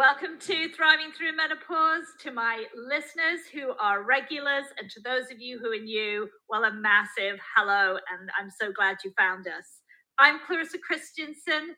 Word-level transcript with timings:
Welcome 0.00 0.38
to 0.46 0.72
Thriving 0.72 1.12
Through 1.12 1.36
Menopause. 1.36 2.06
To 2.20 2.30
my 2.30 2.64
listeners 2.74 3.40
who 3.52 3.74
are 3.78 4.02
regulars, 4.02 4.64
and 4.78 4.88
to 4.92 5.00
those 5.02 5.30
of 5.30 5.42
you 5.42 5.58
who 5.58 5.70
are 5.72 5.84
new, 5.84 6.26
well, 6.48 6.64
a 6.64 6.72
massive 6.72 7.38
hello, 7.54 7.96
and 7.96 8.30
I'm 8.40 8.48
so 8.48 8.72
glad 8.72 8.96
you 9.04 9.12
found 9.18 9.46
us. 9.46 9.82
I'm 10.18 10.40
Clarissa 10.46 10.78
Kristjansson. 10.78 11.74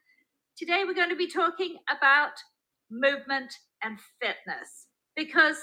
Today, 0.57 0.85
we're 0.87 0.95
going 0.95 1.09
to 1.09 1.17
be 1.17 1.27
talking 1.27 1.79
about 1.91 2.31
movement 2.93 3.53
and 3.83 3.99
fitness 4.21 4.87
because 5.17 5.59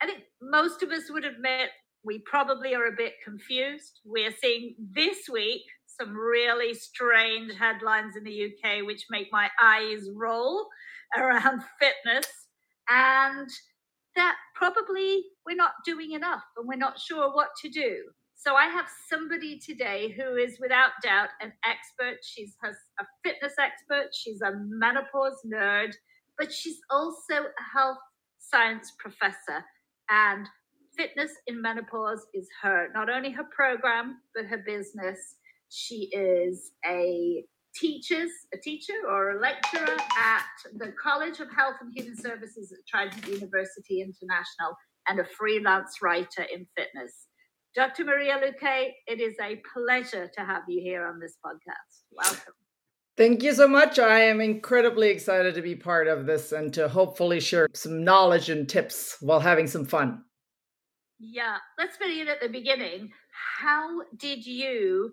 I 0.00 0.06
think 0.06 0.20
most 0.40 0.82
of 0.82 0.88
us 0.88 1.10
would 1.10 1.26
admit 1.26 1.68
we 2.04 2.20
probably 2.24 2.74
are 2.74 2.86
a 2.86 2.96
bit 2.96 3.16
confused. 3.22 4.00
We're 4.06 4.32
seeing 4.32 4.76
this 4.78 5.28
week 5.30 5.60
some 5.86 6.16
really 6.16 6.72
strange 6.72 7.52
headlines 7.52 8.16
in 8.16 8.24
the 8.24 8.46
UK, 8.46 8.86
which 8.86 9.04
make 9.10 9.28
my 9.30 9.50
eyes 9.62 10.08
roll 10.16 10.68
around 11.16 11.62
fitness 11.80 12.26
and 12.88 13.48
that 14.16 14.36
probably 14.54 15.24
we're 15.46 15.56
not 15.56 15.72
doing 15.84 16.12
enough 16.12 16.42
and 16.56 16.66
we're 16.66 16.76
not 16.76 16.98
sure 16.98 17.34
what 17.34 17.50
to 17.62 17.68
do. 17.68 18.02
So 18.34 18.54
I 18.54 18.66
have 18.66 18.86
somebody 19.08 19.58
today 19.58 20.14
who 20.16 20.36
is 20.36 20.58
without 20.60 20.90
doubt 21.02 21.30
an 21.40 21.52
expert. 21.64 22.18
She's 22.22 22.54
a 22.64 23.04
fitness 23.24 23.54
expert, 23.58 24.10
she's 24.14 24.40
a 24.42 24.52
menopause 24.68 25.40
nerd, 25.46 25.92
but 26.38 26.52
she's 26.52 26.78
also 26.90 27.34
a 27.34 27.72
health 27.72 27.98
science 28.38 28.92
professor. 28.98 29.64
And 30.08 30.46
fitness 30.96 31.32
in 31.46 31.60
menopause 31.60 32.24
is 32.32 32.48
her, 32.62 32.88
not 32.94 33.10
only 33.10 33.30
her 33.32 33.46
program, 33.54 34.18
but 34.34 34.46
her 34.46 34.62
business. 34.64 35.36
She 35.68 36.08
is 36.12 36.70
a 36.86 37.44
teaches 37.74 38.30
a 38.54 38.58
teacher 38.58 38.94
or 39.08 39.30
a 39.30 39.40
lecturer 39.40 39.96
at 40.16 40.44
the 40.76 40.92
College 41.00 41.40
of 41.40 41.48
Health 41.54 41.76
and 41.80 41.92
Human 41.94 42.16
Services 42.16 42.72
at 42.72 42.86
Trident 42.88 43.26
University 43.26 44.00
International 44.00 44.76
and 45.08 45.20
a 45.20 45.24
freelance 45.24 45.96
writer 46.02 46.42
in 46.42 46.66
fitness. 46.76 47.26
Dr. 47.74 48.04
Maria 48.04 48.38
Luque, 48.38 48.90
it 49.06 49.20
is 49.20 49.34
a 49.42 49.60
pleasure 49.72 50.30
to 50.36 50.44
have 50.44 50.62
you 50.68 50.82
here 50.82 51.06
on 51.06 51.20
this 51.20 51.36
podcast. 51.44 52.02
Welcome. 52.10 52.54
Thank 53.16 53.42
you 53.42 53.52
so 53.52 53.66
much. 53.66 53.98
I 53.98 54.20
am 54.20 54.40
incredibly 54.40 55.08
excited 55.08 55.54
to 55.54 55.62
be 55.62 55.74
part 55.74 56.06
of 56.06 56.26
this 56.26 56.52
and 56.52 56.72
to 56.74 56.88
hopefully 56.88 57.40
share 57.40 57.68
some 57.74 58.04
knowledge 58.04 58.48
and 58.48 58.68
tips 58.68 59.16
while 59.20 59.40
having 59.40 59.66
some 59.66 59.84
fun. 59.84 60.22
Yeah, 61.18 61.56
let's 61.78 61.96
begin 61.96 62.28
at 62.28 62.40
the 62.40 62.48
beginning. 62.48 63.10
How 63.60 64.02
did 64.16 64.46
you 64.46 65.12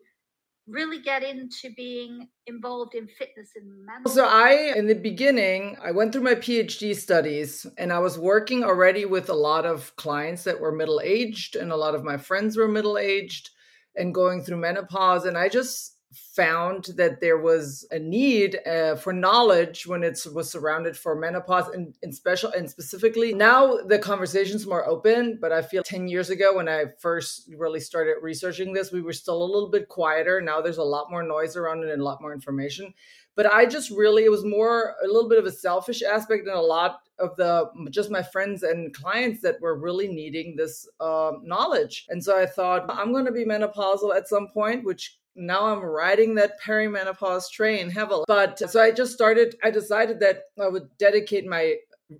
really 0.68 1.02
get 1.02 1.24
into 1.24 1.70
being 1.76 2.28
involved 2.48 2.96
in 2.96 3.08
fitness 3.08 3.52
and 3.56 3.86
management? 3.86 4.16
So 4.16 4.26
I 4.26 4.74
in 4.76 4.88
the 4.88 4.96
beginning, 4.96 5.78
I 5.84 5.92
went 5.92 6.12
through 6.12 6.24
my 6.24 6.36
PhD 6.36 6.96
studies 6.96 7.66
and 7.78 7.94
I 7.94 8.00
was 8.00 8.18
working 8.18 8.64
already 8.64 9.06
with 9.06 9.30
a 9.30 9.34
lot 9.34 9.66
of 9.66 9.96
clients 9.96 10.44
that 10.44 10.60
were 10.60 10.72
middle-aged 10.72 11.56
and 11.56 11.72
a 11.72 11.78
lot 11.78 11.96
of 11.96 12.04
my 12.04 12.18
friends 12.18 12.58
were 12.58 12.68
middle-aged 12.68 13.50
and 13.96 14.14
going 14.14 14.44
through 14.44 14.58
menopause 14.58 15.26
and 15.26 15.38
I 15.38 15.50
just 15.50 15.95
found 16.36 16.90
that 16.98 17.22
there 17.22 17.38
was 17.38 17.88
a 17.92 18.00
need 18.00 18.60
uh, 18.68 18.96
for 18.96 19.14
knowledge 19.14 19.88
when 19.88 20.04
it 20.04 20.20
was 20.34 20.52
surrounded 20.52 20.98
for 20.98 21.16
menopause 21.16 21.70
and, 21.70 21.96
and 22.04 22.14
special 22.14 22.52
and 22.52 22.70
specifically 22.70 23.34
now 23.34 23.78
the 23.88 24.00
conversation's 24.00 24.66
more 24.66 24.88
open 24.88 25.38
but 25.42 25.52
i 25.52 25.62
feel 25.62 25.84
10 25.84 26.08
years 26.08 26.30
ago 26.30 26.56
when 26.56 26.68
i 26.68 26.86
first 27.00 27.50
really 27.58 27.80
started 27.80 28.16
researching 28.22 28.74
this 28.74 28.92
we 28.92 29.02
were 29.02 29.14
still 29.14 29.44
a 29.44 29.54
little 29.54 29.70
bit 29.70 29.90
quieter. 29.90 30.42
Now 30.42 30.62
there's 30.62 30.78
a 30.78 30.84
lot 30.84 31.10
more 31.10 31.24
noise 31.24 31.56
around 31.56 31.84
it 31.84 31.90
and 31.90 32.02
a 32.02 32.06
lot 32.06 32.22
more 32.22 32.34
information. 32.34 32.94
But 33.36 33.48
i 33.48 33.66
just 33.66 33.92
really 33.92 34.24
it 34.24 34.32
was 34.32 34.46
more 34.46 34.96
a 35.04 35.08
little 35.08 35.30
bit 35.30 35.40
of 35.40 35.46
a 35.46 35.52
selfish 35.52 36.02
aspect 36.02 36.48
and 36.48 36.56
a 36.56 36.62
lot 36.62 37.02
of 37.20 37.36
the 37.36 37.70
just 37.92 38.12
my 38.12 38.24
friends 38.24 38.64
and 38.64 38.94
clients 38.94 39.42
that 39.42 39.60
were 39.62 39.78
really 39.78 40.08
needing 40.08 40.56
this 40.56 40.88
um, 41.00 41.42
knowledge. 41.44 42.06
And 42.10 42.24
so 42.24 42.38
i 42.38 42.46
thought 42.46 42.86
i'm 42.90 43.12
going 43.12 43.26
to 43.26 43.32
be 43.32 43.46
menopausal 43.46 44.16
at 44.16 44.28
some 44.28 44.48
point 44.54 44.86
which 44.86 45.18
now 45.36 45.68
I'm 45.68 45.84
riding 45.84 46.36
that 46.36 46.62
perimenopause 46.62 47.50
train 47.52 47.90
heavily. 47.90 48.24
But 48.28 48.62
uh, 48.62 48.68
so 48.68 48.82
I 48.82 48.92
just 48.92 49.14
started, 49.14 49.56
I 49.64 49.70
decided 49.70 50.20
that 50.22 50.44
I 50.62 50.68
would 50.68 50.90
dedicate 50.98 51.46
my 51.46 51.76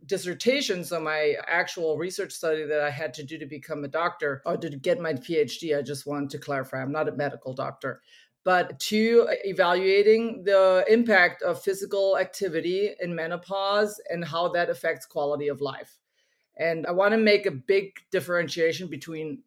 dissertation, 0.06 0.84
so 0.84 1.00
my 1.00 1.36
actual 1.48 1.98
research 1.98 2.34
study 2.34 2.66
that 2.66 2.82
I 2.82 2.90
had 2.90 3.14
to 3.16 3.24
do 3.24 3.38
to 3.38 3.46
become 3.46 3.84
a 3.84 3.88
doctor 3.88 4.42
or 4.46 4.58
to 4.58 4.70
get 4.70 5.00
my 5.00 5.14
PhD. 5.14 5.78
I 5.78 5.82
just 5.82 6.06
want 6.06 6.32
to 6.32 6.40
clarify 6.40 6.82
I'm 6.82 6.92
not 6.92 7.10
a 7.10 7.16
medical 7.16 7.54
doctor. 7.54 8.02
But 8.44 8.80
to 8.82 9.28
evaluating 9.44 10.44
the 10.44 10.86
impact 10.88 11.42
of 11.42 11.64
physical 11.64 12.18
activity 12.18 12.92
in 13.00 13.16
menopause 13.16 14.00
and 14.10 14.24
how 14.24 14.50
that 14.50 14.70
affects 14.70 15.08
quality 15.08 15.48
of 15.48 15.62
life. 15.62 15.98
And 16.58 16.86
I 16.86 16.92
want 16.92 17.14
to 17.14 17.18
make 17.18 17.48
a 17.48 17.52
big 17.52 17.94
differentiation 18.12 18.88
between 18.88 19.42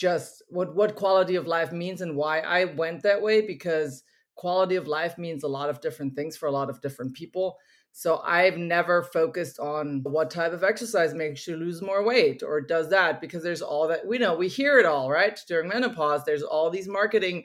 just 0.00 0.42
what 0.48 0.74
what 0.74 0.96
quality 0.96 1.36
of 1.36 1.46
life 1.46 1.72
means 1.72 2.00
and 2.00 2.16
why 2.16 2.40
I 2.40 2.64
went 2.64 3.02
that 3.02 3.20
way 3.20 3.42
because 3.42 4.02
quality 4.34 4.76
of 4.76 4.88
life 4.88 5.18
means 5.18 5.42
a 5.42 5.48
lot 5.48 5.68
of 5.68 5.82
different 5.82 6.16
things 6.16 6.38
for 6.38 6.46
a 6.46 6.50
lot 6.50 6.70
of 6.70 6.80
different 6.80 7.12
people. 7.14 7.58
So 7.92 8.22
I've 8.24 8.56
never 8.56 9.02
focused 9.02 9.58
on 9.58 10.00
what 10.04 10.30
type 10.30 10.54
of 10.54 10.64
exercise 10.64 11.12
makes 11.12 11.46
you 11.46 11.56
lose 11.56 11.82
more 11.82 12.02
weight 12.02 12.42
or 12.42 12.62
does 12.62 12.88
that 12.88 13.20
because 13.20 13.42
there's 13.42 13.60
all 13.60 13.88
that 13.88 14.06
we 14.06 14.16
know 14.16 14.34
we 14.34 14.48
hear 14.48 14.78
it 14.78 14.86
all 14.86 15.10
right? 15.10 15.38
During 15.46 15.68
menopause 15.68 16.24
there's 16.24 16.42
all 16.42 16.70
these 16.70 16.88
marketing 16.88 17.44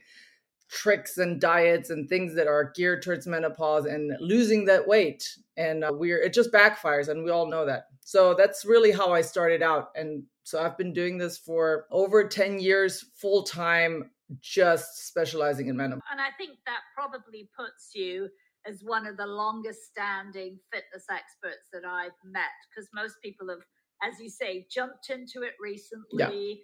tricks 0.70 1.18
and 1.18 1.42
diets 1.42 1.90
and 1.90 2.08
things 2.08 2.36
that 2.36 2.48
are 2.48 2.72
geared 2.74 3.02
towards 3.04 3.28
menopause 3.28 3.86
and 3.86 4.14
losing 4.22 4.64
that 4.66 4.88
weight. 4.88 5.28
And 5.58 5.84
uh, 5.84 5.92
we're 5.94 6.22
it 6.22 6.34
just 6.34 6.54
backfires 6.54 7.10
and 7.10 7.26
we 7.26 7.32
all 7.32 7.50
know 7.50 7.66
that. 7.66 7.88
So 8.06 8.34
that's 8.34 8.64
really 8.64 8.94
how 8.94 9.12
i 9.12 9.20
started 9.20 9.62
out 9.62 9.90
and 9.96 10.24
so 10.46 10.62
i've 10.62 10.78
been 10.78 10.94
doing 10.94 11.18
this 11.18 11.38
for 11.38 11.86
over 11.92 12.28
10 12.28 12.60
years 12.60 13.06
full 13.16 13.44
time 13.44 14.10
just 14.40 15.08
specializing 15.08 15.68
in 15.68 15.76
menopause 15.76 16.02
and 16.12 16.22
i 16.22 16.30
think 16.38 16.58
that 16.66 16.80
probably 16.96 17.50
puts 17.58 17.92
you 17.94 18.30
as 18.66 18.82
one 18.84 19.06
of 19.06 19.18
the 19.18 19.28
longest 19.28 19.80
standing 19.92 20.58
fitness 20.72 21.06
experts 21.12 21.68
that 21.74 21.86
i've 21.86 22.18
met 22.24 22.56
because 22.70 22.90
most 22.94 23.16
people 23.22 23.50
have 23.50 23.60
as 24.02 24.20
you 24.20 24.30
say 24.30 24.66
jumped 24.72 25.10
into 25.10 25.44
it 25.44 25.54
recently 25.60 26.50
yeah 26.50 26.56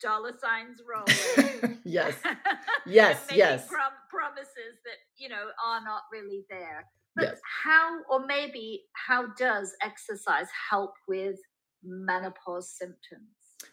dollar 0.00 0.32
signs 0.38 0.80
rolling. 0.88 1.78
yes. 1.84 2.14
Yes, 2.86 3.28
yes. 3.32 3.66
Prom- 3.66 3.92
promises 4.10 4.76
that, 4.84 4.98
you 5.16 5.30
know, 5.30 5.46
are 5.66 5.82
not 5.82 6.02
really 6.12 6.44
there. 6.50 6.84
But 7.16 7.24
yes. 7.24 7.40
how, 7.64 8.00
or 8.10 8.26
maybe 8.26 8.82
how 8.92 9.28
does 9.38 9.72
exercise 9.82 10.48
help 10.68 10.92
with 11.08 11.36
menopause 11.84 12.70
symptoms? 12.70 13.28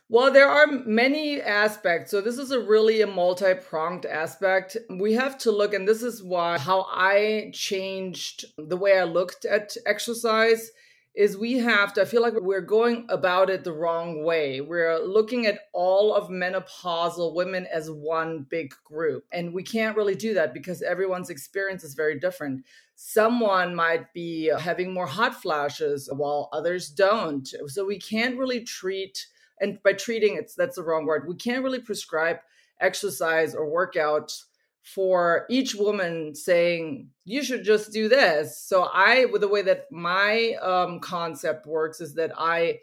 Well, 0.09 0.31
there 0.31 0.49
are 0.49 0.67
many 0.67 1.41
aspects. 1.41 2.11
So 2.11 2.21
this 2.21 2.37
is 2.37 2.51
a 2.51 2.59
really 2.59 3.01
a 3.01 3.07
multi-pronged 3.07 4.05
aspect. 4.05 4.77
We 4.89 5.13
have 5.13 5.37
to 5.39 5.51
look, 5.51 5.73
and 5.73 5.87
this 5.87 6.03
is 6.03 6.21
why 6.21 6.57
how 6.57 6.87
I 6.89 7.51
changed 7.53 8.45
the 8.57 8.77
way 8.77 8.99
I 8.99 9.03
looked 9.05 9.45
at 9.45 9.75
exercise 9.85 10.71
is 11.13 11.37
we 11.37 11.57
have 11.57 11.93
to, 11.93 12.01
I 12.01 12.05
feel 12.05 12.21
like 12.21 12.33
we're 12.35 12.61
going 12.61 13.05
about 13.09 13.49
it 13.49 13.65
the 13.65 13.73
wrong 13.73 14.23
way. 14.23 14.61
We're 14.61 14.97
looking 14.99 15.45
at 15.45 15.59
all 15.73 16.15
of 16.15 16.29
menopausal 16.29 17.35
women 17.35 17.67
as 17.71 17.91
one 17.91 18.45
big 18.49 18.73
group. 18.85 19.25
And 19.31 19.53
we 19.53 19.61
can't 19.63 19.97
really 19.97 20.15
do 20.15 20.33
that 20.35 20.53
because 20.53 20.81
everyone's 20.81 21.29
experience 21.29 21.83
is 21.83 21.95
very 21.95 22.17
different. 22.17 22.65
Someone 22.95 23.75
might 23.75 24.13
be 24.13 24.51
having 24.57 24.93
more 24.93 25.07
hot 25.07 25.41
flashes 25.41 26.09
while 26.13 26.49
others 26.53 26.89
don't. 26.89 27.47
So 27.67 27.85
we 27.85 27.99
can't 27.99 28.37
really 28.37 28.63
treat, 28.63 29.27
and 29.59 29.83
by 29.83 29.93
treating, 29.93 30.37
it's 30.37 30.55
that's 30.55 30.77
the 30.77 30.83
wrong 30.83 31.05
word. 31.05 31.27
We 31.27 31.35
can't 31.35 31.63
really 31.63 31.81
prescribe 31.81 32.37
exercise 32.79 33.53
or 33.53 33.67
workouts 33.67 34.45
for 34.83 35.45
each 35.49 35.75
woman 35.75 36.33
saying 36.33 37.09
you 37.23 37.43
should 37.43 37.63
just 37.63 37.91
do 37.91 38.09
this. 38.09 38.59
So 38.59 38.89
i 38.93 39.25
with 39.25 39.41
the 39.41 39.47
way 39.47 39.61
that 39.61 39.91
my 39.91 40.53
um, 40.61 40.99
concept 40.99 41.65
works 41.67 42.01
is 42.01 42.15
that 42.15 42.31
i 42.37 42.79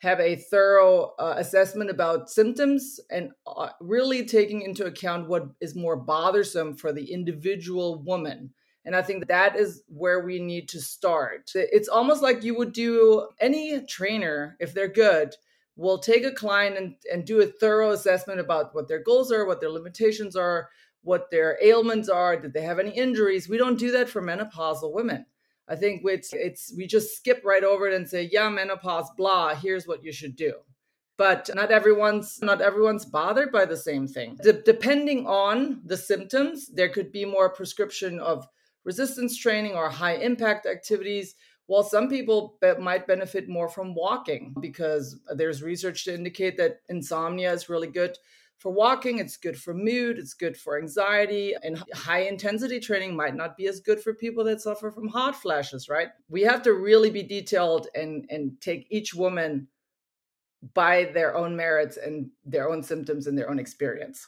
have 0.00 0.20
a 0.20 0.36
thorough 0.36 1.12
uh, 1.18 1.34
assessment 1.38 1.90
about 1.90 2.30
symptoms 2.30 3.00
and 3.10 3.32
uh, 3.48 3.70
really 3.80 4.24
taking 4.24 4.62
into 4.62 4.84
account 4.84 5.28
what 5.28 5.48
is 5.60 5.74
more 5.74 5.96
bothersome 5.96 6.72
for 6.76 6.92
the 6.92 7.12
individual 7.12 8.00
woman. 8.02 8.52
And 8.84 8.94
i 8.94 9.02
think 9.02 9.26
that 9.26 9.56
is 9.56 9.82
where 9.88 10.20
we 10.24 10.38
need 10.38 10.68
to 10.70 10.80
start. 10.80 11.50
It's 11.54 11.88
almost 11.88 12.22
like 12.22 12.44
you 12.44 12.56
would 12.56 12.72
do 12.72 13.28
any 13.40 13.80
trainer 13.86 14.56
if 14.60 14.74
they're 14.74 14.88
good 14.88 15.34
will 15.78 15.98
take 15.98 16.24
a 16.24 16.32
client 16.32 16.76
and, 16.76 16.96
and 17.10 17.24
do 17.24 17.40
a 17.40 17.46
thorough 17.46 17.92
assessment 17.92 18.40
about 18.40 18.74
what 18.74 18.88
their 18.88 19.02
goals 19.02 19.32
are 19.32 19.46
what 19.46 19.60
their 19.60 19.70
limitations 19.70 20.36
are 20.36 20.68
what 21.08 21.30
their 21.30 21.58
ailments 21.62 22.10
are, 22.10 22.36
did 22.38 22.52
they 22.52 22.60
have 22.60 22.78
any 22.78 22.90
injuries? 22.90 23.48
We 23.48 23.56
don't 23.56 23.78
do 23.78 23.90
that 23.92 24.10
for 24.10 24.20
menopausal 24.20 24.92
women. 24.92 25.24
I 25.66 25.74
think 25.74 26.02
it's 26.04 26.34
it's 26.34 26.72
we 26.76 26.86
just 26.86 27.16
skip 27.16 27.40
right 27.44 27.64
over 27.64 27.88
it 27.88 27.94
and 27.94 28.06
say, 28.06 28.28
yeah, 28.30 28.50
menopause, 28.50 29.08
blah, 29.16 29.54
here's 29.54 29.86
what 29.86 30.04
you 30.04 30.12
should 30.12 30.36
do. 30.36 30.52
But 31.16 31.50
not 31.54 31.70
everyone's 31.70 32.40
not 32.42 32.60
everyone's 32.60 33.06
bothered 33.06 33.50
by 33.50 33.64
the 33.64 33.76
same 33.76 34.06
thing. 34.06 34.36
De- 34.42 34.62
depending 34.62 35.26
on 35.26 35.80
the 35.84 35.96
symptoms, 35.96 36.68
there 36.68 36.90
could 36.90 37.10
be 37.10 37.24
more 37.24 37.48
prescription 37.48 38.20
of 38.20 38.46
resistance 38.84 39.36
training 39.36 39.72
or 39.72 39.88
high 39.88 40.16
impact 40.16 40.66
activities 40.66 41.34
While 41.68 41.82
some 41.82 42.08
people 42.08 42.56
might 42.80 43.06
benefit 43.06 43.46
more 43.46 43.68
from 43.68 43.94
walking 43.94 44.54
because 44.58 45.20
there's 45.36 45.62
research 45.62 46.04
to 46.06 46.14
indicate 46.14 46.56
that 46.56 46.80
insomnia 46.88 47.52
is 47.52 47.68
really 47.68 47.88
good 47.88 48.16
for 48.58 48.72
walking, 48.72 49.18
it's 49.18 49.36
good 49.36 49.56
for 49.56 49.72
mood, 49.72 50.18
it's 50.18 50.34
good 50.34 50.56
for 50.56 50.78
anxiety, 50.78 51.54
and 51.62 51.82
high 51.94 52.22
intensity 52.22 52.80
training 52.80 53.14
might 53.14 53.36
not 53.36 53.56
be 53.56 53.68
as 53.68 53.80
good 53.80 54.00
for 54.00 54.14
people 54.14 54.42
that 54.44 54.60
suffer 54.60 54.90
from 54.90 55.08
hot 55.08 55.36
flashes, 55.36 55.88
right? 55.88 56.08
We 56.28 56.42
have 56.42 56.62
to 56.62 56.72
really 56.72 57.10
be 57.10 57.22
detailed 57.22 57.86
and 57.94 58.26
and 58.30 58.60
take 58.60 58.86
each 58.90 59.14
woman 59.14 59.68
by 60.74 61.04
their 61.14 61.36
own 61.36 61.54
merits 61.54 61.96
and 61.96 62.30
their 62.44 62.68
own 62.68 62.82
symptoms 62.82 63.28
and 63.28 63.38
their 63.38 63.48
own 63.48 63.60
experience. 63.60 64.26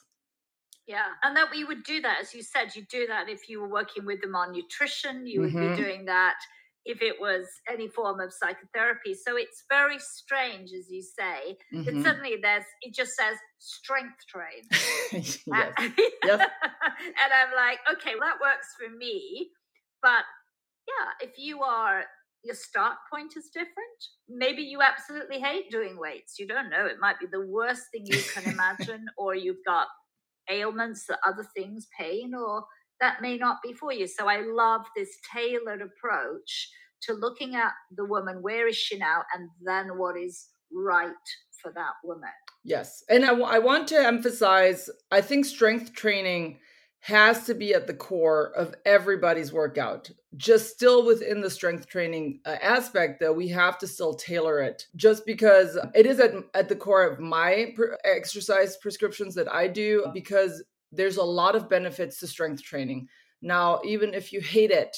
Yeah, 0.86 1.06
and 1.22 1.36
that 1.36 1.50
we 1.50 1.64
would 1.64 1.84
do 1.84 2.00
that, 2.00 2.18
as 2.20 2.34
you 2.34 2.42
said, 2.42 2.74
you 2.74 2.82
do 2.90 3.06
that 3.08 3.28
if 3.28 3.48
you 3.48 3.60
were 3.60 3.68
working 3.68 4.04
with 4.04 4.20
them 4.20 4.34
on 4.34 4.52
nutrition, 4.52 5.26
you 5.26 5.40
would 5.40 5.52
mm-hmm. 5.52 5.76
be 5.76 5.82
doing 5.82 6.04
that 6.06 6.36
if 6.84 7.02
it 7.02 7.20
was 7.20 7.46
any 7.70 7.88
form 7.88 8.20
of 8.20 8.32
psychotherapy. 8.32 9.14
So 9.14 9.36
it's 9.36 9.64
very 9.68 9.98
strange, 9.98 10.70
as 10.72 10.90
you 10.90 11.02
say, 11.02 11.56
mm-hmm. 11.72 11.84
that 11.84 12.04
suddenly 12.04 12.36
there's 12.40 12.64
it 12.82 12.94
just 12.94 13.12
says 13.12 13.36
strength 13.58 14.16
train. 14.28 14.62
yes. 15.12 15.38
yes. 15.46 15.76
and 16.24 17.30
I'm 17.32 17.54
like, 17.54 17.78
okay, 17.92 18.12
well, 18.18 18.28
that 18.28 18.40
works 18.40 18.68
for 18.78 18.94
me. 18.96 19.50
But 20.02 20.24
yeah, 20.88 21.28
if 21.28 21.38
you 21.38 21.62
are 21.62 22.04
your 22.44 22.54
start 22.54 22.96
point 23.12 23.34
is 23.36 23.50
different. 23.52 24.00
Maybe 24.28 24.62
you 24.62 24.80
absolutely 24.80 25.40
hate 25.40 25.70
doing 25.70 25.98
weights. 25.98 26.38
You 26.38 26.46
don't 26.46 26.70
know. 26.70 26.86
It 26.86 26.96
might 27.00 27.20
be 27.20 27.26
the 27.30 27.46
worst 27.46 27.82
thing 27.92 28.06
you 28.06 28.22
can 28.34 28.50
imagine, 28.52 29.06
or 29.18 29.34
you've 29.34 29.64
got 29.66 29.88
ailments, 30.50 31.04
or 31.08 31.18
other 31.26 31.46
things, 31.54 31.86
pain, 31.98 32.32
or 32.34 32.64
that 33.00 33.22
may 33.22 33.36
not 33.36 33.58
be 33.62 33.72
for 33.72 33.92
you. 33.92 34.06
So 34.06 34.28
I 34.28 34.40
love 34.40 34.82
this 34.96 35.10
tailored 35.34 35.82
approach 35.82 36.70
to 37.02 37.14
looking 37.14 37.54
at 37.56 37.72
the 37.96 38.04
woman, 38.04 38.42
where 38.42 38.68
is 38.68 38.76
she 38.76 38.98
now, 38.98 39.22
and 39.34 39.48
then 39.62 39.98
what 39.98 40.16
is 40.18 40.48
right 40.72 41.10
for 41.62 41.72
that 41.72 41.94
woman. 42.04 42.30
Yes. 42.64 43.02
And 43.08 43.24
I, 43.24 43.28
w- 43.28 43.46
I 43.46 43.58
want 43.58 43.88
to 43.88 43.96
emphasize 43.96 44.88
I 45.10 45.20
think 45.20 45.46
strength 45.46 45.92
training 45.92 46.58
has 47.02 47.46
to 47.46 47.54
be 47.54 47.72
at 47.72 47.86
the 47.86 47.94
core 47.94 48.52
of 48.54 48.74
everybody's 48.84 49.52
workout. 49.52 50.10
Just 50.36 50.74
still 50.74 51.06
within 51.06 51.40
the 51.40 51.48
strength 51.48 51.86
training 51.86 52.40
uh, 52.44 52.56
aspect, 52.60 53.20
though, 53.20 53.32
we 53.32 53.48
have 53.48 53.78
to 53.78 53.86
still 53.86 54.12
tailor 54.12 54.60
it 54.60 54.86
just 54.96 55.24
because 55.24 55.78
it 55.94 56.04
is 56.04 56.20
at, 56.20 56.32
at 56.52 56.68
the 56.68 56.76
core 56.76 57.04
of 57.04 57.18
my 57.18 57.74
exercise 58.04 58.76
prescriptions 58.76 59.34
that 59.34 59.50
I 59.50 59.66
do, 59.66 60.06
because 60.12 60.62
there's 60.92 61.16
a 61.16 61.22
lot 61.22 61.56
of 61.56 61.68
benefits 61.68 62.18
to 62.20 62.26
strength 62.26 62.62
training. 62.62 63.08
Now, 63.42 63.80
even 63.84 64.14
if 64.14 64.32
you 64.32 64.40
hate 64.40 64.70
it, 64.70 64.96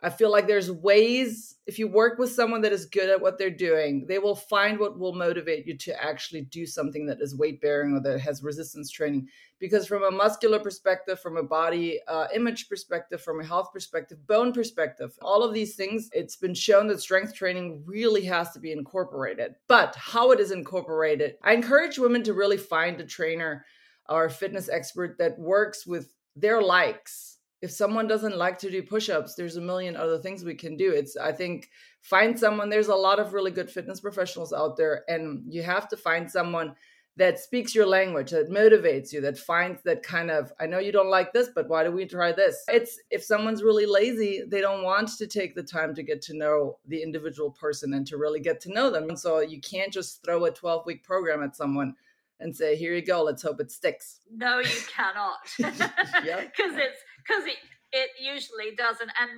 I 0.00 0.10
feel 0.10 0.30
like 0.30 0.46
there's 0.46 0.70
ways, 0.70 1.56
if 1.66 1.76
you 1.76 1.88
work 1.88 2.20
with 2.20 2.30
someone 2.30 2.60
that 2.60 2.72
is 2.72 2.86
good 2.86 3.10
at 3.10 3.20
what 3.20 3.36
they're 3.36 3.50
doing, 3.50 4.06
they 4.06 4.20
will 4.20 4.36
find 4.36 4.78
what 4.78 4.96
will 4.96 5.12
motivate 5.12 5.66
you 5.66 5.76
to 5.78 6.02
actually 6.04 6.42
do 6.42 6.66
something 6.66 7.04
that 7.06 7.20
is 7.20 7.36
weight 7.36 7.60
bearing 7.60 7.94
or 7.94 8.00
that 8.02 8.20
has 8.20 8.44
resistance 8.44 8.92
training. 8.92 9.26
Because 9.58 9.88
from 9.88 10.04
a 10.04 10.10
muscular 10.10 10.60
perspective, 10.60 11.18
from 11.18 11.36
a 11.36 11.42
body 11.42 11.98
uh, 12.06 12.28
image 12.32 12.68
perspective, 12.68 13.20
from 13.20 13.40
a 13.40 13.44
health 13.44 13.70
perspective, 13.72 14.24
bone 14.28 14.52
perspective, 14.52 15.10
all 15.20 15.42
of 15.42 15.52
these 15.52 15.74
things, 15.74 16.08
it's 16.12 16.36
been 16.36 16.54
shown 16.54 16.86
that 16.86 17.00
strength 17.00 17.34
training 17.34 17.82
really 17.84 18.24
has 18.24 18.52
to 18.52 18.60
be 18.60 18.70
incorporated. 18.70 19.56
But 19.66 19.96
how 19.96 20.30
it 20.30 20.38
is 20.38 20.52
incorporated, 20.52 21.34
I 21.42 21.54
encourage 21.54 21.98
women 21.98 22.22
to 22.22 22.34
really 22.34 22.56
find 22.56 23.00
a 23.00 23.04
trainer 23.04 23.64
or 24.08 24.24
a 24.24 24.30
fitness 24.30 24.68
expert 24.68 25.16
that 25.18 25.38
works 25.38 25.86
with 25.86 26.14
their 26.36 26.62
likes. 26.62 27.38
If 27.60 27.72
someone 27.72 28.06
doesn't 28.06 28.36
like 28.36 28.58
to 28.58 28.70
do 28.70 28.82
push-ups 28.82 29.34
there's 29.34 29.56
a 29.56 29.60
million 29.60 29.96
other 29.96 30.18
things 30.18 30.44
we 30.44 30.54
can 30.54 30.76
do. 30.76 30.92
It's 30.92 31.16
i 31.16 31.32
think 31.32 31.68
find 32.02 32.38
someone 32.38 32.68
there's 32.68 32.88
a 32.88 32.94
lot 32.94 33.18
of 33.18 33.32
really 33.32 33.50
good 33.50 33.70
fitness 33.70 34.00
professionals 34.00 34.52
out 34.52 34.76
there 34.76 35.04
and 35.08 35.42
you 35.48 35.62
have 35.62 35.88
to 35.88 35.96
find 35.96 36.30
someone 36.30 36.74
that 37.16 37.40
speaks 37.40 37.74
your 37.74 37.84
language 37.84 38.30
that 38.30 38.48
motivates 38.48 39.12
you 39.12 39.20
that 39.20 39.36
finds 39.36 39.82
that 39.82 40.04
kind 40.04 40.30
of 40.30 40.52
i 40.60 40.66
know 40.66 40.78
you 40.78 40.92
don't 40.92 41.10
like 41.10 41.32
this 41.32 41.48
but 41.52 41.68
why 41.68 41.82
do 41.82 41.90
we 41.90 42.06
try 42.06 42.30
this? 42.30 42.62
It's 42.68 42.98
if 43.10 43.24
someone's 43.24 43.64
really 43.64 43.86
lazy 43.86 44.44
they 44.46 44.60
don't 44.60 44.84
want 44.84 45.08
to 45.18 45.26
take 45.26 45.56
the 45.56 45.64
time 45.64 45.94
to 45.96 46.02
get 46.04 46.22
to 46.22 46.36
know 46.36 46.78
the 46.86 47.02
individual 47.02 47.50
person 47.50 47.92
and 47.94 48.06
to 48.06 48.16
really 48.16 48.40
get 48.40 48.60
to 48.62 48.72
know 48.72 48.88
them. 48.88 49.08
And 49.08 49.18
so 49.18 49.40
you 49.40 49.60
can't 49.60 49.92
just 49.92 50.24
throw 50.24 50.44
a 50.44 50.50
12 50.52 50.86
week 50.86 51.02
program 51.02 51.42
at 51.42 51.56
someone 51.56 51.94
and 52.40 52.54
say, 52.54 52.76
"Here 52.76 52.94
you 52.94 53.04
go. 53.04 53.22
Let's 53.22 53.42
hope 53.42 53.60
it 53.60 53.70
sticks." 53.70 54.20
No, 54.30 54.58
you 54.58 54.80
cannot. 54.94 55.38
Because 55.58 56.76
it's 56.76 57.00
because 57.26 57.46
it 57.46 57.56
it 57.92 58.10
usually 58.20 58.74
doesn't. 58.76 59.10
And 59.20 59.30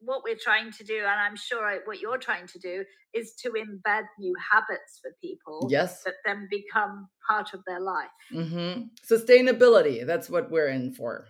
what 0.00 0.22
we're 0.22 0.38
trying 0.40 0.70
to 0.72 0.84
do, 0.84 0.98
and 0.98 1.20
I'm 1.20 1.36
sure 1.36 1.80
what 1.84 2.00
you're 2.00 2.18
trying 2.18 2.46
to 2.48 2.58
do, 2.58 2.84
is 3.14 3.34
to 3.42 3.50
embed 3.50 4.04
new 4.18 4.34
habits 4.50 5.00
for 5.02 5.10
people. 5.20 5.68
Yes, 5.70 6.02
that 6.04 6.14
then 6.24 6.48
become 6.50 7.08
part 7.28 7.54
of 7.54 7.62
their 7.66 7.80
life. 7.80 8.06
Mm-hmm. 8.32 8.82
Sustainability. 9.10 10.06
That's 10.06 10.30
what 10.30 10.50
we're 10.50 10.68
in 10.68 10.92
for. 10.92 11.26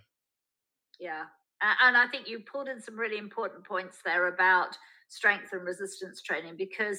Yeah, 1.01 1.25
and 1.61 1.97
I 1.97 2.07
think 2.09 2.29
you 2.29 2.41
pulled 2.41 2.69
in 2.69 2.81
some 2.81 2.99
really 2.99 3.19
important 3.19 3.65
points 3.65 3.99
there 4.05 4.29
about 4.29 4.77
strength 5.09 5.53
and 5.53 5.65
resistance 5.65 6.21
training 6.21 6.57
because 6.59 6.99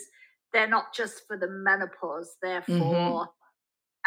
they're 0.51 0.67
not 0.67 0.95
just 0.95 1.27
for 1.27 1.37
the 1.37 1.49
menopause; 1.49 2.35
they're 2.41 2.61
mm-hmm. 2.61 2.79
for 2.79 2.95
mm-hmm 2.95 3.38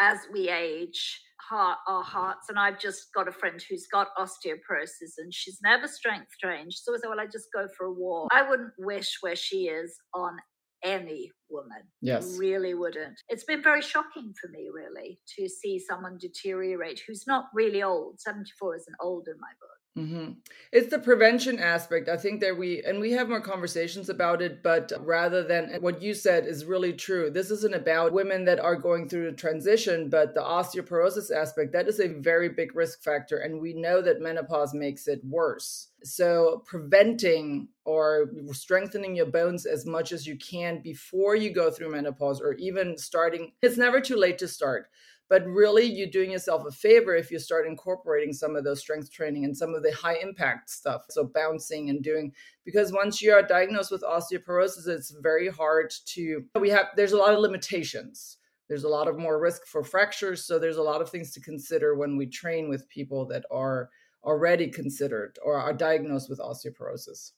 as 0.03 0.19
we 0.33 0.49
age, 0.49 1.21
heart, 1.39 1.77
our 1.87 2.03
hearts. 2.03 2.49
And 2.49 2.59
I've 2.59 2.79
just 2.79 3.13
got 3.15 3.27
a 3.27 3.31
friend 3.31 3.61
who's 3.69 3.87
got 3.87 4.09
osteoporosis 4.17 5.13
and 5.17 5.33
she's 5.33 5.59
never 5.63 5.87
strength 5.87 6.31
trained. 6.41 6.73
So 6.73 6.93
I 6.93 6.97
said, 6.97 7.09
Well, 7.09 7.19
I 7.19 7.25
just 7.25 7.47
go 7.53 7.67
for 7.77 7.85
a 7.85 7.93
walk. 7.93 8.29
I 8.33 8.47
wouldn't 8.47 8.73
wish 8.77 9.17
where 9.21 9.35
she 9.35 9.67
is 9.67 9.95
on 10.13 10.37
any 10.83 11.31
woman. 11.49 11.83
Yes. 12.01 12.35
Really 12.37 12.73
wouldn't. 12.73 13.15
It's 13.29 13.45
been 13.45 13.63
very 13.63 13.81
shocking 13.81 14.33
for 14.39 14.49
me, 14.49 14.69
really, 14.73 15.19
to 15.37 15.47
see 15.47 15.79
someone 15.79 16.17
deteriorate 16.19 17.01
who's 17.07 17.23
not 17.25 17.45
really 17.53 17.81
old. 17.81 18.19
74 18.19 18.75
isn't 18.75 18.95
old 19.01 19.27
in 19.27 19.39
my 19.39 19.53
book. 19.61 19.72
Mm-hmm. 19.95 20.31
It's 20.71 20.89
the 20.89 20.97
prevention 20.97 21.59
aspect. 21.59 22.09
I 22.09 22.17
think 22.17 22.41
that 22.41 22.57
we, 22.57 22.81
and 22.81 22.99
we 22.99 23.11
have 23.11 23.29
more 23.29 23.41
conversations 23.41 24.09
about 24.09 24.41
it, 24.41 24.63
but 24.63 24.91
rather 25.01 25.43
than 25.43 25.69
what 25.81 26.01
you 26.01 26.15
said 26.15 26.47
is 26.47 26.65
really 26.65 26.93
true. 26.93 27.29
This 27.29 27.51
isn't 27.51 27.75
about 27.75 28.11
women 28.11 28.43
that 28.45 28.59
are 28.59 28.75
going 28.75 29.07
through 29.07 29.29
the 29.29 29.37
transition, 29.37 30.09
but 30.09 30.33
the 30.33 30.41
osteoporosis 30.41 31.29
aspect, 31.29 31.73
that 31.73 31.87
is 31.87 31.99
a 31.99 32.07
very 32.07 32.49
big 32.49 32.75
risk 32.75 33.03
factor. 33.03 33.37
And 33.37 33.61
we 33.61 33.73
know 33.73 34.01
that 34.01 34.19
menopause 34.19 34.73
makes 34.73 35.07
it 35.07 35.21
worse. 35.23 35.89
So, 36.03 36.63
preventing 36.65 37.67
or 37.85 38.31
strengthening 38.51 39.15
your 39.15 39.27
bones 39.27 39.67
as 39.67 39.85
much 39.85 40.11
as 40.11 40.25
you 40.25 40.37
can 40.37 40.81
before 40.81 41.35
you 41.35 41.53
go 41.53 41.69
through 41.69 41.91
menopause, 41.91 42.41
or 42.41 42.53
even 42.53 42.97
starting, 42.97 43.51
it's 43.61 43.77
never 43.77 44.01
too 44.01 44.17
late 44.17 44.39
to 44.39 44.47
start 44.47 44.87
but 45.33 45.47
really 45.47 45.83
you're 45.83 46.05
doing 46.05 46.29
yourself 46.29 46.63
a 46.67 46.71
favor 46.71 47.15
if 47.15 47.31
you 47.31 47.39
start 47.39 47.65
incorporating 47.65 48.31
some 48.31 48.55
of 48.55 48.63
those 48.63 48.79
strength 48.79 49.11
training 49.11 49.45
and 49.45 49.57
some 49.57 49.73
of 49.73 49.81
the 49.81 49.91
high 49.91 50.17
impact 50.21 50.69
stuff 50.69 51.05
so 51.09 51.23
bouncing 51.23 51.89
and 51.89 52.03
doing 52.03 52.31
because 52.63 52.93
once 52.93 53.19
you 53.19 53.33
are 53.33 53.41
diagnosed 53.41 53.89
with 53.89 54.03
osteoporosis 54.03 54.87
it's 54.87 55.09
very 55.23 55.49
hard 55.49 55.91
to 56.05 56.43
we 56.59 56.69
have 56.69 56.85
there's 56.95 57.13
a 57.13 57.17
lot 57.17 57.33
of 57.33 57.39
limitations. 57.39 58.37
There's 58.69 58.83
a 58.83 58.89
lot 58.89 59.07
of 59.07 59.17
more 59.17 59.39
risk 59.39 59.65
for 59.65 59.83
fractures 59.83 60.45
so 60.45 60.59
there's 60.59 60.77
a 60.77 60.83
lot 60.83 61.01
of 61.01 61.09
things 61.09 61.33
to 61.33 61.41
consider 61.41 61.95
when 61.95 62.15
we 62.15 62.27
train 62.27 62.69
with 62.69 62.87
people 62.87 63.25
that 63.29 63.43
are 63.49 63.89
already 64.23 64.67
considered 64.67 65.39
or 65.43 65.55
are 65.55 65.73
diagnosed 65.73 66.29
with 66.29 66.37
osteoporosis. 66.37 67.31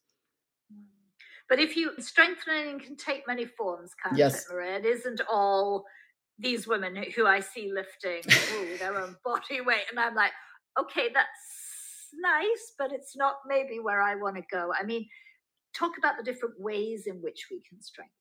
Mm. 0.70 0.84
But 1.48 1.60
if 1.60 1.78
you 1.78 1.92
strength 2.00 2.42
training 2.42 2.82
can 2.82 2.98
take 2.98 3.26
many 3.26 3.46
forms 3.46 3.92
can't 4.04 4.18
yes. 4.18 4.44
it 4.44 4.54
maria? 4.54 4.80
It 4.80 4.86
isn't 4.86 5.22
all 5.32 5.86
these 6.40 6.68
women 6.68 6.96
who 7.16 7.26
I 7.26 7.40
see 7.40 7.72
lifting 7.74 8.22
ooh, 8.58 8.78
their 8.78 8.98
own 9.00 9.16
body 9.26 9.62
weight, 9.62 9.86
and 9.90 10.00
I'm 10.00 10.16
like, 10.16 10.32
okay, 10.80 11.10
that's 11.14 12.10
nice, 12.14 12.74
but 12.78 12.92
it's 12.92 13.16
not 13.16 13.36
maybe 13.48 13.80
where 13.80 14.02
I 14.02 14.16
want 14.16 14.36
to 14.36 14.44
go. 14.52 14.72
I 14.80 14.84
mean, 14.84 15.08
talk 15.74 15.98
about 15.98 16.18
the 16.18 16.24
different 16.24 16.60
ways 16.60 17.08
in 17.08 17.16
which 17.22 17.48
we 17.52 17.62
can 17.68 17.82
strengthen 17.82 18.12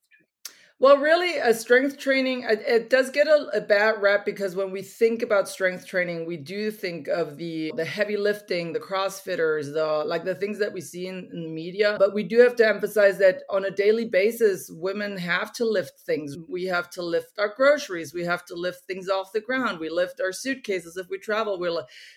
well, 0.84 0.98
really, 0.98 1.38
a 1.38 1.54
strength 1.54 1.96
training 1.96 2.44
it 2.46 2.90
does 2.90 3.08
get 3.08 3.26
a, 3.26 3.48
a, 3.54 3.62
bad 3.62 4.02
rap 4.02 4.26
because 4.26 4.54
when 4.54 4.70
we 4.70 4.82
think 4.82 5.22
about 5.22 5.48
strength 5.48 5.86
training, 5.86 6.26
we 6.26 6.36
do 6.36 6.70
think 6.70 7.08
of 7.08 7.38
the 7.38 7.72
the 7.74 7.86
heavy 7.86 8.18
lifting, 8.18 8.74
the 8.74 8.80
CrossFitters, 8.80 9.72
the 9.72 10.04
like 10.04 10.24
the 10.24 10.34
things 10.34 10.58
that 10.58 10.74
we 10.74 10.82
see 10.82 11.06
in, 11.06 11.30
in 11.32 11.44
the 11.44 11.48
media. 11.48 11.96
But 11.98 12.12
we 12.12 12.22
do 12.22 12.40
have 12.40 12.54
to 12.56 12.68
emphasize 12.68 13.16
that 13.16 13.44
on 13.48 13.64
a 13.64 13.70
daily 13.70 14.04
basis, 14.04 14.68
women 14.70 15.16
have 15.16 15.54
to 15.54 15.64
lift 15.64 16.00
things. 16.00 16.36
We 16.50 16.64
have 16.64 16.90
to 16.90 17.02
lift 17.02 17.38
our 17.38 17.54
groceries. 17.56 18.12
We 18.12 18.26
have 18.26 18.44
to 18.44 18.54
lift 18.54 18.82
things 18.86 19.08
off 19.08 19.32
the 19.32 19.40
ground. 19.40 19.78
We 19.78 19.88
lift 19.88 20.20
our 20.20 20.32
suitcases 20.32 20.98
if 20.98 21.08
we 21.08 21.16
travel. 21.16 21.58
We 21.58 21.70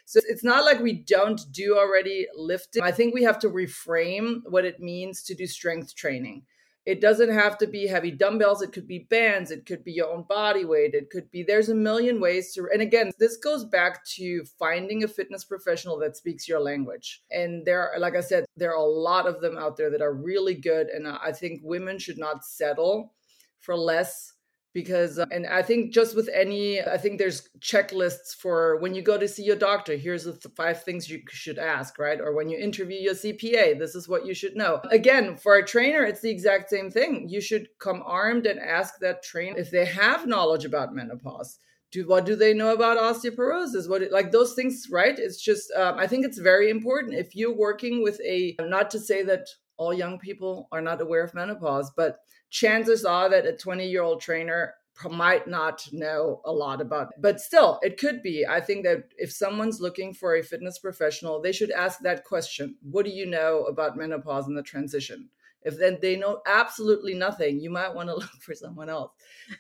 so 0.03 0.19
it's 0.27 0.43
not 0.43 0.65
like 0.65 0.81
we 0.81 0.91
don't 0.91 1.39
do 1.53 1.77
already 1.77 2.27
lifting. 2.35 2.83
I 2.83 2.91
think 2.91 3.13
we 3.13 3.23
have 3.23 3.39
to 3.39 3.49
reframe 3.49 4.41
what 4.43 4.65
it 4.65 4.81
means 4.81 5.23
to 5.23 5.35
do 5.35 5.47
strength 5.47 5.95
training 5.95 6.43
it 6.87 7.01
doesn't 7.01 7.33
have 7.33 7.57
to 7.57 7.67
be 7.67 7.85
heavy 7.85 8.11
dumbbells. 8.11 8.61
It 8.61 8.71
could 8.71 8.87
be 8.87 9.07
bands. 9.09 9.51
It 9.51 9.65
could 9.65 9.83
be 9.83 9.91
your 9.91 10.09
own 10.09 10.23
body 10.23 10.63
weight. 10.63 10.93
It 10.93 11.09
could 11.09 11.29
be, 11.31 11.43
there's 11.43 11.67
a 11.67 11.75
million 11.75 12.21
ways 12.21 12.53
to, 12.53 12.69
and 12.71 12.81
again, 12.81 13.11
this 13.19 13.35
goes 13.35 13.65
back 13.65 14.05
to 14.15 14.45
finding 14.57 15.03
a 15.03 15.07
fitness 15.09 15.43
professional 15.43 15.99
that 15.99 16.15
speaks 16.15 16.47
your 16.47 16.61
language. 16.61 17.23
And 17.29 17.65
there, 17.65 17.91
like 17.99 18.15
I 18.15 18.21
said, 18.21 18.45
there 18.55 18.71
are 18.71 18.81
a 18.81 18.89
lot 18.89 19.27
of 19.27 19.41
them 19.41 19.57
out 19.57 19.75
there 19.75 19.89
that 19.89 20.01
are 20.01 20.13
really 20.13 20.55
good. 20.55 20.87
And 20.87 21.09
I 21.09 21.33
think 21.33 21.59
women 21.61 21.99
should 21.99 22.17
not 22.17 22.45
settle 22.45 23.11
for 23.59 23.75
less 23.75 24.31
because 24.77 25.17
uh, 25.17 25.25
and 25.31 25.47
i 25.47 25.61
think 25.63 25.91
just 25.91 26.15
with 26.15 26.29
any 26.31 26.79
i 26.81 26.97
think 26.97 27.17
there's 27.17 27.49
checklists 27.59 28.35
for 28.35 28.77
when 28.77 28.93
you 28.93 29.01
go 29.01 29.17
to 29.17 29.27
see 29.27 29.43
your 29.43 29.55
doctor 29.55 29.95
here's 29.95 30.25
the 30.25 30.33
th- 30.33 30.53
five 30.55 30.83
things 30.83 31.09
you 31.09 31.19
should 31.29 31.57
ask 31.57 31.97
right? 31.97 32.21
Or 32.21 32.33
when 32.33 32.47
you 32.47 32.59
interview 32.59 32.99
your 32.99 33.15
cpa 33.15 33.77
this 33.79 33.95
is 33.95 34.07
what 34.07 34.25
you 34.27 34.35
should 34.35 34.55
know. 34.55 34.79
Again 34.91 35.35
for 35.35 35.55
a 35.55 35.65
trainer 35.65 36.03
it's 36.03 36.21
the 36.21 36.29
exact 36.29 36.69
same 36.69 36.91
thing. 36.91 37.27
You 37.27 37.41
should 37.41 37.67
come 37.79 38.03
armed 38.05 38.45
and 38.45 38.59
ask 38.59 38.99
that 38.99 39.23
trainer 39.23 39.57
if 39.57 39.71
they 39.71 39.85
have 39.85 40.27
knowledge 40.27 40.65
about 40.65 40.93
menopause. 40.93 41.57
Do 41.91 42.07
what 42.07 42.25
do 42.25 42.35
they 42.35 42.53
know 42.53 42.73
about 42.73 42.99
osteoporosis? 42.99 43.89
What 43.89 44.11
like 44.11 44.31
those 44.31 44.53
things 44.53 44.85
right? 44.91 45.17
It's 45.17 45.41
just 45.41 45.71
um, 45.71 45.97
i 45.97 46.05
think 46.05 46.23
it's 46.23 46.37
very 46.53 46.69
important. 46.69 47.15
If 47.15 47.35
you're 47.35 47.63
working 47.67 48.03
with 48.03 48.19
a 48.21 48.55
not 48.59 48.91
to 48.91 48.99
say 48.99 49.23
that 49.23 49.45
all 49.77 49.93
young 49.93 50.19
people 50.19 50.67
are 50.71 50.81
not 50.81 51.01
aware 51.01 51.23
of 51.23 51.33
menopause 51.35 51.91
but 51.95 52.19
chances 52.49 53.05
are 53.05 53.29
that 53.29 53.45
a 53.45 53.53
20 53.53 53.87
year 53.87 54.03
old 54.03 54.21
trainer 54.21 54.73
might 55.09 55.47
not 55.47 55.87
know 55.91 56.41
a 56.45 56.51
lot 56.51 56.81
about 56.81 57.09
it. 57.09 57.21
but 57.21 57.39
still 57.39 57.79
it 57.83 57.99
could 57.99 58.23
be. 58.23 58.45
I 58.47 58.59
think 58.59 58.83
that 58.85 59.03
if 59.17 59.31
someone's 59.31 59.79
looking 59.79 60.13
for 60.13 60.35
a 60.35 60.43
fitness 60.43 60.79
professional 60.79 61.41
they 61.41 61.51
should 61.51 61.71
ask 61.71 61.99
that 61.99 62.23
question 62.23 62.75
what 62.81 63.05
do 63.05 63.11
you 63.11 63.25
know 63.25 63.63
about 63.65 63.97
menopause 63.97 64.47
and 64.47 64.57
the 64.57 64.63
transition? 64.63 65.29
If 65.63 65.77
then 65.77 65.97
they 66.01 66.15
know 66.15 66.41
absolutely 66.47 67.13
nothing 67.13 67.59
you 67.59 67.69
might 67.69 67.93
want 67.93 68.09
to 68.09 68.15
look 68.21 68.41
for 68.41 68.55
someone 68.55 68.89
else. 68.89 69.11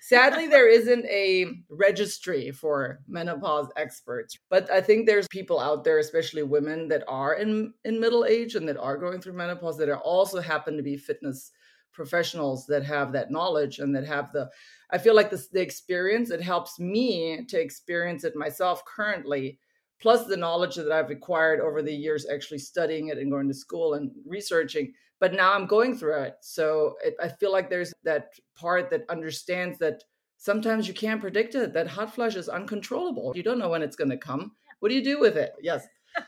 Sadly 0.01 0.47
there 0.55 0.69
isn't 0.69 1.05
a 1.05 1.45
registry 1.69 2.51
for 2.51 3.01
menopause 3.07 3.69
experts 3.77 4.39
but 4.49 4.69
i 4.71 4.81
think 4.81 5.05
there's 5.05 5.27
people 5.27 5.59
out 5.59 5.83
there 5.83 5.99
especially 5.99 6.43
women 6.43 6.87
that 6.87 7.03
are 7.07 7.35
in 7.35 7.73
in 7.85 7.99
middle 7.99 8.25
age 8.25 8.55
and 8.55 8.67
that 8.67 8.77
are 8.77 8.97
going 8.97 9.21
through 9.21 9.33
menopause 9.33 9.77
that 9.77 9.89
are 9.89 9.99
also 9.99 10.41
happen 10.41 10.75
to 10.77 10.83
be 10.83 10.97
fitness 10.97 11.51
professionals 11.97 12.67
that 12.67 12.83
have 12.85 13.11
that 13.11 13.31
knowledge 13.31 13.79
and 13.79 13.93
that 13.93 14.05
have 14.05 14.31
the 14.31 14.47
i 14.91 14.97
feel 14.99 15.15
like 15.15 15.31
this 15.31 15.47
the 15.47 15.59
experience 15.59 16.29
it 16.29 16.41
helps 16.41 16.79
me 16.79 17.43
to 17.49 17.59
experience 17.59 18.23
it 18.23 18.35
myself 18.35 18.85
currently 18.85 19.57
plus 19.99 20.27
the 20.27 20.37
knowledge 20.37 20.75
that 20.75 20.91
i've 20.91 21.09
acquired 21.09 21.59
over 21.59 21.81
the 21.81 21.91
years 21.91 22.27
actually 22.31 22.59
studying 22.59 23.07
it 23.07 23.17
and 23.17 23.31
going 23.31 23.47
to 23.47 23.53
school 23.53 23.95
and 23.95 24.11
researching 24.27 24.93
but 25.19 25.33
now 25.33 25.53
i'm 25.53 25.65
going 25.65 25.97
through 25.97 26.21
it. 26.21 26.35
So 26.41 26.93
it, 27.03 27.15
i 27.19 27.27
feel 27.27 27.51
like 27.51 27.67
there's 27.69 27.91
that 28.03 28.29
part 28.55 28.91
that 28.91 29.09
understands 29.09 29.79
that 29.79 30.03
sometimes 30.37 30.87
you 30.87 30.93
can't 30.93 31.19
predict 31.19 31.55
it 31.55 31.73
that 31.73 31.87
hot 31.87 32.13
flash 32.13 32.35
is 32.35 32.47
uncontrollable. 32.47 33.33
You 33.35 33.41
don't 33.41 33.57
know 33.57 33.69
when 33.69 33.81
it's 33.81 33.95
going 33.95 34.11
to 34.11 34.17
come 34.17 34.51
what 34.79 34.89
do 34.89 34.95
you 34.95 35.03
do 35.03 35.19
with 35.19 35.35
it? 35.35 35.53
Yes. 35.59 35.87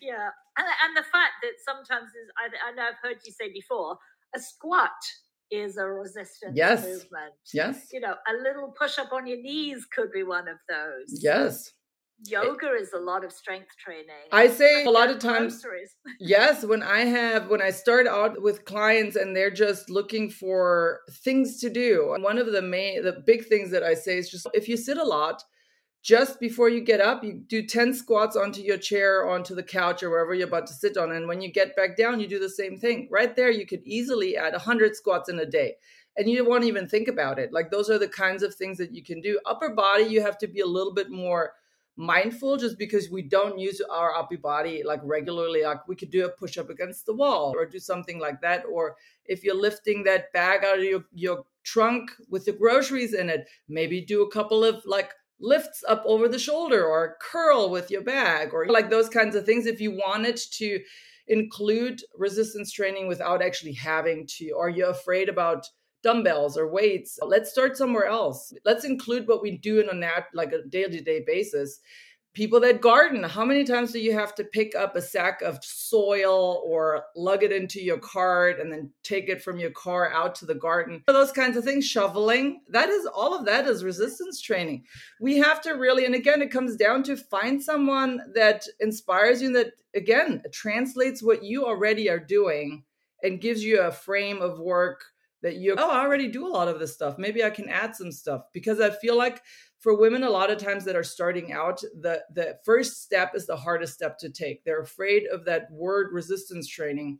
Yeah 0.00 0.30
and, 0.58 0.66
and 0.66 0.96
the 0.96 1.06
fact 1.10 1.38
that 1.42 1.54
sometimes 1.64 2.10
is 2.10 2.28
I, 2.36 2.50
I 2.68 2.74
know 2.74 2.82
i've 2.82 3.00
heard 3.02 3.18
you 3.24 3.32
say 3.32 3.50
before 3.52 3.96
a 4.34 4.40
squat 4.40 4.90
is 5.50 5.76
a 5.76 5.86
resistance 5.86 6.52
yes. 6.54 6.84
movement. 6.84 7.34
Yes. 7.54 7.88
You 7.92 8.00
know, 8.00 8.14
a 8.28 8.42
little 8.42 8.74
push 8.78 8.98
up 8.98 9.12
on 9.12 9.26
your 9.26 9.40
knees 9.40 9.86
could 9.86 10.12
be 10.12 10.22
one 10.22 10.48
of 10.48 10.58
those. 10.68 11.22
Yes. 11.22 11.68
Eh 11.68 11.72
Yoga 12.26 12.72
is 12.72 12.92
a 12.92 12.98
lot 12.98 13.24
of 13.24 13.32
strength 13.32 13.68
training. 13.78 14.26
I 14.32 14.48
say 14.48 14.84
a 14.84 14.90
lot 14.90 15.08
of 15.08 15.20
times. 15.20 15.64
yes, 16.20 16.64
when 16.64 16.82
I 16.82 17.00
have 17.04 17.48
when 17.48 17.62
I 17.62 17.70
start 17.70 18.06
out 18.06 18.42
with 18.42 18.64
clients 18.64 19.14
and 19.14 19.36
they're 19.36 19.52
just 19.52 19.88
looking 19.88 20.28
for 20.28 21.00
things 21.22 21.60
to 21.60 21.70
do. 21.70 22.16
One 22.18 22.38
of 22.38 22.50
the 22.50 22.62
main 22.62 23.04
the 23.04 23.22
big 23.24 23.46
things 23.46 23.70
that 23.70 23.84
I 23.84 23.94
say 23.94 24.18
is 24.18 24.28
just 24.28 24.48
if 24.52 24.68
you 24.68 24.76
sit 24.76 24.98
a 24.98 25.04
lot, 25.04 25.42
just 26.08 26.40
before 26.40 26.70
you 26.70 26.80
get 26.80 27.02
up, 27.02 27.22
you 27.22 27.34
do 27.34 27.62
10 27.62 27.92
squats 27.92 28.34
onto 28.34 28.62
your 28.62 28.78
chair, 28.78 29.28
onto 29.28 29.54
the 29.54 29.62
couch, 29.62 30.02
or 30.02 30.08
wherever 30.08 30.32
you're 30.32 30.48
about 30.48 30.66
to 30.66 30.72
sit 30.72 30.96
on. 30.96 31.12
And 31.12 31.28
when 31.28 31.42
you 31.42 31.52
get 31.52 31.76
back 31.76 31.98
down, 31.98 32.18
you 32.18 32.26
do 32.26 32.38
the 32.38 32.48
same 32.48 32.78
thing. 32.78 33.08
Right 33.10 33.36
there, 33.36 33.50
you 33.50 33.66
could 33.66 33.82
easily 33.84 34.34
add 34.34 34.52
100 34.52 34.96
squats 34.96 35.28
in 35.28 35.38
a 35.38 35.44
day. 35.44 35.74
And 36.16 36.26
you 36.26 36.48
won't 36.48 36.64
even 36.64 36.88
think 36.88 37.08
about 37.08 37.38
it. 37.38 37.52
Like 37.52 37.70
those 37.70 37.90
are 37.90 37.98
the 37.98 38.08
kinds 38.08 38.42
of 38.42 38.54
things 38.54 38.78
that 38.78 38.94
you 38.94 39.04
can 39.04 39.20
do. 39.20 39.38
Upper 39.44 39.74
body, 39.74 40.04
you 40.04 40.22
have 40.22 40.38
to 40.38 40.46
be 40.46 40.60
a 40.60 40.66
little 40.66 40.94
bit 40.94 41.10
more 41.10 41.52
mindful 41.98 42.56
just 42.56 42.78
because 42.78 43.10
we 43.10 43.20
don't 43.20 43.58
use 43.58 43.82
our 43.90 44.16
upper 44.16 44.38
body 44.38 44.82
like 44.82 45.00
regularly. 45.04 45.62
Like 45.62 45.86
we 45.86 45.94
could 45.94 46.10
do 46.10 46.24
a 46.24 46.30
push 46.30 46.56
up 46.56 46.70
against 46.70 47.04
the 47.04 47.14
wall 47.14 47.52
or 47.54 47.66
do 47.66 47.78
something 47.78 48.18
like 48.18 48.40
that. 48.40 48.64
Or 48.64 48.96
if 49.26 49.44
you're 49.44 49.60
lifting 49.60 50.04
that 50.04 50.32
bag 50.32 50.64
out 50.64 50.78
of 50.78 50.84
your, 50.84 51.04
your 51.12 51.44
trunk 51.64 52.12
with 52.30 52.46
the 52.46 52.52
groceries 52.52 53.12
in 53.12 53.28
it, 53.28 53.46
maybe 53.68 54.00
do 54.00 54.22
a 54.22 54.30
couple 54.30 54.64
of 54.64 54.82
like 54.86 55.12
lifts 55.40 55.84
up 55.88 56.02
over 56.06 56.28
the 56.28 56.38
shoulder 56.38 56.84
or 56.84 57.16
curl 57.20 57.70
with 57.70 57.90
your 57.90 58.02
bag 58.02 58.52
or 58.52 58.66
like 58.66 58.90
those 58.90 59.08
kinds 59.08 59.36
of 59.36 59.44
things 59.44 59.66
if 59.66 59.80
you 59.80 59.92
wanted 59.92 60.36
to 60.36 60.80
include 61.28 62.00
resistance 62.16 62.72
training 62.72 63.06
without 63.06 63.42
actually 63.42 63.74
having 63.74 64.26
to 64.26 64.50
or 64.50 64.68
you're 64.68 64.90
afraid 64.90 65.28
about 65.28 65.66
dumbbells 66.02 66.56
or 66.56 66.72
weights? 66.72 67.18
Let's 67.22 67.50
start 67.50 67.76
somewhere 67.76 68.06
else. 68.06 68.52
Let's 68.64 68.84
include 68.84 69.28
what 69.28 69.42
we 69.42 69.58
do 69.58 69.80
in 69.80 69.88
a 69.88 69.94
nat 69.94 70.26
like 70.34 70.52
a 70.52 70.66
day-to-day 70.68 71.24
basis 71.26 71.80
people 72.38 72.60
that 72.60 72.80
garden 72.80 73.24
how 73.24 73.44
many 73.44 73.64
times 73.64 73.90
do 73.90 73.98
you 73.98 74.12
have 74.12 74.32
to 74.32 74.44
pick 74.44 74.72
up 74.76 74.94
a 74.94 75.02
sack 75.02 75.42
of 75.42 75.58
soil 75.60 76.62
or 76.64 77.02
lug 77.16 77.42
it 77.42 77.50
into 77.50 77.82
your 77.82 77.98
cart 77.98 78.60
and 78.60 78.70
then 78.70 78.88
take 79.02 79.28
it 79.28 79.42
from 79.42 79.58
your 79.58 79.72
car 79.72 80.12
out 80.12 80.36
to 80.36 80.46
the 80.46 80.54
garden? 80.54 81.02
Those 81.08 81.32
kinds 81.32 81.56
of 81.56 81.64
things 81.64 81.84
shoveling 81.84 82.60
that 82.68 82.90
is 82.90 83.06
all 83.06 83.36
of 83.36 83.44
that 83.46 83.66
is 83.66 83.82
resistance 83.82 84.40
training. 84.40 84.84
We 85.20 85.38
have 85.38 85.60
to 85.62 85.72
really 85.72 86.06
and 86.06 86.14
again 86.14 86.40
it 86.40 86.52
comes 86.52 86.76
down 86.76 87.02
to 87.04 87.16
find 87.16 87.60
someone 87.60 88.20
that 88.36 88.64
inspires 88.78 89.42
you 89.42 89.48
and 89.48 89.56
that 89.56 89.72
again 89.96 90.40
translates 90.52 91.24
what 91.24 91.42
you 91.42 91.66
already 91.66 92.08
are 92.08 92.20
doing 92.20 92.84
and 93.24 93.40
gives 93.40 93.64
you 93.64 93.80
a 93.80 93.90
frame 93.90 94.40
of 94.40 94.60
work 94.60 95.02
that 95.42 95.56
you 95.56 95.74
oh 95.78 95.90
i 95.90 96.00
already 96.00 96.28
do 96.28 96.46
a 96.46 96.48
lot 96.48 96.68
of 96.68 96.78
this 96.78 96.94
stuff. 96.94 97.16
Maybe 97.18 97.44
i 97.44 97.50
can 97.50 97.68
add 97.68 97.94
some 97.94 98.12
stuff 98.12 98.42
because 98.52 98.80
i 98.80 98.90
feel 98.90 99.16
like 99.16 99.42
for 99.78 99.96
women 99.96 100.24
a 100.24 100.30
lot 100.30 100.50
of 100.50 100.58
times 100.58 100.84
that 100.84 100.96
are 100.96 101.04
starting 101.04 101.52
out 101.52 101.80
the 102.00 102.22
the 102.32 102.58
first 102.64 103.02
step 103.02 103.32
is 103.34 103.46
the 103.46 103.56
hardest 103.56 103.94
step 103.94 104.18
to 104.18 104.30
take. 104.30 104.64
They're 104.64 104.82
afraid 104.82 105.24
of 105.32 105.44
that 105.44 105.70
word 105.70 106.12
resistance 106.12 106.68
training. 106.68 107.18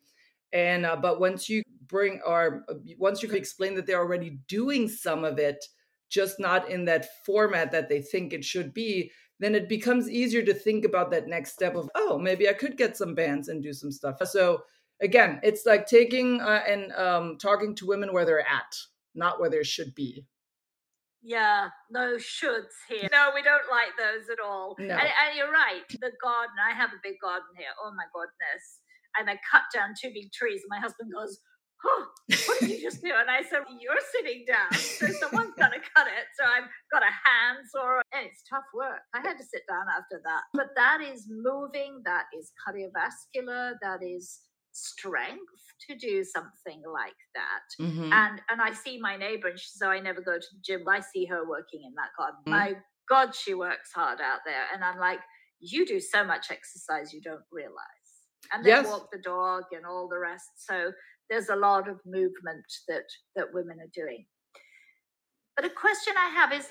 And 0.53 0.87
uh, 0.87 0.97
but 0.97 1.21
once 1.21 1.49
you 1.49 1.63
bring 1.87 2.21
or 2.27 2.65
uh, 2.69 2.75
once 2.99 3.23
you 3.23 3.29
can 3.29 3.39
explain 3.39 3.75
that 3.75 3.87
they're 3.87 4.01
already 4.01 4.39
doing 4.49 4.89
some 4.89 5.25
of 5.25 5.39
it 5.39 5.65
just 6.11 6.41
not 6.41 6.71
in 6.71 6.87
that 6.87 7.07
format 7.25 7.71
that 7.71 7.89
they 7.89 8.01
think 8.01 8.33
it 8.33 8.45
should 8.45 8.73
be 8.73 9.11
then 9.41 9.55
it 9.55 9.69
becomes 9.69 10.11
easier 10.11 10.43
to 10.43 10.55
think 10.55 10.85
about 10.85 11.11
that 11.11 11.29
next 11.29 11.53
step 11.53 11.77
of 11.77 11.89
oh 11.95 12.19
maybe 12.19 12.49
i 12.49 12.53
could 12.53 12.77
get 12.77 12.97
some 12.97 13.15
bands 13.15 13.49
and 13.49 13.63
do 13.63 13.73
some 13.73 13.93
stuff. 13.93 14.17
So 14.27 14.63
again 15.01 15.41
it's 15.43 15.65
like 15.67 15.87
taking 15.87 16.41
uh, 16.41 16.63
and 16.69 16.93
um, 16.93 17.39
talking 17.39 17.75
to 17.75 17.87
women 17.87 18.13
where 18.13 18.25
they're 18.25 18.41
at 18.41 18.75
not 19.15 19.41
where 19.41 19.51
they 19.51 19.63
should 19.63 19.95
be 19.95 20.27
yeah, 21.23 21.69
no 21.91 22.17
shoulds 22.17 22.79
here. 22.89 23.09
No, 23.11 23.31
we 23.35 23.43
don't 23.43 23.67
like 23.71 23.97
those 23.99 24.31
at 24.31 24.39
all. 24.39 24.77
No. 24.79 24.95
And, 24.95 25.11
and, 25.11 25.37
you're 25.37 25.51
right. 25.51 25.83
The 25.91 26.13
garden, 26.23 26.57
I 26.63 26.75
have 26.75 26.91
a 26.91 27.01
big 27.03 27.19
garden 27.21 27.49
here. 27.57 27.75
Oh 27.83 27.91
my 27.91 28.07
goodness. 28.15 28.63
And 29.19 29.29
I 29.29 29.39
cut 29.51 29.67
down 29.75 29.95
two 29.99 30.11
big 30.15 30.31
trees. 30.33 30.63
And 30.63 30.71
my 30.71 30.79
husband 30.79 31.11
goes, 31.13 31.41
Oh, 31.85 32.07
what 32.47 32.59
did 32.61 32.71
you 32.71 32.81
just 32.91 33.03
do? 33.03 33.11
And 33.11 33.31
I 33.31 33.43
said, 33.43 33.67
You're 33.81 34.05
sitting 34.15 34.47
down. 34.47 34.71
So 34.73 35.07
someone's 35.19 35.59
going 35.59 35.75
to 35.75 35.83
cut 35.95 36.07
it. 36.07 36.27
So 36.39 36.47
I've 36.47 36.71
got 36.95 37.03
a 37.03 37.11
handsaw. 37.11 37.99
And 38.15 38.27
it's 38.31 38.47
tough 38.47 38.67
work. 38.73 39.03
I 39.13 39.19
had 39.19 39.39
to 39.39 39.45
sit 39.45 39.67
down 39.67 39.91
after 39.91 40.23
that. 40.23 40.43
But 40.55 40.71
that 40.77 41.03
is 41.03 41.27
moving. 41.27 42.03
That 42.07 42.31
is 42.31 42.53
cardiovascular. 42.63 43.75
That 43.83 44.07
is 44.07 44.39
strength 44.79 45.63
to 45.89 45.97
do 45.97 46.25
something 46.25 46.83
like 46.93 47.13
that. 47.35 47.85
Mm-hmm. 47.85 48.13
And 48.13 48.41
and 48.51 48.61
I 48.61 48.73
see 48.73 48.99
my 49.01 49.17
neighbor, 49.17 49.49
and 49.49 49.59
she 49.59 49.69
says, 49.69 49.83
oh, 49.83 49.91
I 49.91 50.01
never 50.01 50.21
go 50.21 50.39
to 50.39 50.47
the 50.53 50.61
gym. 50.65 50.85
I 50.89 51.01
see 51.01 51.27
her 51.27 51.49
working 51.49 51.83
in 51.85 51.95
that 51.95 52.11
garden. 52.19 52.41
Mm-hmm. 52.47 52.51
My 52.51 52.81
God, 53.09 53.35
she 53.35 53.55
works 53.55 53.93
hard 53.95 54.21
out 54.21 54.41
there. 54.45 54.65
And 54.75 54.85
I'm 54.85 54.99
like, 54.99 55.21
you 55.61 55.87
do 55.87 55.99
so 56.01 56.25
much 56.25 56.51
exercise 56.51 57.13
you 57.13 57.21
don't 57.23 57.41
realize. 57.51 57.75
And 58.53 58.65
then 58.65 58.85
yes. 58.85 58.87
walk 58.87 59.09
the 59.13 59.19
dog 59.19 59.65
and 59.73 59.85
all 59.85 60.09
the 60.09 60.19
rest. 60.19 60.49
So 60.57 60.93
there's 61.29 61.49
a 61.49 61.57
lot 61.57 61.89
of 61.89 61.99
movement 62.07 62.65
that 62.89 63.05
that 63.37 63.53
women 63.53 63.79
are 63.81 63.91
doing. 63.95 64.27
But 65.57 65.67
a 65.67 65.71
question 65.71 66.15
I 66.17 66.29
have 66.31 66.53
is 66.53 66.69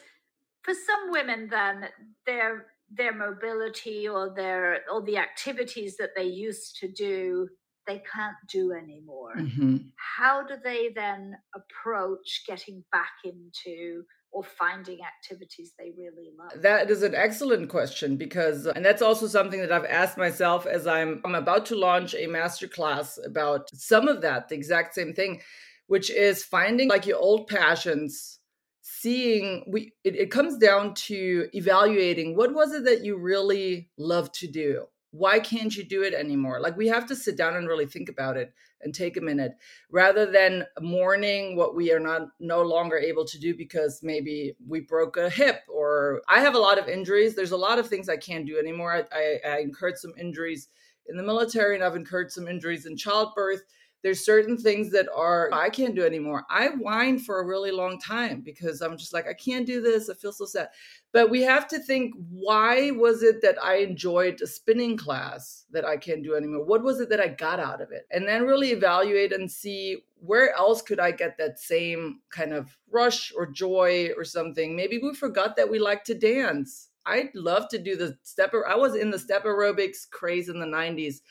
for 0.64 0.74
some 0.74 1.12
women 1.12 1.48
then 1.50 1.90
their 2.26 2.68
their 2.90 3.14
mobility 3.14 4.08
or 4.08 4.34
their 4.34 4.82
or 4.92 5.02
the 5.02 5.18
activities 5.18 5.98
that 5.98 6.12
they 6.16 6.24
used 6.24 6.78
to 6.80 6.88
do 6.88 7.50
they 7.88 8.02
can't 8.14 8.36
do 8.52 8.74
anymore. 8.74 9.36
Mm-hmm. 9.38 9.78
How 10.18 10.46
do 10.46 10.56
they 10.64 10.90
then 10.94 11.36
approach 11.56 12.44
getting 12.48 12.84
back 12.92 13.14
into 13.24 14.04
or 14.32 14.44
finding 14.44 15.00
activities 15.02 15.74
they 15.80 15.94
really 15.98 16.32
love? 16.38 16.62
That 16.62 16.92
is 16.92 17.02
an 17.02 17.16
excellent 17.16 17.70
question 17.70 18.18
because, 18.18 18.66
and 18.68 18.86
that's 18.86 19.02
also 19.02 19.28
something 19.28 19.62
that 19.62 19.72
I've 19.72 19.86
asked 19.86 20.18
myself 20.18 20.66
as 20.66 20.86
I'm, 20.86 21.22
I'm 21.24 21.36
about 21.36 21.66
to 21.68 21.76
launch 21.76 22.14
a 22.14 22.28
masterclass 22.28 23.18
about 23.26 23.70
some 23.74 24.08
of 24.08 24.22
that, 24.22 24.50
the 24.50 24.56
exact 24.56 24.94
same 24.94 25.14
thing. 25.14 25.42
which 25.88 26.12
is 26.12 26.44
finding 26.44 26.90
like 26.90 27.06
your 27.06 27.18
old 27.18 27.48
passions 27.48 28.40
seeing 28.82 29.66
we 29.68 29.92
it, 30.04 30.16
it 30.16 30.32
comes 30.32 30.58
down 30.58 30.94
to 30.94 31.50
evaluating 31.54 32.38
what 32.38 32.54
was 32.54 32.72
it 32.74 32.86
that 32.86 33.04
you 33.04 33.18
really 33.18 33.90
loved 33.98 34.34
to 34.34 34.48
do 34.48 34.86
why 35.18 35.40
can't 35.40 35.76
you 35.76 35.84
do 35.84 36.04
it 36.04 36.14
anymore? 36.14 36.60
Like 36.62 36.78
we 36.78 36.88
have 36.88 37.08
to 37.08 37.16
sit 37.16 37.38
down 37.38 37.56
and 37.56 37.68
really 37.68 37.86
think 37.86 38.10
about 38.10 38.38
it 38.38 38.54
and 38.82 38.94
take 38.94 39.18
a 39.18 39.22
minute 39.22 39.54
rather 39.90 40.32
than 40.32 40.64
mourning 40.80 41.56
what 41.56 41.76
we 41.76 41.92
are 41.92 42.00
not 42.00 42.28
no 42.40 42.62
longer 42.62 42.98
able 42.98 43.26
to 43.26 43.40
do 43.40 43.56
because 43.56 44.02
maybe 44.04 44.56
we 44.68 44.82
broke 44.82 45.18
a 45.18 45.30
hip 45.32 45.62
or 45.68 46.22
i 46.30 46.40
have 46.40 46.54
a 46.54 46.60
lot 46.60 46.78
of 46.78 46.88
injuries. 46.88 47.36
There's 47.36 47.52
a 47.52 47.58
lot 47.58 47.80
of 47.80 47.88
things 47.88 48.08
i 48.08 48.18
can't 48.18 48.46
do 48.46 48.60
anymore. 48.60 48.94
I, 48.94 49.18
I, 49.18 49.56
I 49.56 49.60
incurred 49.60 49.98
some 49.98 50.14
injuries 50.20 50.70
in 51.08 51.18
the 51.18 51.24
military 51.24 51.74
and 51.74 51.84
i've 51.84 51.96
incurred 51.96 52.32
some 52.32 52.48
injuries 52.48 52.86
in 52.86 52.98
childbirth 52.98 53.64
there's 54.04 54.24
certain 54.24 54.58
things 54.58 54.92
that 54.92 55.08
are 55.16 55.50
I 55.52 55.70
can't 55.70 55.96
do 55.96 56.06
anymore. 56.06 56.46
I 56.50 56.70
whine 56.70 57.20
for 57.20 57.40
a 57.40 57.46
really 57.46 57.72
long 57.72 58.00
time 58.00 58.42
because 58.42 58.82
I'm 58.82 58.98
just 58.98 59.14
like 59.14 59.28
I 59.28 59.34
can't 59.34 59.66
do 59.66 59.82
this. 59.82 60.10
I 60.10 60.14
feel 60.14 60.32
so 60.32 60.46
sad. 60.46 60.70
But 61.12 61.30
we 61.30 61.42
have 61.42 61.68
to 61.70 61.80
think 61.80 62.14
why 62.30 62.92
was 62.92 63.24
it 63.24 63.42
that 63.42 63.62
I 63.64 63.78
enjoyed 63.78 64.42
a 64.42 64.48
spinning 64.48 64.98
class 64.98 65.66
that 65.72 65.86
I 65.86 65.98
can't 65.98 66.24
do 66.24 66.36
anymore? 66.36 66.66
What 66.66 66.84
was 66.84 67.00
it 67.00 67.10
that 67.10 67.20
I 67.20 67.30
got 67.30 67.60
out 67.60 67.82
of 67.82 67.92
it? 67.92 68.06
And 68.12 68.28
then 68.28 68.44
really 68.44 68.72
evaluate 68.72 69.34
and 69.34 69.52
see 69.52 69.98
where 70.20 70.56
else 70.56 70.82
could 70.82 71.00
I 71.00 71.12
get 71.12 71.38
that 71.38 71.60
same 71.60 72.20
kind 72.30 72.54
of 72.54 72.78
rush 72.92 73.32
or 73.36 73.48
joy 73.48 74.10
or 74.16 74.24
something. 74.24 74.76
Maybe 74.76 75.00
we 75.00 75.14
forgot 75.16 75.56
that 75.56 75.70
we 75.70 75.80
like 75.80 76.04
to 76.06 76.14
dance. 76.14 76.90
I'd 77.06 77.34
love 77.34 77.70
to 77.70 77.80
do 77.80 77.96
the 77.96 78.18
step. 78.24 78.54
I 78.68 78.76
was 78.76 78.96
in 78.96 79.10
the 79.10 79.20
step 79.20 79.46
aerobics 79.46 80.10
craze 80.10 80.50
in 80.50 80.60
the 80.60 80.66
90s 80.66 81.22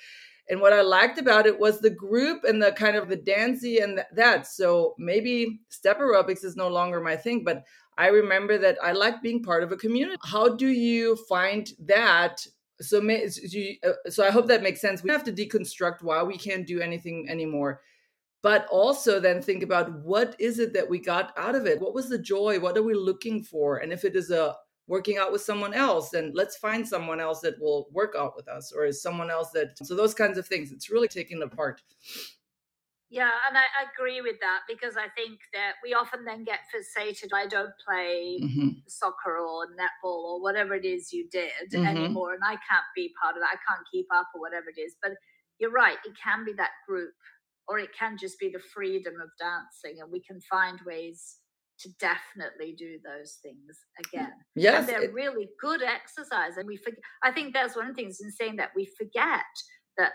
and 0.49 0.61
what 0.61 0.73
I 0.73 0.81
liked 0.81 1.19
about 1.19 1.47
it 1.47 1.59
was 1.59 1.81
the 1.81 1.91
group 1.91 2.45
and 2.45 2.63
the 2.63 2.73
kind 2.73 2.97
of 2.97 3.09
the 3.09 3.17
dancey 3.17 3.79
and 3.79 4.05
that. 4.13 4.47
So 4.47 4.95
maybe 4.99 5.61
step 5.71 5.99
aerobics 5.99 6.45
is 6.45 6.57
no 6.57 6.69
longer 6.69 7.01
my 7.01 7.17
thing, 7.17 7.43
but 7.43 7.65
I 7.99 8.09
remember 8.09 8.59
that 8.59 8.79
I 8.83 8.93
like 8.93 9.23
being 9.23 9.43
part 9.43 9.63
of 9.63 9.73
a 9.73 9.77
community. 9.77 10.19
How 10.25 10.55
do 10.55 10.69
you 10.69 11.17
find 11.29 11.69
that? 11.81 12.47
So, 12.81 12.99
uh, 12.99 13.93
so 14.11 14.25
I 14.25 14.31
hope 14.31 14.47
that 14.47 14.63
makes 14.63 14.81
sense. 14.81 15.03
We 15.03 15.11
have 15.11 15.25
to 15.25 15.33
deconstruct 15.33 16.03
why 16.03 16.23
we 16.23 16.37
can't 16.37 16.67
do 16.67 16.81
anything 16.81 17.27
anymore, 17.29 17.81
but 18.43 18.69
also 18.71 19.19
then 19.19 19.41
think 19.41 19.63
about 19.63 19.93
what 20.05 20.37
is 20.39 20.59
it 20.59 20.75
that 20.75 20.89
we 20.89 21.01
got 21.01 21.33
out 21.37 21.55
of 21.55 21.67
it? 21.67 21.81
What 21.81 21.95
was 21.95 22.09
the 22.09 22.19
joy? 22.19 22.61
What 22.61 22.77
are 22.77 22.83
we 22.83 22.95
looking 22.95 23.43
for? 23.43 23.79
And 23.79 23.93
if 23.93 24.05
it 24.05 24.15
is 24.15 24.31
a 24.31 24.55
working 24.87 25.19
out 25.19 25.33
with 25.33 25.41
someone 25.41 25.75
else 25.75 26.11
then 26.11 26.33
let's 26.35 26.57
find 26.57 26.87
someone 26.87 27.21
else 27.21 27.41
that 27.41 27.61
will 27.61 27.89
work 27.93 28.15
out 28.19 28.35
with 28.37 28.49
us 28.49 28.73
or 28.73 28.87
is 28.87 29.03
someone 29.03 29.31
else 29.31 29.51
that 29.51 29.77
so 29.79 29.95
those 29.95 30.15
kinds 30.15 30.39
of 30.39 30.47
things 30.47 30.73
it's 30.73 30.91
really 30.91 31.09
taking 31.09 31.43
apart 31.43 31.83
yeah 33.11 33.31
and 33.49 33.57
i 33.57 33.65
agree 33.93 34.21
with 34.21 34.37
that 34.41 34.61
because 34.69 34.97
i 34.97 35.09
think 35.17 35.39
that 35.53 35.73
we 35.83 35.95
often 35.95 36.25
then 36.25 36.45
get 36.45 36.61
fixated 36.75 37.29
i 37.35 37.47
don't 37.47 37.73
play 37.87 38.39
mm-hmm. 38.43 38.69
soccer 38.87 39.39
or 39.39 39.67
netball 39.67 40.35
or 40.35 40.43
whatever 40.43 40.75
it 40.75 40.85
is 40.85 41.13
you 41.13 41.29
did 41.31 41.51
mm-hmm. 41.73 41.87
anymore 41.87 42.35
and 42.35 42.43
i 42.45 42.53
can't 42.69 42.87
be 42.95 43.13
part 43.21 43.37
of 43.37 43.43
that 43.43 43.55
i 43.55 43.73
can't 43.73 43.87
keep 43.93 44.07
up 44.13 44.29
or 44.35 44.41
whatever 44.41 44.67
it 44.75 44.81
is 44.81 44.95
but 45.03 45.13
you're 45.59 45.71
right 45.71 45.99
it 46.05 46.13
can 46.23 46.45
be 46.45 46.53
that 46.53 46.71
group 46.89 47.15
or 47.69 47.79
it 47.79 47.91
can 47.99 48.17
just 48.19 48.39
be 48.39 48.49
the 48.49 48.63
freedom 48.75 49.15
of 49.21 49.29
dancing 49.39 50.01
and 50.01 50.11
we 50.11 50.21
can 50.21 50.41
find 50.41 50.79
ways 50.87 51.39
to 51.81 51.89
definitely 52.01 52.75
do 52.77 52.99
those 53.05 53.39
things 53.43 53.79
again. 54.05 54.33
Yes, 54.55 54.81
and 54.81 54.89
they're 54.89 55.05
it, 55.05 55.13
really 55.13 55.49
good 55.61 55.83
exercise. 55.83 56.57
And 56.57 56.67
we 56.67 56.77
forget. 56.77 57.01
I 57.23 57.31
think 57.31 57.55
that's 57.55 57.77
one 57.77 57.89
of 57.89 57.97
the 57.97 58.03
things 58.03 58.21
in 58.21 58.31
saying 58.31 58.57
that 58.57 58.71
we 58.75 58.89
forget 58.99 59.45
that 59.99 60.13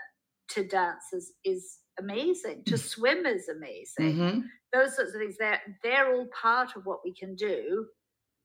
to 0.50 0.66
dance 0.66 1.04
is, 1.12 1.32
is 1.44 1.78
amazing, 1.98 2.62
to 2.66 2.76
swim 2.76 3.26
is 3.26 3.48
amazing. 3.48 4.16
Mm-hmm. 4.16 4.40
Those 4.72 4.96
sorts 4.96 5.14
of 5.14 5.20
things. 5.20 5.36
They're 5.38 5.60
they're 5.82 6.14
all 6.14 6.28
part 6.40 6.76
of 6.76 6.86
what 6.86 7.00
we 7.04 7.14
can 7.14 7.34
do 7.34 7.86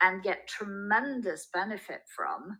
and 0.01 0.23
get 0.23 0.47
tremendous 0.47 1.47
benefit 1.53 2.01
from 2.15 2.57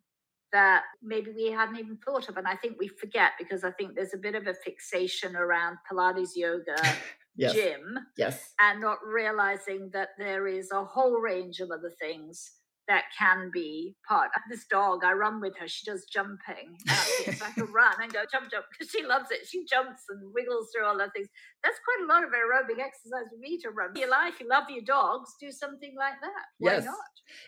that 0.54 0.84
maybe 1.04 1.32
we 1.36 1.52
hadn't 1.52 1.78
even 1.78 1.98
thought 1.98 2.30
of. 2.30 2.38
And 2.38 2.48
I 2.48 2.56
think 2.56 2.78
we 2.80 2.88
forget 2.88 3.32
because 3.38 3.64
I 3.64 3.72
think 3.72 3.96
there's 3.96 4.14
a 4.14 4.18
bit 4.18 4.36
of 4.36 4.48
a 4.48 4.54
fixation 4.54 5.36
around 5.36 5.78
Pilates 5.92 6.32
yoga 6.36 6.76
yes. 7.38 7.54
gym 7.54 7.98
yes 8.18 8.54
and 8.60 8.82
not 8.82 8.98
realizing 9.06 9.90
that 9.94 10.10
there 10.18 10.48
is 10.48 10.70
a 10.72 10.84
whole 10.84 11.20
range 11.20 11.60
of 11.60 11.70
other 11.72 11.92
things 12.00 12.52
that 12.88 13.04
can 13.18 13.50
be 13.54 13.96
part. 14.08 14.30
of 14.36 14.42
This 14.50 14.66
dog, 14.70 15.04
I 15.04 15.12
run 15.14 15.42
with 15.42 15.58
her. 15.60 15.68
She 15.68 15.86
does 15.86 16.06
jumping. 16.06 16.78
so 16.88 17.46
I 17.46 17.52
can 17.52 17.72
run 17.74 17.96
and 18.02 18.12
go 18.12 18.22
jump, 18.32 18.50
jump 18.50 18.66
because 18.72 18.92
she 18.92 19.04
loves 19.04 19.30
it. 19.32 19.46
She 19.46 19.66
jumps 19.66 20.04
and 20.10 20.34
wiggles 20.34 20.70
through 20.74 20.86
all 20.86 20.98
those 20.98 21.10
things. 21.14 21.28
That's 21.64 21.78
quite 21.84 22.06
a 22.06 22.08
lot 22.08 22.24
of 22.24 22.30
aerobic 22.30 22.82
exercise 22.82 23.28
for 23.30 23.40
me 23.40 23.60
to 23.60 23.70
run. 23.72 23.92
Your 23.96 24.10
life, 24.10 24.36
you 24.40 24.48
love 24.48 24.70
your 24.70 24.84
dogs, 24.84 25.32
do 25.40 25.52
something 25.52 25.94
like 25.98 26.20
that. 26.22 26.46
Why 26.60 26.74
yes. 26.74 26.86
not? 26.86 26.96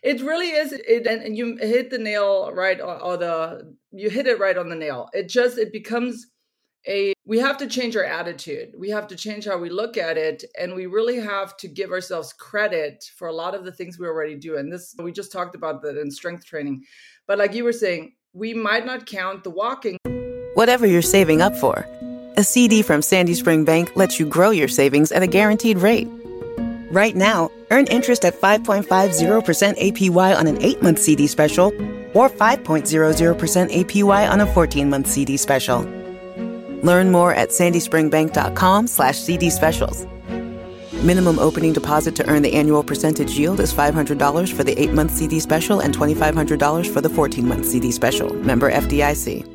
It 0.03 0.21
really 0.21 0.49
is. 0.49 0.73
It 0.73 1.07
and 1.07 1.37
you 1.37 1.57
hit 1.57 1.89
the 1.89 1.97
nail 1.97 2.51
right, 2.53 2.79
or, 2.81 3.01
or 3.01 3.17
the 3.17 3.75
you 3.91 4.09
hit 4.09 4.27
it 4.27 4.39
right 4.39 4.57
on 4.57 4.69
the 4.69 4.75
nail. 4.75 5.09
It 5.13 5.29
just 5.29 5.57
it 5.57 5.71
becomes 5.71 6.27
a 6.87 7.13
we 7.25 7.39
have 7.39 7.57
to 7.57 7.67
change 7.67 7.95
our 7.95 8.03
attitude. 8.03 8.73
We 8.77 8.89
have 8.89 9.07
to 9.07 9.15
change 9.15 9.45
how 9.45 9.57
we 9.57 9.69
look 9.69 9.97
at 9.97 10.17
it 10.17 10.43
and 10.59 10.73
we 10.73 10.85
really 10.85 11.19
have 11.19 11.55
to 11.57 11.67
give 11.67 11.91
ourselves 11.91 12.33
credit 12.33 13.11
for 13.15 13.27
a 13.27 13.33
lot 13.33 13.55
of 13.55 13.65
the 13.65 13.71
things 13.71 13.99
we 13.99 14.07
already 14.07 14.35
do 14.35 14.57
and 14.57 14.71
this 14.71 14.95
we 15.01 15.11
just 15.11 15.31
talked 15.31 15.55
about 15.55 15.81
that 15.83 15.97
in 15.97 16.09
strength 16.11 16.45
training. 16.45 16.83
But 17.27 17.37
like 17.37 17.53
you 17.53 17.63
were 17.63 17.73
saying 17.73 18.13
we 18.33 18.53
might 18.53 18.85
not 18.85 19.05
count 19.05 19.43
the 19.43 19.49
walking. 19.49 19.97
Whatever 20.55 20.85
you're 20.85 21.01
saving 21.01 21.41
up 21.41 21.55
for. 21.55 21.85
A 22.37 22.43
cd 22.43 22.81
from 22.81 23.01
sandy 23.01 23.33
spring 23.33 23.65
bank 23.65 23.91
lets 23.95 24.19
you 24.19 24.25
grow 24.25 24.51
your 24.51 24.67
savings 24.67 25.11
at 25.11 25.23
a 25.23 25.27
guaranteed 25.27 25.77
rate. 25.77 26.07
Right 26.91 27.15
now 27.15 27.51
earn 27.69 27.85
interest 27.87 28.25
at 28.25 28.39
5.50% 28.39 29.77
apy 29.77 30.09
on 30.35 30.47
an 30.47 30.57
8-month 30.57 30.99
cd 30.99 31.27
special 31.27 31.67
or 32.15 32.29
5.00% 32.29 33.69
apy 33.69 34.31
on 34.31 34.41
a 34.41 34.47
14-month 34.47 35.07
cd 35.07 35.37
special 35.37 35.98
Learn 36.83 37.11
more 37.11 37.33
at 37.33 37.49
sandyspringbank.com 37.49 38.87
slash 38.87 39.17
CD 39.17 39.49
specials. 39.49 40.05
Minimum 41.03 41.39
opening 41.39 41.73
deposit 41.73 42.15
to 42.17 42.29
earn 42.29 42.41
the 42.41 42.53
annual 42.53 42.83
percentage 42.83 43.37
yield 43.37 43.59
is 43.59 43.73
$500 43.73 44.53
for 44.53 44.63
the 44.63 44.75
8-month 44.75 45.11
CD 45.11 45.39
special 45.39 45.79
and 45.79 45.95
$2,500 45.95 46.93
for 46.93 47.01
the 47.01 47.09
14-month 47.09 47.65
CD 47.65 47.91
special. 47.91 48.33
Member 48.33 48.71
FDIC. 48.71 49.47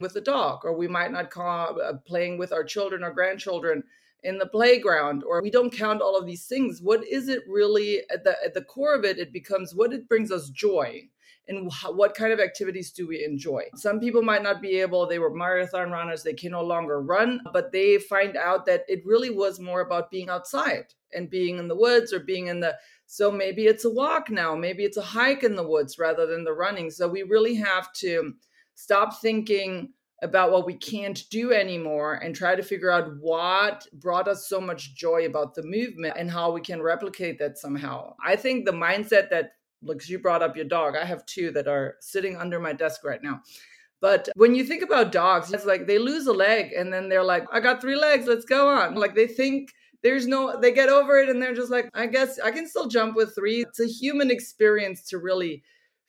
With 0.00 0.14
the 0.14 0.20
dog, 0.20 0.64
or 0.64 0.76
we 0.76 0.88
might 0.88 1.12
not 1.12 1.30
call 1.30 1.80
uh, 1.80 1.92
playing 2.04 2.38
with 2.38 2.52
our 2.52 2.64
children 2.64 3.04
or 3.04 3.12
grandchildren 3.12 3.84
in 4.24 4.38
the 4.38 4.46
playground, 4.46 5.22
or 5.24 5.40
we 5.42 5.50
don't 5.50 5.72
count 5.72 6.02
all 6.02 6.16
of 6.16 6.26
these 6.26 6.46
things. 6.46 6.80
What 6.82 7.06
is 7.06 7.28
it 7.28 7.42
really 7.48 8.02
at 8.10 8.24
the 8.24 8.36
at 8.44 8.54
the 8.54 8.62
core 8.62 8.94
of 8.94 9.04
it? 9.04 9.18
It 9.18 9.32
becomes 9.32 9.74
what 9.74 9.92
it 9.92 10.08
brings 10.08 10.32
us 10.32 10.48
joy 10.50 11.08
and 11.48 11.70
what 11.88 12.14
kind 12.14 12.32
of 12.32 12.40
activities 12.40 12.92
do 12.92 13.06
we 13.06 13.24
enjoy. 13.24 13.62
Some 13.74 13.98
people 14.00 14.22
might 14.22 14.42
not 14.42 14.62
be 14.62 14.80
able, 14.80 15.06
they 15.06 15.18
were 15.18 15.34
marathon 15.34 15.90
runners, 15.90 16.22
they 16.22 16.34
can 16.34 16.52
no 16.52 16.62
longer 16.62 17.00
run, 17.00 17.40
but 17.52 17.72
they 17.72 17.98
find 17.98 18.36
out 18.36 18.64
that 18.66 18.84
it 18.88 19.02
really 19.04 19.30
was 19.30 19.58
more 19.58 19.80
about 19.80 20.10
being 20.10 20.28
outside 20.28 20.86
and 21.12 21.28
being 21.28 21.58
in 21.58 21.68
the 21.68 21.76
woods 21.76 22.12
or 22.12 22.20
being 22.20 22.46
in 22.46 22.60
the 22.60 22.76
so 23.06 23.30
maybe 23.30 23.66
it's 23.66 23.84
a 23.84 23.90
walk 23.90 24.30
now, 24.30 24.54
maybe 24.54 24.84
it's 24.84 24.96
a 24.96 25.02
hike 25.02 25.42
in 25.42 25.54
the 25.54 25.68
woods 25.68 25.98
rather 25.98 26.24
than 26.24 26.44
the 26.44 26.52
running. 26.54 26.90
So 26.90 27.06
we 27.06 27.24
really 27.24 27.54
have 27.56 27.92
to 27.96 28.32
stop 28.74 29.20
thinking 29.20 29.92
about 30.22 30.50
what 30.50 30.64
we 30.64 30.74
can't 30.74 31.28
do 31.30 31.52
anymore 31.52 32.14
and 32.14 32.34
try 32.34 32.54
to 32.54 32.62
figure 32.62 32.90
out 32.90 33.12
what 33.20 33.86
brought 33.92 34.28
us 34.28 34.48
so 34.48 34.60
much 34.62 34.94
joy 34.94 35.26
about 35.26 35.54
the 35.54 35.62
movement 35.62 36.14
and 36.16 36.30
how 36.30 36.52
we 36.52 36.62
can 36.62 36.80
replicate 36.80 37.38
that 37.38 37.58
somehow. 37.58 38.14
I 38.24 38.36
think 38.36 38.64
the 38.64 38.72
mindset 38.72 39.28
that 39.28 39.52
because 39.86 40.08
you 40.08 40.18
brought 40.18 40.42
up 40.42 40.56
your 40.56 40.64
dog. 40.64 40.96
I 40.96 41.04
have 41.04 41.26
two 41.26 41.50
that 41.52 41.68
are 41.68 41.96
sitting 42.00 42.36
under 42.36 42.60
my 42.60 42.72
desk 42.72 43.04
right 43.04 43.22
now. 43.22 43.42
But 44.00 44.28
when 44.34 44.54
you 44.54 44.64
think 44.64 44.82
about 44.82 45.12
dogs, 45.12 45.52
it's 45.52 45.64
like 45.64 45.86
they 45.86 45.98
lose 45.98 46.26
a 46.26 46.32
leg 46.32 46.72
and 46.72 46.92
then 46.92 47.08
they're 47.08 47.22
like, 47.22 47.44
I 47.52 47.60
got 47.60 47.80
three 47.80 47.94
legs, 47.94 48.26
let's 48.26 48.44
go 48.44 48.68
on. 48.68 48.96
Like 48.96 49.14
they 49.14 49.28
think 49.28 49.70
there's 50.02 50.26
no, 50.26 50.58
they 50.60 50.72
get 50.72 50.88
over 50.88 51.20
it 51.20 51.28
and 51.28 51.40
they're 51.40 51.54
just 51.54 51.70
like, 51.70 51.88
I 51.94 52.06
guess 52.06 52.40
I 52.40 52.50
can 52.50 52.66
still 52.66 52.88
jump 52.88 53.14
with 53.14 53.34
three. 53.34 53.62
It's 53.62 53.78
a 53.78 53.86
human 53.86 54.30
experience 54.30 55.02
to 55.10 55.18
really 55.18 55.62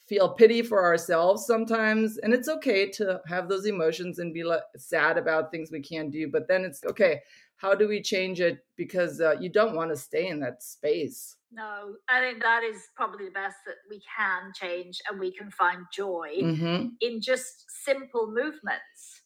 feel 0.08 0.30
pity 0.30 0.64
for 0.64 0.84
ourselves 0.84 1.46
sometimes. 1.46 2.18
And 2.18 2.34
it's 2.34 2.50
okay 2.50 2.90
to 2.92 3.22
have 3.28 3.48
those 3.48 3.68
emotions 3.68 4.18
and 4.18 4.34
be 4.34 4.44
like, 4.44 4.64
sad 4.76 5.20
about 5.20 5.52
things 5.52 5.72
we 5.72 5.80
can't 5.80 6.12
do. 6.12 6.28
But 6.32 6.48
then 6.48 6.66
it's 6.66 6.84
okay, 6.86 7.22
how 7.58 7.76
do 7.76 7.88
we 7.88 8.02
change 8.02 8.42
it? 8.42 8.66
Because 8.76 9.22
uh, 9.22 9.36
you 9.40 9.50
don't 9.50 9.76
want 9.76 9.92
to 9.92 9.96
stay 9.96 10.28
in 10.30 10.40
that 10.40 10.64
space. 10.64 11.38
No, 11.56 11.96
I 12.10 12.20
think 12.20 12.42
that 12.42 12.64
is 12.64 12.78
probably 12.96 13.26
the 13.26 13.32
best 13.32 13.58
that 13.68 13.76
we 13.90 14.02
can 14.18 14.52
change 14.56 15.00
and 15.08 15.20
we 15.20 15.32
can 15.32 15.52
find 15.52 15.86
joy 15.94 16.30
mm-hmm. 16.42 16.88
in 17.00 17.22
just 17.22 17.66
simple 17.86 18.28
movements. 18.28 19.22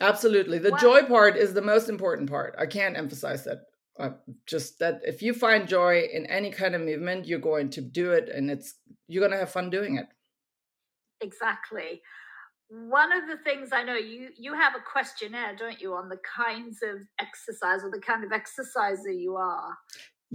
Absolutely. 0.00 0.58
The 0.58 0.76
joy 0.80 1.02
part 1.02 1.36
is 1.36 1.54
the 1.54 1.62
most 1.62 1.88
important 1.88 2.30
part. 2.30 2.54
I 2.56 2.66
can't 2.66 2.96
emphasize 2.96 3.44
that. 3.44 3.58
Uh, 3.98 4.10
just 4.46 4.78
that 4.78 5.00
if 5.02 5.22
you 5.22 5.34
find 5.34 5.66
joy 5.66 6.06
in 6.12 6.24
any 6.26 6.52
kind 6.52 6.76
of 6.76 6.80
movement, 6.80 7.26
you're 7.26 7.40
going 7.40 7.68
to 7.70 7.80
do 7.80 8.12
it 8.12 8.28
and 8.28 8.48
it's 8.48 8.74
you're 9.08 9.20
going 9.20 9.32
to 9.32 9.38
have 9.38 9.50
fun 9.50 9.70
doing 9.70 9.96
it. 9.98 10.06
Exactly. 11.20 12.00
one 12.68 13.12
of 13.12 13.26
the 13.26 13.38
things 13.38 13.70
I 13.72 13.82
know 13.82 13.94
you 13.96 14.28
you 14.36 14.54
have 14.54 14.74
a 14.76 14.90
questionnaire, 14.92 15.56
don't 15.56 15.80
you, 15.80 15.94
on 15.94 16.08
the 16.08 16.18
kinds 16.36 16.78
of 16.82 17.00
exercise 17.18 17.82
or 17.82 17.90
the 17.90 18.00
kind 18.00 18.24
of 18.24 18.30
exerciser 18.30 19.10
you 19.10 19.36
are. 19.36 19.76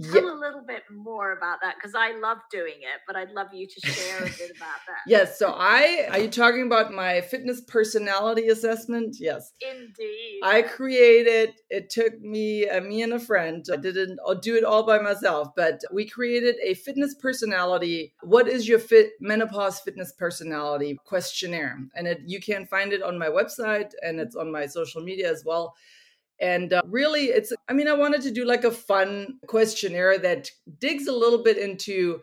Tell 0.02 0.24
yeah. 0.24 0.34
a 0.34 0.34
little 0.34 0.64
bit 0.66 0.82
more 0.90 1.36
about 1.36 1.58
that 1.62 1.76
because 1.76 1.94
I 1.94 2.18
love 2.18 2.38
doing 2.50 2.80
it, 2.80 3.00
but 3.06 3.14
I'd 3.14 3.30
love 3.30 3.48
you 3.52 3.68
to 3.68 3.80
share 3.86 4.18
a 4.18 4.24
bit 4.24 4.50
about 4.56 4.80
that. 4.88 4.98
yes. 5.06 5.38
So 5.38 5.54
I 5.56 6.08
are 6.10 6.18
you 6.18 6.28
talking 6.28 6.66
about 6.66 6.92
my 6.92 7.20
fitness 7.20 7.60
personality 7.60 8.48
assessment? 8.48 9.16
Yes. 9.20 9.52
Indeed. 9.60 10.40
I 10.42 10.62
created. 10.62 11.54
It 11.70 11.90
took 11.90 12.20
me, 12.20 12.68
uh, 12.68 12.80
me 12.80 13.02
and 13.02 13.12
a 13.12 13.20
friend. 13.20 13.64
I 13.72 13.76
didn't 13.76 14.18
I'll 14.26 14.34
do 14.34 14.56
it 14.56 14.64
all 14.64 14.84
by 14.84 14.98
myself, 14.98 15.50
but 15.54 15.80
we 15.92 16.08
created 16.08 16.56
a 16.64 16.74
fitness 16.74 17.14
personality. 17.14 18.14
What 18.22 18.48
is 18.48 18.66
your 18.68 18.80
fit 18.80 19.12
menopause 19.20 19.78
fitness 19.78 20.12
personality 20.12 20.98
questionnaire? 21.04 21.78
And 21.94 22.08
it, 22.08 22.20
you 22.26 22.40
can 22.40 22.66
find 22.66 22.92
it 22.92 23.02
on 23.02 23.16
my 23.16 23.28
website 23.28 23.92
and 24.02 24.18
it's 24.18 24.34
on 24.34 24.50
my 24.50 24.66
social 24.66 25.02
media 25.02 25.30
as 25.30 25.44
well. 25.44 25.76
And 26.44 26.74
uh, 26.74 26.82
really, 26.84 27.28
it's, 27.28 27.54
I 27.70 27.72
mean, 27.72 27.88
I 27.88 27.94
wanted 27.94 28.20
to 28.22 28.30
do 28.30 28.44
like 28.44 28.64
a 28.64 28.70
fun 28.70 29.38
questionnaire 29.46 30.18
that 30.18 30.50
digs 30.78 31.06
a 31.06 31.12
little 31.12 31.42
bit 31.42 31.56
into 31.56 32.20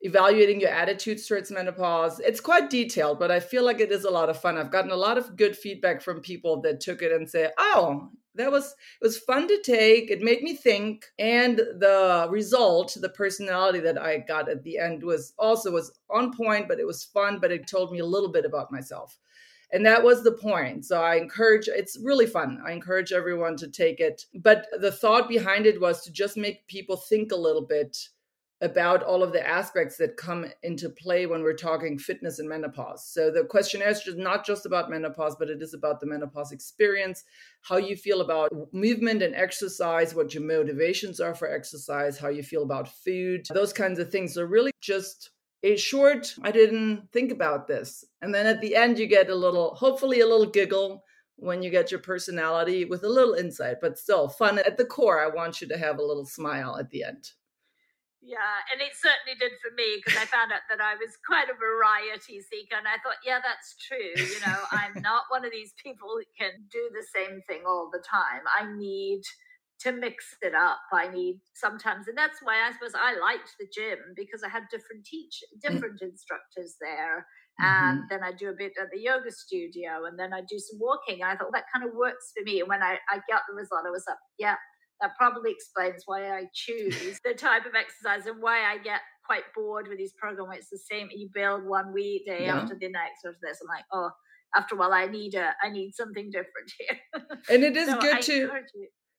evaluating 0.00 0.60
your 0.60 0.70
attitudes 0.70 1.24
towards 1.28 1.52
menopause. 1.52 2.18
It's 2.18 2.40
quite 2.40 2.68
detailed, 2.68 3.20
but 3.20 3.30
I 3.30 3.38
feel 3.38 3.64
like 3.64 3.78
it 3.78 3.92
is 3.92 4.04
a 4.04 4.10
lot 4.10 4.28
of 4.28 4.40
fun. 4.40 4.58
I've 4.58 4.72
gotten 4.72 4.90
a 4.90 4.96
lot 4.96 5.18
of 5.18 5.36
good 5.36 5.56
feedback 5.56 6.02
from 6.02 6.20
people 6.20 6.60
that 6.62 6.80
took 6.80 7.00
it 7.00 7.12
and 7.12 7.30
say, 7.30 7.50
"Oh, 7.58 8.08
that 8.34 8.50
was 8.50 8.74
it 9.00 9.04
was 9.04 9.18
fun 9.18 9.46
to 9.46 9.62
take. 9.62 10.10
It 10.10 10.20
made 10.20 10.42
me 10.42 10.56
think." 10.56 11.06
And 11.20 11.58
the 11.58 12.26
result, 12.28 12.96
the 13.00 13.10
personality 13.10 13.78
that 13.80 14.02
I 14.02 14.18
got 14.18 14.48
at 14.48 14.64
the 14.64 14.78
end 14.78 15.04
was 15.04 15.32
also 15.38 15.70
was 15.70 15.92
on 16.08 16.36
point, 16.36 16.66
but 16.66 16.80
it 16.80 16.86
was 16.88 17.04
fun, 17.04 17.38
but 17.40 17.52
it 17.52 17.68
told 17.68 17.92
me 17.92 18.00
a 18.00 18.12
little 18.14 18.32
bit 18.32 18.44
about 18.44 18.72
myself 18.72 19.16
and 19.72 19.84
that 19.84 20.02
was 20.02 20.22
the 20.22 20.32
point 20.32 20.84
so 20.84 21.02
i 21.02 21.16
encourage 21.16 21.68
it's 21.68 21.98
really 22.02 22.26
fun 22.26 22.60
i 22.66 22.72
encourage 22.72 23.12
everyone 23.12 23.56
to 23.56 23.68
take 23.68 24.00
it 24.00 24.26
but 24.34 24.66
the 24.80 24.92
thought 24.92 25.28
behind 25.28 25.66
it 25.66 25.80
was 25.80 26.02
to 26.02 26.12
just 26.12 26.36
make 26.36 26.66
people 26.66 26.96
think 26.96 27.32
a 27.32 27.36
little 27.36 27.66
bit 27.66 27.96
about 28.62 29.02
all 29.02 29.22
of 29.22 29.32
the 29.32 29.46
aspects 29.46 29.96
that 29.96 30.16
come 30.16 30.44
into 30.62 30.90
play 30.90 31.26
when 31.26 31.42
we're 31.42 31.54
talking 31.54 31.98
fitness 31.98 32.38
and 32.38 32.48
menopause. 32.48 33.06
So 33.06 33.30
the 33.30 33.44
questionnaire 33.44 33.88
is 33.88 34.02
just 34.02 34.18
not 34.18 34.44
just 34.44 34.66
about 34.66 34.90
menopause, 34.90 35.34
but 35.36 35.48
it 35.48 35.62
is 35.62 35.72
about 35.72 35.98
the 35.98 36.06
menopause 36.06 36.52
experience, 36.52 37.24
how 37.62 37.78
you 37.78 37.96
feel 37.96 38.20
about 38.20 38.52
movement 38.72 39.22
and 39.22 39.34
exercise, 39.34 40.14
what 40.14 40.34
your 40.34 40.42
motivations 40.42 41.20
are 41.20 41.34
for 41.34 41.50
exercise, 41.50 42.18
how 42.18 42.28
you 42.28 42.42
feel 42.42 42.62
about 42.62 42.88
food, 42.88 43.46
those 43.54 43.72
kinds 43.72 43.98
of 43.98 44.10
things. 44.10 44.34
So 44.34 44.44
really 44.44 44.72
just 44.82 45.30
a 45.62 45.76
short, 45.76 46.34
I 46.42 46.50
didn't 46.50 47.08
think 47.12 47.32
about 47.32 47.68
this. 47.68 48.04
And 48.22 48.34
then 48.34 48.46
at 48.46 48.60
the 48.60 48.74
end, 48.74 48.98
you 48.98 49.06
get 49.06 49.30
a 49.30 49.34
little, 49.34 49.74
hopefully, 49.74 50.20
a 50.20 50.26
little 50.26 50.46
giggle 50.46 51.04
when 51.36 51.62
you 51.62 51.70
get 51.70 51.90
your 51.90 52.00
personality 52.00 52.84
with 52.84 53.02
a 53.04 53.08
little 53.08 53.34
insight, 53.34 53.76
but 53.80 53.98
still 53.98 54.28
fun 54.28 54.58
at 54.58 54.76
the 54.76 54.84
core. 54.84 55.20
I 55.20 55.28
want 55.34 55.60
you 55.60 55.68
to 55.68 55.78
have 55.78 55.98
a 55.98 56.04
little 56.04 56.26
smile 56.26 56.76
at 56.78 56.90
the 56.90 57.04
end. 57.04 57.30
Yeah, 58.22 58.60
and 58.70 58.82
it 58.82 58.92
certainly 58.92 59.38
did 59.40 59.56
for 59.64 59.72
me 59.74 59.96
because 59.96 60.20
I 60.20 60.26
found 60.26 60.52
out 60.52 60.60
that 60.68 60.80
I 60.80 60.92
was 60.96 61.16
quite 61.24 61.48
a 61.48 61.56
variety 61.56 62.40
seeker. 62.40 62.76
And 62.76 62.86
I 62.86 63.00
thought, 63.02 63.16
yeah, 63.24 63.40
that's 63.40 63.76
true. 63.80 64.12
You 64.16 64.40
know, 64.44 64.60
I'm 64.70 65.00
not 65.00 65.24
one 65.30 65.44
of 65.44 65.52
these 65.52 65.72
people 65.82 66.08
who 66.08 66.24
can 66.36 66.52
do 66.70 66.90
the 66.92 67.04
same 67.16 67.40
thing 67.48 67.62
all 67.66 67.88
the 67.90 68.04
time. 68.04 68.44
I 68.44 68.70
need 68.76 69.22
to 69.80 69.92
mix 69.92 70.36
it 70.42 70.54
up 70.54 70.78
i 70.92 71.08
need 71.08 71.40
sometimes 71.54 72.06
and 72.08 72.16
that's 72.16 72.38
why 72.42 72.66
i 72.66 72.72
suppose 72.72 72.92
i 72.94 73.18
liked 73.18 73.54
the 73.58 73.66
gym 73.74 73.98
because 74.14 74.42
i 74.44 74.48
had 74.48 74.62
different 74.70 75.04
teach 75.04 75.40
mm. 75.42 75.60
different 75.60 76.00
instructors 76.02 76.76
there 76.80 77.26
and 77.58 77.98
mm-hmm. 77.98 78.06
then 78.10 78.20
i 78.22 78.32
do 78.32 78.50
a 78.50 78.56
bit 78.56 78.72
at 78.80 78.88
the 78.92 79.00
yoga 79.00 79.30
studio 79.30 80.04
and 80.06 80.18
then 80.18 80.32
i 80.32 80.40
do 80.40 80.58
some 80.58 80.78
walking 80.80 81.22
i 81.24 81.34
thought 81.36 81.52
that 81.52 81.64
kind 81.72 81.86
of 81.86 81.94
works 81.94 82.32
for 82.36 82.44
me 82.44 82.60
and 82.60 82.68
when 82.68 82.82
i, 82.82 82.96
I 83.08 83.20
got 83.28 83.42
the 83.48 83.56
result 83.56 83.82
i 83.86 83.90
was 83.90 84.04
like 84.06 84.18
yeah 84.38 84.56
that 85.00 85.16
probably 85.16 85.50
explains 85.50 86.02
why 86.06 86.30
i 86.30 86.44
choose 86.54 87.20
the 87.24 87.34
type 87.34 87.64
of 87.64 87.72
exercise 87.74 88.26
and 88.26 88.42
why 88.42 88.64
i 88.70 88.78
get 88.78 89.00
quite 89.24 89.44
bored 89.54 89.88
with 89.88 89.98
these 89.98 90.14
programs 90.20 90.56
it's 90.56 90.70
the 90.70 90.78
same 90.90 91.08
you 91.14 91.28
build 91.32 91.64
one 91.64 91.92
week 91.92 92.26
day 92.26 92.44
yeah. 92.44 92.56
after 92.56 92.74
the 92.74 92.88
next 92.88 93.24
after 93.24 93.38
this 93.42 93.58
i'm 93.62 93.68
like 93.68 93.84
oh 93.92 94.10
after 94.56 94.74
a 94.74 94.78
while 94.78 94.92
i 94.92 95.06
need 95.06 95.34
a 95.34 95.52
i 95.62 95.70
need 95.70 95.92
something 95.94 96.30
different 96.30 96.70
here 96.78 97.24
and 97.48 97.62
it 97.64 97.76
is 97.76 97.88
so 97.88 97.98
good 98.00 98.16
I 98.16 98.20
to 98.20 98.50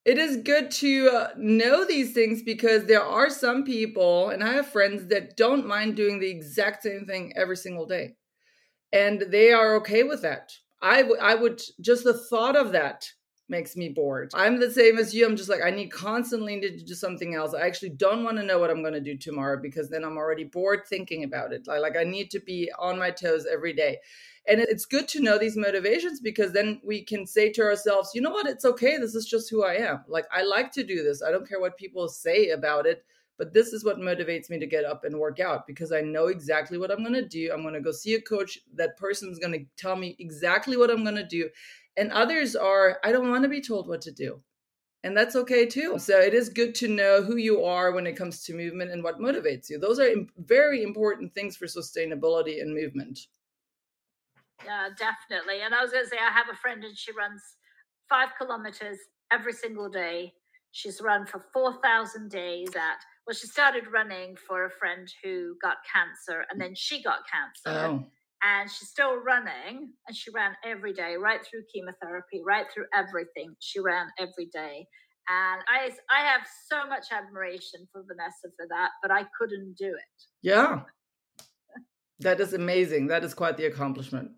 it 0.03 0.17
is 0.17 0.37
good 0.37 0.71
to 0.71 1.27
know 1.37 1.85
these 1.85 2.13
things 2.13 2.41
because 2.41 2.85
there 2.85 3.03
are 3.03 3.29
some 3.29 3.63
people, 3.63 4.29
and 4.29 4.43
I 4.43 4.53
have 4.53 4.67
friends 4.67 5.07
that 5.07 5.37
don't 5.37 5.67
mind 5.67 5.95
doing 5.95 6.19
the 6.19 6.29
exact 6.29 6.83
same 6.83 7.05
thing 7.05 7.33
every 7.35 7.57
single 7.57 7.85
day. 7.85 8.15
And 8.91 9.21
they 9.29 9.51
are 9.51 9.75
okay 9.75 10.03
with 10.03 10.21
that. 10.23 10.53
I, 10.81 11.03
w- 11.03 11.21
I 11.21 11.35
would 11.35 11.61
just 11.79 12.03
the 12.03 12.17
thought 12.17 12.55
of 12.55 12.71
that 12.71 13.07
makes 13.47 13.75
me 13.75 13.89
bored. 13.89 14.31
I'm 14.33 14.59
the 14.59 14.71
same 14.71 14.97
as 14.97 15.13
you. 15.13 15.25
I'm 15.25 15.35
just 15.35 15.49
like, 15.49 15.61
I 15.61 15.69
need 15.69 15.89
constantly 15.89 16.55
need 16.55 16.79
to 16.79 16.85
do 16.85 16.93
something 16.95 17.35
else. 17.35 17.53
I 17.53 17.67
actually 17.67 17.89
don't 17.89 18.23
want 18.23 18.37
to 18.37 18.43
know 18.43 18.57
what 18.57 18.71
I'm 18.71 18.81
going 18.81 18.93
to 18.93 19.01
do 19.01 19.17
tomorrow 19.17 19.59
because 19.61 19.89
then 19.89 20.03
I'm 20.03 20.17
already 20.17 20.45
bored 20.45 20.81
thinking 20.87 21.23
about 21.25 21.53
it. 21.53 21.67
Like, 21.67 21.81
like 21.81 21.97
I 21.97 22.03
need 22.03 22.31
to 22.31 22.39
be 22.39 22.71
on 22.79 22.97
my 22.97 23.11
toes 23.11 23.45
every 23.51 23.73
day. 23.73 23.99
And 24.47 24.59
it's 24.59 24.85
good 24.85 25.07
to 25.09 25.21
know 25.21 25.37
these 25.37 25.55
motivations 25.55 26.19
because 26.19 26.51
then 26.51 26.81
we 26.83 27.03
can 27.03 27.27
say 27.27 27.51
to 27.51 27.61
ourselves, 27.61 28.11
you 28.15 28.21
know 28.21 28.31
what, 28.31 28.47
it's 28.47 28.65
okay. 28.65 28.97
This 28.97 29.13
is 29.13 29.27
just 29.27 29.49
who 29.49 29.63
I 29.63 29.75
am. 29.75 30.03
Like, 30.07 30.25
I 30.31 30.41
like 30.41 30.71
to 30.73 30.83
do 30.83 31.03
this. 31.03 31.21
I 31.21 31.31
don't 31.31 31.47
care 31.47 31.59
what 31.59 31.77
people 31.77 32.07
say 32.09 32.49
about 32.49 32.87
it, 32.87 33.05
but 33.37 33.53
this 33.53 33.71
is 33.71 33.85
what 33.85 33.99
motivates 33.99 34.49
me 34.49 34.57
to 34.57 34.65
get 34.65 34.83
up 34.83 35.03
and 35.03 35.19
work 35.19 35.39
out 35.39 35.67
because 35.67 35.91
I 35.91 36.01
know 36.01 36.27
exactly 36.27 36.79
what 36.79 36.89
I'm 36.89 37.03
going 37.03 37.13
to 37.13 37.27
do. 37.27 37.51
I'm 37.53 37.61
going 37.61 37.75
to 37.75 37.81
go 37.81 37.91
see 37.91 38.15
a 38.15 38.21
coach. 38.21 38.57
That 38.75 38.97
person's 38.97 39.37
going 39.37 39.53
to 39.53 39.65
tell 39.77 39.95
me 39.95 40.15
exactly 40.17 40.75
what 40.75 40.89
I'm 40.89 41.03
going 41.03 41.15
to 41.15 41.23
do. 41.23 41.49
And 41.95 42.11
others 42.11 42.55
are, 42.55 42.99
I 43.03 43.11
don't 43.11 43.29
want 43.29 43.43
to 43.43 43.49
be 43.49 43.61
told 43.61 43.87
what 43.87 44.01
to 44.01 44.11
do. 44.11 44.41
And 45.03 45.17
that's 45.17 45.35
okay 45.35 45.65
too. 45.65 45.97
So 45.99 46.19
it 46.19 46.33
is 46.33 46.49
good 46.49 46.75
to 46.75 46.87
know 46.87 47.23
who 47.23 47.35
you 47.35 47.63
are 47.63 47.91
when 47.91 48.05
it 48.05 48.15
comes 48.15 48.43
to 48.43 48.55
movement 48.55 48.91
and 48.91 49.03
what 49.03 49.19
motivates 49.19 49.69
you. 49.69 49.79
Those 49.79 49.99
are 49.99 50.09
very 50.37 50.83
important 50.83 51.33
things 51.33 51.57
for 51.57 51.65
sustainability 51.65 52.61
and 52.61 52.73
movement. 52.73 53.19
Yeah, 54.65 54.89
definitely. 54.97 55.61
And 55.63 55.73
I 55.73 55.81
was 55.81 55.91
going 55.91 56.03
to 56.03 56.09
say, 56.09 56.17
I 56.17 56.31
have 56.31 56.49
a 56.51 56.57
friend 56.57 56.83
and 56.83 56.97
she 56.97 57.11
runs 57.11 57.41
five 58.09 58.29
kilometers 58.37 58.97
every 59.31 59.53
single 59.53 59.89
day. 59.89 60.33
She's 60.71 61.01
run 61.01 61.25
for 61.25 61.43
4,000 61.53 62.29
days 62.29 62.69
at, 62.75 62.99
well, 63.27 63.35
she 63.35 63.47
started 63.47 63.83
running 63.91 64.35
for 64.35 64.65
a 64.65 64.69
friend 64.69 65.07
who 65.23 65.55
got 65.61 65.77
cancer 65.91 66.45
and 66.49 66.59
then 66.59 66.73
she 66.75 67.03
got 67.03 67.19
cancer. 67.31 67.79
Oh. 67.79 68.05
And 68.43 68.69
she's 68.71 68.89
still 68.89 69.17
running 69.17 69.93
and 70.07 70.17
she 70.17 70.31
ran 70.31 70.53
every 70.65 70.93
day, 70.93 71.15
right 71.15 71.39
through 71.45 71.61
chemotherapy, 71.73 72.41
right 72.45 72.65
through 72.73 72.85
everything. 72.93 73.55
She 73.59 73.79
ran 73.79 74.07
every 74.17 74.47
day. 74.51 74.87
And 75.29 75.61
I, 75.67 75.91
I 76.09 76.25
have 76.25 76.41
so 76.67 76.87
much 76.87 77.07
admiration 77.11 77.87
for 77.91 78.01
Vanessa 78.01 78.53
for 78.57 78.65
that, 78.69 78.89
but 79.01 79.11
I 79.11 79.25
couldn't 79.39 79.75
do 79.77 79.87
it. 79.87 80.23
Yeah. 80.41 80.81
That 82.19 82.39
is 82.39 82.53
amazing. 82.53 83.07
That 83.07 83.23
is 83.23 83.33
quite 83.33 83.57
the 83.57 83.65
accomplishment. 83.65 84.31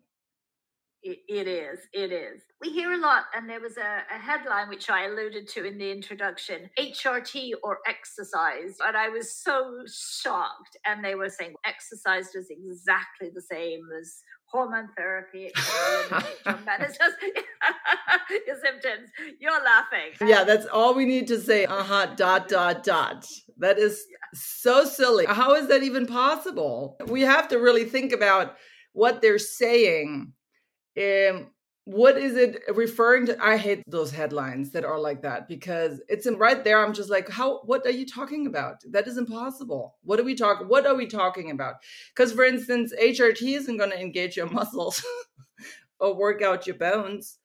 It, 1.03 1.19
it 1.27 1.47
is. 1.47 1.79
It 1.91 2.13
is. 2.13 2.41
We 2.61 2.69
hear 2.69 2.93
a 2.93 2.97
lot, 2.97 3.25
and 3.35 3.49
there 3.49 3.59
was 3.59 3.75
a, 3.75 4.15
a, 4.15 4.17
headline 4.17 4.69
which 4.69 4.89
I 4.89 5.05
alluded 5.05 5.49
to 5.49 5.65
in 5.65 5.77
the 5.77 5.91
introduction 5.91 6.69
HRT 6.79 7.51
or 7.61 7.79
exercise. 7.85 8.77
And 8.85 8.95
I 8.95 9.09
was 9.09 9.35
so 9.35 9.79
shocked. 9.85 10.77
And 10.85 11.03
they 11.03 11.15
were 11.15 11.27
saying 11.27 11.55
exercise 11.65 12.31
does 12.31 12.47
exactly 12.49 13.29
the 13.35 13.41
same 13.41 13.81
as 13.99 14.21
hormone 14.45 14.87
therapy. 14.95 15.51
it's 15.55 16.97
just 16.97 17.15
your 18.47 18.59
symptoms. 18.63 19.09
You're 19.39 19.63
laughing. 19.63 20.11
Yeah, 20.25 20.45
that's 20.45 20.67
all 20.67 20.93
we 20.93 21.05
need 21.05 21.27
to 21.27 21.41
say. 21.41 21.65
Uh 21.65 21.83
huh, 21.83 22.05
dot, 22.15 22.47
dot, 22.47 22.83
dot. 22.83 23.25
That 23.57 23.77
is 23.77 24.05
yeah. 24.09 24.17
so 24.33 24.85
silly. 24.85 25.25
How 25.27 25.55
is 25.55 25.67
that 25.67 25.83
even 25.83 26.05
possible? 26.05 26.95
We 27.07 27.21
have 27.23 27.49
to 27.49 27.57
really 27.57 27.83
think 27.83 28.13
about 28.13 28.55
what 28.93 29.21
they're 29.21 29.39
saying 29.39 30.31
um, 30.97 31.47
what 31.85 32.17
is 32.17 32.37
it 32.37 32.61
referring 32.73 33.25
to? 33.25 33.43
I 33.43 33.57
hate 33.57 33.83
those 33.87 34.11
headlines 34.11 34.71
that 34.71 34.85
are 34.85 34.99
like 34.99 35.21
that 35.23 35.49
because 35.49 36.01
it's 36.07 36.25
in 36.25 36.37
right 36.37 36.63
there. 36.63 36.79
I'm 36.79 36.93
just 36.93 37.09
like, 37.09 37.29
how? 37.29 37.59
What 37.63 37.85
are 37.85 37.91
you 37.91 38.05
talking 38.05 38.47
about? 38.47 38.77
That 38.89 39.07
is 39.07 39.17
impossible. 39.17 39.97
What 40.03 40.19
are 40.19 40.23
we 40.23 40.35
talking? 40.35 40.67
What 40.67 40.85
are 40.85 40.95
we 40.95 41.07
talking 41.07 41.51
about? 41.51 41.75
Because, 42.15 42.31
for 42.31 42.45
instance, 42.45 42.93
HRT 43.01 43.57
isn't 43.57 43.77
going 43.77 43.89
to 43.89 43.99
engage 43.99 44.37
your 44.37 44.49
muscles 44.51 45.03
or 45.99 46.15
work 46.15 46.41
out 46.41 46.67
your 46.67 46.77
bones 46.77 47.39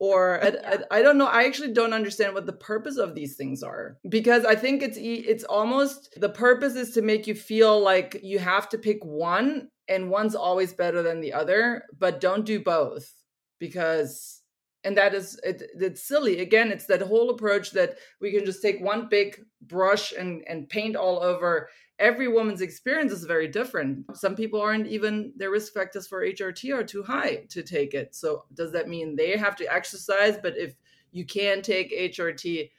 or 0.00 0.42
I, 0.44 0.48
I, 0.48 0.98
I, 0.98 1.02
don't 1.02 1.18
know 1.18 1.26
i 1.26 1.44
actually 1.44 1.72
don't 1.72 1.92
understand 1.92 2.34
what 2.34 2.46
the 2.46 2.52
purpose 2.52 2.96
of 2.96 3.14
these 3.14 3.36
things 3.36 3.62
are 3.62 3.96
because 4.08 4.44
i 4.44 4.54
think 4.54 4.82
it's 4.82 4.98
it's 5.00 5.44
almost 5.44 6.08
the 6.16 6.28
purpose 6.28 6.74
is 6.74 6.90
to 6.92 7.02
make 7.02 7.26
you 7.26 7.34
feel 7.34 7.80
like 7.80 8.20
you 8.22 8.38
have 8.38 8.68
to 8.70 8.78
pick 8.78 9.04
one 9.04 9.68
and 9.88 10.10
one's 10.10 10.34
always 10.34 10.72
better 10.72 11.02
than 11.02 11.20
the 11.20 11.32
other 11.32 11.84
but 11.98 12.20
don't 12.20 12.46
do 12.46 12.60
both 12.60 13.12
because 13.58 14.42
and 14.84 14.96
that 14.98 15.14
is 15.14 15.40
it, 15.42 15.62
it's 15.80 16.02
silly. 16.02 16.40
Again 16.40 16.70
it's 16.70 16.86
that 16.86 17.02
whole 17.02 17.30
approach 17.30 17.72
that 17.72 17.96
we 18.20 18.30
can 18.30 18.44
just 18.44 18.62
take 18.62 18.80
one 18.80 19.08
big 19.08 19.42
brush 19.62 20.12
and 20.12 20.44
and 20.46 20.68
paint 20.68 20.94
all 20.94 21.22
over. 21.22 21.68
Every 21.98 22.28
woman's 22.28 22.60
experience 22.60 23.12
is 23.12 23.24
very 23.24 23.48
different. 23.48 24.04
Some 24.16 24.34
people 24.34 24.60
aren't 24.60 24.88
even 24.88 25.32
their 25.36 25.50
risk 25.50 25.72
factors 25.72 26.06
for 26.06 26.26
hrt 26.26 26.74
are 26.74 26.84
too 26.84 27.02
high 27.02 27.46
to 27.48 27.62
take 27.62 27.94
it. 27.94 28.14
So 28.14 28.44
does 28.52 28.72
that 28.72 28.88
mean 28.88 29.16
they 29.16 29.36
have 29.36 29.56
to 29.56 29.72
exercise? 29.72 30.36
But 30.40 30.58
if 30.58 30.74
you 31.12 31.24
can 31.24 31.62
take 31.62 31.92
hrt 31.92 32.70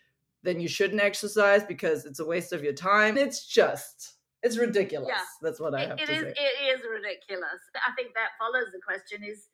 then 0.44 0.60
you 0.60 0.68
shouldn't 0.68 1.02
exercise 1.02 1.64
because 1.64 2.06
it's 2.06 2.20
a 2.20 2.26
waste 2.26 2.54
of 2.54 2.64
your 2.64 2.74
time. 2.74 3.18
It's 3.18 3.48
just 3.48 4.15
it's 4.46 4.58
ridiculous. 4.58 5.10
Yeah. 5.10 5.24
that's 5.42 5.60
what 5.60 5.74
i 5.74 5.82
have 5.82 6.00
it 6.00 6.06
to 6.06 6.14
is, 6.14 6.22
say. 6.22 6.34
it 6.38 6.78
is 6.78 6.82
ridiculous. 6.90 7.60
I 7.76 7.92
think 7.96 8.14
that 8.14 8.30
follows 8.40 8.68
the 8.72 8.82
question 8.86 9.24
is 9.28 9.48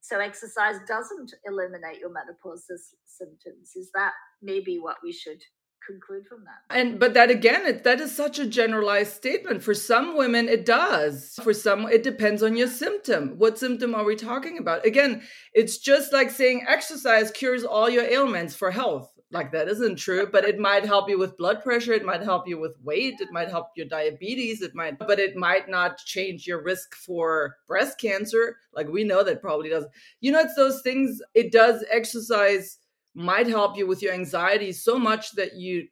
so 0.00 0.18
exercise 0.18 0.76
doesn't 0.88 1.34
eliminate 1.44 1.98
your 2.00 2.10
menopause 2.10 2.66
symptoms. 3.04 3.72
Is 3.76 3.90
that 3.94 4.12
maybe 4.40 4.78
what 4.78 4.96
we 5.04 5.12
should 5.12 5.42
conclude 5.86 6.26
from 6.26 6.44
that? 6.44 6.74
And 6.74 6.98
but 6.98 7.12
that 7.14 7.30
again 7.30 7.66
it, 7.66 7.84
that 7.84 8.00
is 8.00 8.14
such 8.14 8.38
a 8.38 8.46
generalized 8.46 9.12
statement. 9.12 9.62
For 9.62 9.74
some 9.74 10.16
women 10.16 10.48
it 10.48 10.64
does. 10.64 11.38
For 11.42 11.52
some 11.52 11.86
it 11.86 12.02
depends 12.02 12.42
on 12.42 12.56
your 12.56 12.68
symptom. 12.68 13.34
What 13.36 13.58
symptom 13.58 13.94
are 13.94 14.04
we 14.04 14.16
talking 14.16 14.58
about? 14.58 14.86
Again 14.86 15.22
it's 15.52 15.76
just 15.78 16.12
like 16.12 16.30
saying 16.30 16.64
exercise 16.66 17.30
cures 17.30 17.64
all 17.64 17.90
your 17.90 18.04
ailments 18.04 18.54
for 18.54 18.70
health 18.70 19.12
like 19.32 19.52
that 19.52 19.68
isn't 19.68 19.96
true 19.96 20.28
but 20.30 20.44
it 20.44 20.58
might 20.58 20.84
help 20.84 21.08
you 21.08 21.18
with 21.18 21.36
blood 21.36 21.62
pressure 21.62 21.92
it 21.92 22.04
might 22.04 22.22
help 22.22 22.48
you 22.48 22.58
with 22.58 22.74
weight 22.82 23.14
it 23.20 23.30
might 23.30 23.48
help 23.48 23.68
your 23.76 23.86
diabetes 23.86 24.60
it 24.60 24.74
might 24.74 24.98
but 24.98 25.18
it 25.20 25.36
might 25.36 25.68
not 25.68 25.98
change 25.98 26.46
your 26.46 26.62
risk 26.62 26.94
for 26.94 27.56
breast 27.66 27.98
cancer. 28.00 28.56
Like 28.72 28.88
we 28.88 29.04
know 29.04 29.22
that 29.24 29.42
probably 29.42 29.68
does. 29.68 29.84
You 30.20 30.32
know 30.32 30.40
it's 30.40 30.54
those 30.54 30.82
things 30.82 31.20
it 31.34 31.52
does 31.52 31.84
exercise 31.90 32.78
might 33.14 33.46
help 33.46 33.76
you 33.76 33.86
with 33.86 34.02
your 34.02 34.12
anxiety 34.12 34.72
so 34.72 34.98
much 34.98 35.32
that 35.32 35.54
you 35.54 35.88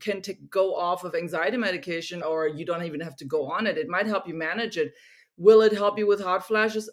can 0.00 0.22
go 0.50 0.74
off 0.76 1.04
of 1.04 1.14
anxiety 1.14 1.56
medication 1.56 2.22
or 2.22 2.46
you 2.46 2.64
don't 2.64 2.84
even 2.84 3.00
have 3.00 3.16
to 3.16 3.24
go 3.24 3.50
on 3.50 3.66
it. 3.66 3.78
It 3.78 3.88
might 3.88 4.06
help 4.06 4.28
you 4.28 4.34
manage 4.34 4.76
it. 4.76 4.92
Will 5.36 5.62
it 5.62 5.72
help 5.72 5.98
you 5.98 6.06
with 6.06 6.22
hot 6.22 6.46
flashes? 6.46 6.88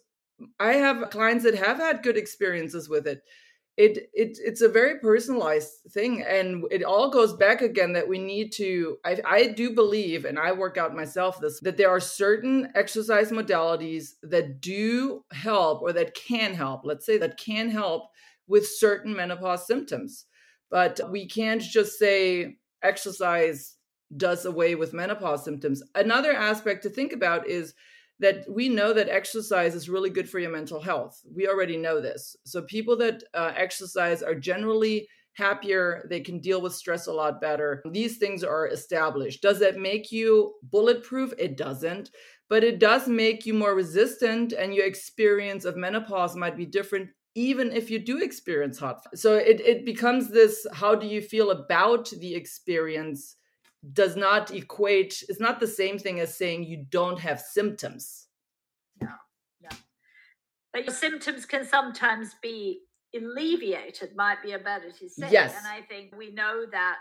I 0.60 0.74
have 0.74 1.10
clients 1.10 1.44
that 1.44 1.56
have 1.56 1.78
had 1.78 2.04
good 2.04 2.18
experiences 2.18 2.90
with 2.90 3.08
it 3.08 3.22
it, 3.78 4.10
it 4.13 4.38
it's 4.44 4.62
a 4.62 4.70
very 4.70 5.00
personalized 5.00 5.72
thing 5.92 6.24
and 6.24 6.66
it 6.72 6.84
all 6.84 7.12
goes 7.12 7.34
back 7.34 7.62
again 7.62 7.94
that 7.94 8.08
we 8.08 8.18
need 8.18 8.52
to 8.54 8.98
I, 9.06 9.22
I 9.24 9.48
do 9.48 9.76
believe 9.76 10.26
and 10.26 10.40
i 10.40 10.52
work 10.52 10.78
out 10.78 10.96
myself 10.96 11.40
this 11.40 11.60
that 11.60 11.78
there 11.78 11.92
are 11.92 12.00
certain 12.00 12.70
exercise 12.74 13.32
modalities 13.32 14.13
that 14.24 14.62
do 14.62 15.24
help 15.32 15.84
or 15.84 15.94
that 15.94 16.16
can 16.16 16.56
help 16.56 16.82
let's 16.86 17.06
say 17.06 17.20
that 17.20 17.38
can 17.38 17.70
help 17.70 18.10
with 18.48 18.68
certain 18.68 19.16
menopause 19.16 19.68
symptoms. 19.68 20.26
But 20.70 21.00
we 21.12 21.28
can't 21.28 21.62
just 21.62 22.00
say 22.00 22.58
exercise 22.82 23.76
does 24.16 24.46
away 24.46 24.76
with 24.76 24.94
menopause 24.94 25.44
symptoms. 25.44 25.84
Another 25.96 26.34
aspect 26.34 26.84
to 26.84 26.90
think 26.90 27.12
about 27.12 27.48
is 27.48 27.74
that 28.20 28.46
we 28.50 28.70
know 28.70 28.94
that 28.94 29.10
exercise 29.10 29.76
is 29.76 29.90
really 29.90 30.10
good 30.10 30.30
for 30.30 30.40
your 30.40 30.52
mental 30.52 30.82
health. 30.82 31.22
We 31.34 31.48
already 31.48 31.78
know 31.78 32.02
this. 32.02 32.36
So 32.46 32.64
people 32.64 32.96
that 32.98 33.24
uh, 33.34 33.54
exercise 33.56 34.24
are 34.24 34.36
generally 34.36 35.08
happier, 35.34 36.06
they 36.10 36.20
can 36.20 36.40
deal 36.40 36.62
with 36.62 36.74
stress 36.74 37.06
a 37.06 37.14
lot 37.14 37.40
better. 37.40 37.84
These 37.92 38.18
things 38.18 38.44
are 38.44 38.68
established. 38.68 39.44
Does 39.44 39.60
that 39.60 39.78
make 39.78 40.12
you 40.12 40.56
bulletproof? 40.64 41.32
It 41.38 41.58
doesn't, 41.58 42.10
but 42.50 42.64
it 42.64 42.80
does 42.80 43.08
make 43.08 43.46
you 43.46 43.54
more 43.54 43.76
resistant 43.76 44.52
and 44.54 44.74
your 44.74 44.88
experience 44.88 45.64
of 45.64 45.78
menopause 45.78 46.36
might 46.36 46.58
be 46.58 46.66
different 46.66 47.10
even 47.36 47.72
if 47.72 47.92
you 47.92 48.00
do 48.00 48.20
experience 48.20 48.80
hot. 48.80 49.06
So 49.14 49.36
it 49.36 49.62
it 49.62 49.86
becomes 49.86 50.30
this 50.30 50.66
how 50.74 50.96
do 50.96 51.06
you 51.06 51.22
feel 51.22 51.52
about 51.52 52.10
the 52.10 52.34
experience 52.34 53.36
does 53.94 54.16
not 54.16 54.52
equate 54.52 55.24
it's 55.30 55.40
not 55.40 55.60
the 55.60 55.68
same 55.68 55.98
thing 55.98 56.20
as 56.20 56.36
saying 56.36 56.63
you 56.63 56.86
don't 56.90 57.20
have 57.20 57.40
symptoms. 57.40 58.28
No 59.02 59.10
no. 59.62 59.70
But 60.74 60.86
your 60.86 60.96
symptoms 60.96 61.46
can 61.46 61.66
sometimes 61.66 62.36
be 62.42 62.82
alleviated 63.16 64.16
might 64.16 64.44
be 64.44 64.52
a 64.52 64.60
better 64.60 64.92
to 64.92 65.10
say. 65.10 65.30
Yes. 65.32 65.56
And 65.58 65.68
i 65.68 65.82
think 65.88 66.16
we 66.16 66.34
know 66.34 66.66
that 66.72 67.00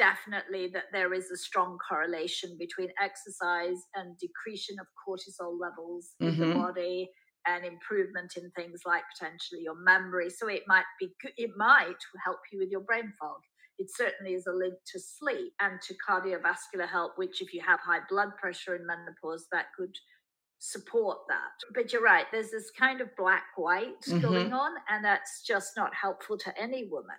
definitely 0.00 0.68
that 0.72 0.84
there 0.92 1.12
is 1.12 1.30
a 1.30 1.36
strong 1.36 1.76
correlation 1.86 2.56
between 2.58 2.88
exercise 3.02 3.84
and 3.94 4.16
decretion 4.18 4.76
of 4.80 4.86
cortisol 5.06 5.60
levels 5.60 6.14
in 6.20 6.32
mm-hmm. 6.32 6.48
the 6.48 6.54
body 6.54 7.10
and 7.46 7.64
improvement 7.64 8.32
in 8.36 8.50
things 8.52 8.80
like 8.86 9.02
potentially 9.12 9.60
your 9.62 9.78
memory. 9.82 10.30
So 10.30 10.48
it 10.48 10.62
might 10.66 10.88
be 10.98 11.10
it 11.36 11.50
might 11.56 12.00
help 12.24 12.38
you 12.52 12.58
with 12.58 12.70
your 12.70 12.80
brain 12.80 13.12
fog 13.20 13.40
it 13.80 13.88
certainly 13.90 14.34
is 14.34 14.46
a 14.46 14.52
link 14.52 14.74
to 14.92 15.00
sleep 15.00 15.54
and 15.58 15.80
to 15.80 15.94
cardiovascular 16.06 16.86
health, 16.86 17.12
which, 17.16 17.40
if 17.40 17.54
you 17.54 17.62
have 17.66 17.80
high 17.80 18.00
blood 18.10 18.36
pressure 18.38 18.76
in 18.76 18.86
menopause, 18.86 19.46
that 19.52 19.66
could 19.76 19.96
support 20.58 21.18
that. 21.28 21.74
But 21.74 21.90
you're 21.90 22.02
right, 22.02 22.26
there's 22.30 22.50
this 22.50 22.70
kind 22.78 23.00
of 23.00 23.08
black 23.16 23.44
white 23.56 24.02
mm-hmm. 24.06 24.20
going 24.20 24.52
on, 24.52 24.72
and 24.90 25.02
that's 25.02 25.42
just 25.46 25.72
not 25.78 25.94
helpful 25.94 26.36
to 26.36 26.60
any 26.60 26.88
woman. 26.90 27.16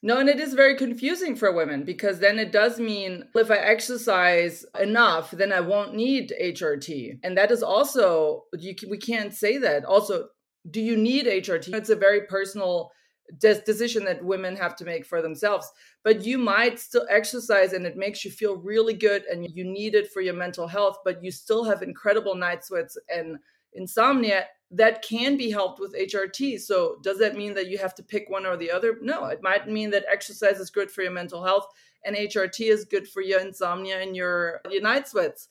No, 0.00 0.18
and 0.18 0.28
it 0.28 0.38
is 0.38 0.54
very 0.54 0.76
confusing 0.76 1.34
for 1.34 1.50
women 1.50 1.82
because 1.82 2.20
then 2.20 2.38
it 2.38 2.52
does 2.52 2.78
mean 2.78 3.24
if 3.34 3.50
I 3.50 3.56
exercise 3.56 4.64
enough, 4.78 5.32
then 5.32 5.52
I 5.52 5.60
won't 5.60 5.94
need 5.94 6.32
HRT. 6.40 7.18
And 7.24 7.36
that 7.36 7.50
is 7.50 7.62
also, 7.62 8.44
you, 8.56 8.76
we 8.88 8.98
can't 8.98 9.34
say 9.34 9.58
that. 9.58 9.84
Also, 9.84 10.28
do 10.70 10.80
you 10.80 10.96
need 10.96 11.26
HRT? 11.26 11.74
It's 11.74 11.90
a 11.90 11.96
very 11.96 12.26
personal 12.26 12.92
decision 13.38 14.04
that 14.04 14.24
women 14.24 14.56
have 14.56 14.76
to 14.76 14.84
make 14.84 15.04
for 15.04 15.20
themselves. 15.22 15.70
But 16.02 16.24
you 16.24 16.38
might 16.38 16.78
still 16.78 17.06
exercise 17.10 17.72
and 17.72 17.86
it 17.86 17.96
makes 17.96 18.24
you 18.24 18.30
feel 18.30 18.56
really 18.56 18.94
good 18.94 19.24
and 19.24 19.48
you 19.50 19.64
need 19.64 19.94
it 19.94 20.10
for 20.12 20.20
your 20.20 20.34
mental 20.34 20.66
health 20.66 20.98
but 21.04 21.22
you 21.22 21.30
still 21.30 21.64
have 21.64 21.82
incredible 21.82 22.34
night 22.34 22.64
sweats 22.64 22.96
and 23.08 23.36
insomnia 23.72 24.46
that 24.70 25.02
can 25.02 25.36
be 25.36 25.50
helped 25.50 25.78
with 25.80 25.94
HRT 25.94 26.60
so 26.60 26.96
does 27.02 27.18
that 27.18 27.36
mean 27.36 27.54
that 27.54 27.68
you 27.68 27.78
have 27.78 27.94
to 27.96 28.02
pick 28.02 28.28
one 28.28 28.46
or 28.46 28.56
the 28.56 28.70
other? 28.70 28.98
No 29.02 29.26
it 29.26 29.42
might 29.42 29.68
mean 29.68 29.90
that 29.90 30.04
exercise 30.10 30.58
is 30.58 30.70
good 30.70 30.90
for 30.90 31.02
your 31.02 31.12
mental 31.12 31.42
health 31.42 31.66
and 32.04 32.16
HRT 32.16 32.70
is 32.70 32.84
good 32.84 33.08
for 33.08 33.22
your 33.22 33.40
insomnia 33.40 34.00
and 34.00 34.16
your 34.16 34.60
your 34.70 34.82
night 34.82 35.08
sweats. 35.08 35.48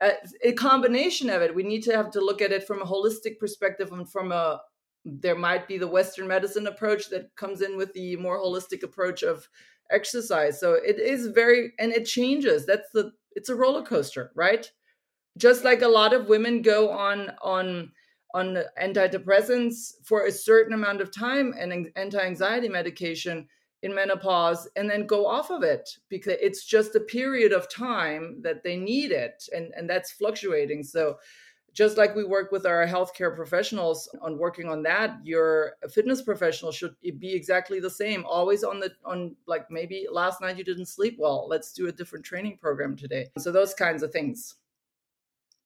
Uh, 0.00 0.12
a 0.44 0.52
combination 0.52 1.28
of 1.28 1.42
it. 1.42 1.54
We 1.54 1.62
need 1.62 1.82
to 1.82 1.94
have 1.94 2.10
to 2.12 2.24
look 2.24 2.40
at 2.40 2.52
it 2.52 2.66
from 2.66 2.80
a 2.80 2.86
holistic 2.86 3.38
perspective 3.38 3.92
and 3.92 4.10
from 4.10 4.32
a 4.32 4.62
there 5.04 5.34
might 5.34 5.66
be 5.66 5.78
the 5.78 5.88
western 5.88 6.28
medicine 6.28 6.66
approach 6.66 7.08
that 7.10 7.34
comes 7.36 7.62
in 7.62 7.76
with 7.76 7.92
the 7.94 8.16
more 8.16 8.38
holistic 8.38 8.82
approach 8.82 9.22
of 9.22 9.48
exercise. 9.90 10.60
So 10.60 10.74
it 10.74 10.98
is 10.98 11.28
very 11.28 11.72
and 11.78 11.92
it 11.92 12.04
changes. 12.04 12.66
That's 12.66 12.90
the 12.92 13.12
it's 13.32 13.48
a 13.48 13.54
roller 13.54 13.82
coaster 13.82 14.32
right? 14.34 14.70
Just 15.38 15.64
like 15.64 15.82
a 15.82 15.88
lot 15.88 16.12
of 16.12 16.28
women 16.28 16.62
go 16.62 16.90
on 16.90 17.30
on 17.42 17.92
on 18.34 18.58
antidepressants 18.80 19.94
for 20.04 20.26
a 20.26 20.32
certain 20.32 20.74
amount 20.74 21.00
of 21.00 21.12
time 21.12 21.52
and 21.58 21.88
anti-anxiety 21.96 22.68
medication 22.68 23.48
in 23.82 23.92
menopause 23.94 24.68
and 24.76 24.88
then 24.88 25.06
go 25.06 25.26
off 25.26 25.50
of 25.50 25.62
it 25.62 25.88
because 26.08 26.36
it's 26.40 26.64
just 26.64 26.94
a 26.94 27.00
period 27.00 27.52
of 27.52 27.68
time 27.68 28.40
that 28.42 28.62
they 28.62 28.76
need 28.76 29.10
it 29.10 29.42
and 29.52 29.72
and 29.76 29.88
that's 29.88 30.12
fluctuating. 30.12 30.82
So 30.82 31.16
just 31.72 31.96
like 31.96 32.14
we 32.14 32.24
work 32.24 32.50
with 32.52 32.66
our 32.66 32.86
healthcare 32.86 33.34
professionals 33.34 34.08
on 34.20 34.38
working 34.38 34.68
on 34.68 34.82
that 34.82 35.18
your 35.24 35.74
fitness 35.90 36.22
professional 36.22 36.72
should 36.72 36.94
be 37.18 37.34
exactly 37.34 37.80
the 37.80 37.90
same 37.90 38.24
always 38.26 38.64
on 38.64 38.80
the 38.80 38.90
on 39.04 39.34
like 39.46 39.70
maybe 39.70 40.06
last 40.10 40.40
night 40.40 40.56
you 40.56 40.64
didn't 40.64 40.86
sleep 40.86 41.16
well 41.18 41.46
let's 41.48 41.72
do 41.72 41.88
a 41.88 41.92
different 41.92 42.24
training 42.24 42.58
program 42.60 42.96
today. 42.96 43.28
So 43.38 43.52
those 43.52 43.74
kinds 43.74 44.02
of 44.02 44.12
things. 44.12 44.56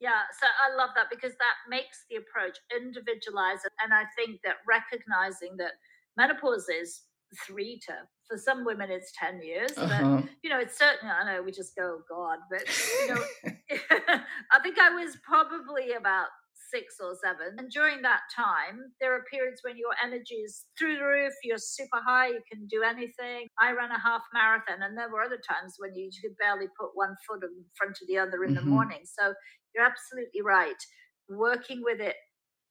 Yeah 0.01 0.23
so 0.39 0.47
i 0.63 0.77
love 0.77 0.91
that 0.97 1.07
because 1.11 1.33
that 1.39 1.57
makes 1.69 2.05
the 2.11 2.17
approach 2.17 2.59
individualized 2.75 3.67
and 3.83 3.95
i 3.95 4.05
think 4.17 4.41
that 4.43 4.57
recognizing 4.69 5.57
that 5.57 5.73
menopause 6.17 6.69
is 6.69 7.03
three 7.47 7.79
to 7.87 7.95
for 8.29 8.39
some 8.39 8.65
women 8.65 8.91
it's 8.91 9.13
10 9.19 9.43
years 9.43 9.73
uh-huh. 9.77 10.17
but 10.17 10.25
you 10.43 10.51
know 10.51 10.59
it's 10.59 10.79
certainly 10.79 11.13
i 11.13 11.25
know 11.25 11.43
we 11.43 11.53
just 11.53 11.77
go 11.77 11.99
oh 11.99 12.03
god 12.09 12.39
but 12.51 12.63
you 13.01 13.15
know 13.15 13.23
i 14.53 14.59
think 14.63 14.79
i 14.79 14.91
was 14.91 15.17
probably 15.27 15.93
about 15.93 16.29
six 16.71 16.97
or 17.01 17.15
seven 17.23 17.55
and 17.59 17.71
during 17.71 18.03
that 18.03 18.21
time 18.35 18.81
there 19.01 19.15
are 19.15 19.23
periods 19.31 19.61
when 19.63 19.77
your 19.77 19.95
energy 20.03 20.37
is 20.37 20.65
through 20.79 20.97
the 20.97 21.05
roof 21.05 21.33
you're 21.43 21.59
super 21.59 22.01
high 22.05 22.29
you 22.29 22.41
can 22.51 22.67
do 22.67 22.83
anything 22.83 23.47
i 23.61 23.71
ran 23.71 23.91
a 23.91 24.01
half 24.01 24.23
marathon 24.33 24.83
and 24.83 24.97
there 24.97 25.11
were 25.11 25.23
other 25.23 25.41
times 25.49 25.75
when 25.79 25.95
you 25.95 26.11
could 26.23 26.37
barely 26.39 26.67
put 26.79 26.91
one 26.95 27.15
foot 27.27 27.43
in 27.45 27.65
front 27.77 27.97
of 28.01 28.09
the 28.09 28.19
other 28.19 28.43
in 28.45 28.55
mm-hmm. 28.55 28.65
the 28.65 28.71
morning 28.71 29.01
so 29.05 29.33
you're 29.75 29.85
absolutely 29.85 30.43
right 30.43 30.83
working 31.29 31.83
with 31.85 32.01
it 32.01 32.17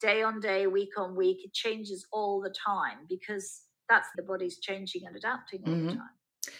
day 0.01 0.21
on 0.21 0.39
day 0.39 0.67
week 0.67 0.97
on 0.97 1.15
week 1.15 1.37
it 1.43 1.53
changes 1.53 2.05
all 2.11 2.41
the 2.41 2.53
time 2.65 2.97
because 3.07 3.62
that's 3.89 4.09
the 4.15 4.23
body's 4.23 4.59
changing 4.59 5.05
and 5.05 5.15
adapting 5.15 5.61
all 5.65 5.73
mm-hmm. 5.73 5.87
the 5.87 5.93
time. 5.93 6.09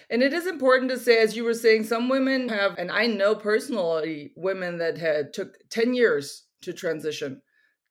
And 0.10 0.24
it 0.24 0.34
is 0.34 0.48
important 0.48 0.90
to 0.92 1.00
say, 1.00 1.22
as 1.22 1.36
you 1.36 1.44
were 1.44 1.54
saying, 1.54 1.84
some 1.84 2.08
women 2.08 2.48
have, 2.50 2.78
and 2.78 2.92
I 2.92 3.08
know 3.08 3.36
personally 3.36 4.32
women 4.36 4.78
that 4.78 4.98
had 4.98 5.34
took 5.34 5.58
10 5.70 5.94
years 5.94 6.46
to 6.62 6.74
transition 6.74 7.42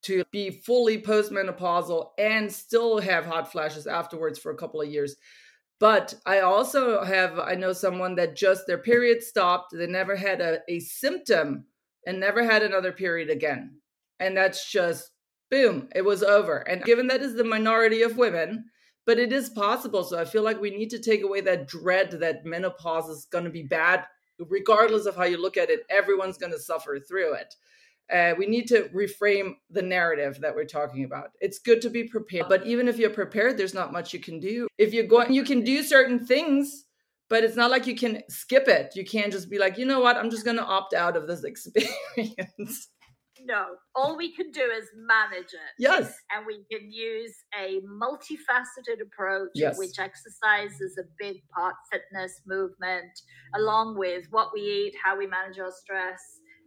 to 0.03 0.25
be 0.33 0.51
fully 0.51 1.01
postmenopausal 1.01 2.09
and 2.18 2.53
still 2.53 2.99
have 2.99 3.25
hot 3.25 3.53
flashes 3.53 3.87
afterwards 3.87 4.38
for 4.38 4.51
a 4.51 4.57
couple 4.57 4.81
of 4.81 4.88
years. 4.88 5.16
But 5.79 6.14
I 6.27 6.40
also 6.40 7.03
have, 7.05 7.38
I 7.38 7.55
know 7.55 7.73
someone 7.73 8.14
that 8.16 8.37
just 8.37 8.66
their 8.66 8.79
period 8.79 9.23
stopped, 9.23 9.73
they 9.73 9.87
never 9.87 10.16
had 10.16 10.40
a, 10.40 10.59
a 10.68 10.81
symptom 10.81 11.66
and 12.07 12.18
never 12.18 12.42
had 12.45 12.62
another 12.62 12.92
period 12.92 13.31
again. 13.31 13.77
And 14.18 14.37
that's 14.37 14.71
just 14.71 15.11
boom, 15.51 15.88
it 15.95 16.03
was 16.03 16.23
over. 16.23 16.59
And 16.59 16.83
given 16.83 17.09
that 17.09 17.21
is 17.21 17.35
the 17.35 17.45
minority 17.45 18.03
of 18.03 18.16
women, 18.16 18.64
but 19.07 19.19
it 19.19 19.33
is 19.33 19.51
possible. 19.51 20.05
So 20.05 20.19
I 20.19 20.25
feel 20.25 20.43
like 20.43 20.61
we 20.61 20.71
need 20.71 20.91
to 20.91 20.99
take 20.99 21.23
away 21.23 21.41
that 21.43 21.69
dread 21.69 22.12
that 22.12 22.45
menopause 22.45 23.09
is 23.09 23.27
going 23.27 23.45
to 23.45 23.51
be 23.51 23.62
bad, 23.62 24.05
regardless 24.38 25.07
of 25.07 25.17
how 25.17 25.25
you 25.25 25.41
look 25.41 25.57
at 25.57 25.71
it. 25.71 25.81
Everyone's 25.91 26.38
going 26.38 26.53
to 26.53 26.59
suffer 26.59 26.99
through 26.99 27.35
it. 27.35 27.55
Uh, 28.12 28.35
we 28.37 28.47
need 28.47 28.67
to 28.69 28.91
reframe 28.95 29.55
the 29.71 29.81
narrative 29.81 30.38
that 30.41 30.55
we're 30.55 30.65
talking 30.65 31.05
about. 31.05 31.31
It's 31.41 31.59
good 31.59 31.81
to 31.83 31.91
be 31.91 32.05
prepared, 32.05 32.47
but 32.49 32.67
even 32.67 32.88
if 32.88 32.99
you're 32.99 33.11
prepared, 33.11 33.57
there's 33.57 33.75
not 33.75 33.93
much 33.93 34.12
you 34.12 34.21
can 34.21 34.38
do. 34.38 34.69
If 34.77 34.93
you're 34.93 35.07
going, 35.07 35.33
you 35.33 35.45
can 35.45 35.62
do 35.62 35.83
certain 35.83 36.27
things, 36.27 36.85
but 37.31 37.45
it's 37.45 37.57
not 37.57 37.71
like 37.71 37.87
you 37.87 37.95
can 37.95 38.23
skip 38.29 38.69
it. 38.69 38.93
You 38.95 39.05
can't 39.05 39.33
just 39.33 39.49
be 39.49 39.59
like, 39.59 39.79
you 39.79 39.87
know 39.87 40.01
what, 40.01 40.17
I'm 40.17 40.31
just 40.31 40.45
going 40.45 40.59
to 40.59 40.65
opt 40.65 40.93
out 40.93 41.17
of 41.17 41.27
this 41.27 41.45
experience. 41.45 42.88
No, 43.44 43.66
all 43.94 44.16
we 44.16 44.35
can 44.35 44.50
do 44.50 44.62
is 44.62 44.88
manage 44.94 45.52
it. 45.52 45.74
Yes. 45.78 46.14
And 46.31 46.46
we 46.46 46.64
can 46.70 46.92
use 46.92 47.35
a 47.59 47.81
multifaceted 47.81 49.00
approach, 49.02 49.50
yes. 49.55 49.78
which 49.78 49.98
exercise 49.98 50.81
is 50.81 50.98
a 50.98 51.05
big 51.18 51.37
part, 51.55 51.74
fitness, 51.90 52.40
movement, 52.46 53.11
along 53.57 53.98
with 53.98 54.26
what 54.31 54.50
we 54.55 54.61
eat, 54.61 54.94
how 55.02 55.18
we 55.18 55.26
manage 55.26 55.59
our 55.59 55.72
stress 55.72 56.20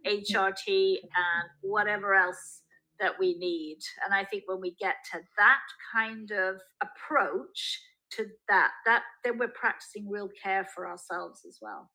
HRT, 0.06 0.68
and 0.68 1.48
whatever 1.62 2.14
else 2.14 2.62
that 3.00 3.12
we 3.18 3.36
need. 3.38 3.78
And 4.04 4.14
I 4.14 4.24
think 4.24 4.44
when 4.46 4.60
we 4.60 4.74
get 4.80 4.96
to 5.12 5.20
that 5.36 5.58
kind 5.94 6.30
of 6.30 6.56
approach 6.80 7.80
to 8.12 8.26
that, 8.48 8.70
that 8.86 9.02
then 9.24 9.38
we're 9.38 9.48
practicing 9.48 10.08
real 10.08 10.30
care 10.42 10.66
for 10.74 10.88
ourselves 10.88 11.40
as 11.46 11.58
well. 11.60 11.90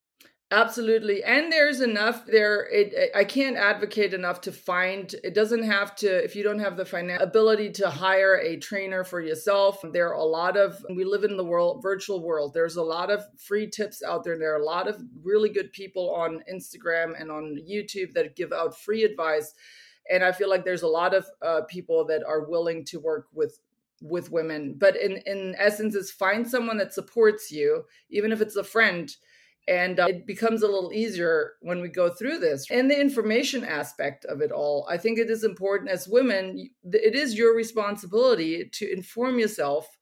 Absolutely. 0.53 1.23
And 1.23 1.49
there's 1.49 1.79
enough 1.79 2.25
there. 2.25 2.67
It, 2.69 3.11
I 3.15 3.23
can't 3.23 3.55
advocate 3.55 4.13
enough 4.13 4.41
to 4.41 4.51
find, 4.51 5.15
it 5.23 5.33
doesn't 5.33 5.63
have 5.63 5.95
to, 5.97 6.23
if 6.23 6.35
you 6.35 6.43
don't 6.43 6.59
have 6.59 6.75
the 6.75 6.83
financial 6.83 7.25
ability 7.25 7.71
to 7.73 7.89
hire 7.89 8.35
a 8.35 8.57
trainer 8.57 9.05
for 9.05 9.21
yourself, 9.21 9.79
there 9.93 10.09
are 10.09 10.19
a 10.19 10.25
lot 10.25 10.57
of, 10.57 10.85
we 10.93 11.05
live 11.05 11.23
in 11.23 11.37
the 11.37 11.43
world, 11.45 11.81
virtual 11.81 12.21
world. 12.21 12.53
There's 12.53 12.75
a 12.75 12.83
lot 12.83 13.09
of 13.09 13.23
free 13.39 13.69
tips 13.69 14.03
out 14.03 14.25
there. 14.25 14.37
There 14.37 14.53
are 14.53 14.61
a 14.61 14.65
lot 14.65 14.89
of 14.89 15.01
really 15.23 15.47
good 15.47 15.71
people 15.71 16.13
on 16.13 16.43
Instagram 16.53 17.13
and 17.19 17.31
on 17.31 17.57
YouTube 17.65 18.13
that 18.15 18.35
give 18.35 18.51
out 18.51 18.77
free 18.77 19.03
advice. 19.05 19.53
And 20.11 20.21
I 20.21 20.33
feel 20.33 20.49
like 20.49 20.65
there's 20.65 20.81
a 20.81 20.87
lot 20.87 21.13
of 21.13 21.25
uh, 21.41 21.61
people 21.69 22.05
that 22.07 22.23
are 22.27 22.43
willing 22.43 22.83
to 22.85 22.99
work 22.99 23.27
with 23.33 23.57
with 24.03 24.31
women 24.31 24.73
but 24.79 24.95
in 24.95 25.17
in 25.27 25.53
essence 25.59 25.93
is 25.93 26.09
find 26.09 26.49
someone 26.49 26.75
that 26.75 26.91
supports 26.91 27.51
you 27.51 27.83
even 28.09 28.31
if 28.31 28.41
it's 28.41 28.55
a 28.55 28.63
friend 28.63 29.15
and 29.67 29.99
uh, 29.99 30.07
it 30.09 30.25
becomes 30.25 30.63
a 30.63 30.67
little 30.67 30.91
easier 30.91 31.53
when 31.61 31.81
we 31.81 31.87
go 31.87 32.09
through 32.09 32.39
this. 32.39 32.65
And 32.71 32.89
the 32.89 32.99
information 32.99 33.63
aspect 33.63 34.25
of 34.25 34.41
it 34.41 34.51
all, 34.51 34.87
I 34.89 34.97
think 34.97 35.19
it 35.19 35.29
is 35.29 35.43
important 35.43 35.89
as 35.89 36.07
women, 36.07 36.69
it 36.83 37.15
is 37.15 37.37
your 37.37 37.55
responsibility 37.55 38.69
to 38.73 38.91
inform 38.91 39.39
yourself 39.39 39.97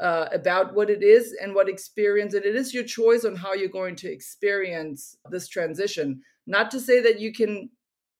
uh, 0.00 0.28
about 0.32 0.74
what 0.74 0.90
it 0.90 1.02
is 1.02 1.34
and 1.40 1.54
what 1.54 1.68
experience, 1.68 2.34
and 2.34 2.44
it 2.44 2.56
is 2.56 2.74
your 2.74 2.84
choice 2.84 3.24
on 3.24 3.36
how 3.36 3.54
you're 3.54 3.68
going 3.68 3.96
to 3.96 4.10
experience 4.10 5.16
this 5.30 5.48
transition. 5.48 6.20
Not 6.46 6.70
to 6.72 6.80
say 6.80 7.00
that 7.00 7.20
you 7.20 7.32
can 7.32 7.70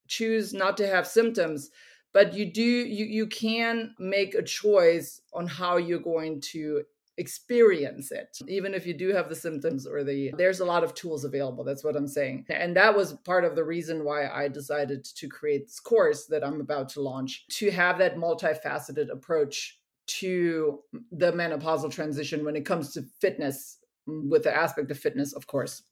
choose 0.07 0.55
not 0.55 0.77
to 0.77 0.87
have 0.87 1.07
symptoms, 1.07 1.71
but 2.13 2.33
you 2.33 2.51
do 2.51 2.63
you 2.63 3.05
you 3.05 3.27
can 3.27 3.95
make 3.99 4.35
a 4.35 4.43
choice 4.43 5.21
on 5.33 5.47
how 5.49 5.77
you're 5.77 5.99
going 5.99 6.41
to 6.53 6.85
experience 7.17 8.11
it 8.11 8.37
even 8.49 8.75
if 8.75 8.87
you 8.87 8.93
do 8.93 9.11
have 9.11 9.29
the 9.29 9.35
symptoms 9.35 9.87
or 9.87 10.03
the 10.03 10.33
there's 10.37 10.61
a 10.61 10.65
lot 10.65 10.83
of 10.83 10.95
tools 10.95 11.25
available 11.25 11.63
that's 11.63 11.85
what 11.85 11.97
i'm 11.97 12.09
saying. 12.09 12.45
And 12.49 12.77
that 12.77 12.97
was 12.97 13.15
part 13.25 13.45
of 13.45 13.55
the 13.55 13.65
reason 13.65 14.05
why 14.05 14.29
i 14.29 14.49
decided 14.49 15.05
to 15.05 15.29
create 15.29 15.67
this 15.67 15.79
course 15.79 16.27
that 16.27 16.45
i'm 16.45 16.61
about 16.61 16.89
to 16.91 17.01
launch 17.01 17.47
to 17.51 17.71
have 17.71 17.99
that 17.99 18.17
multifaceted 18.17 19.11
approach 19.11 19.79
to 20.07 20.81
the 21.13 21.33
menopausal 21.33 21.91
transition 21.91 22.45
when 22.45 22.57
it 22.57 22.67
comes 22.67 22.93
to 22.93 23.03
fitness 23.21 23.79
with 24.07 24.43
the 24.43 24.55
aspect 24.55 24.91
of 24.91 24.99
fitness 24.99 25.33
of 25.33 25.47
course. 25.47 25.83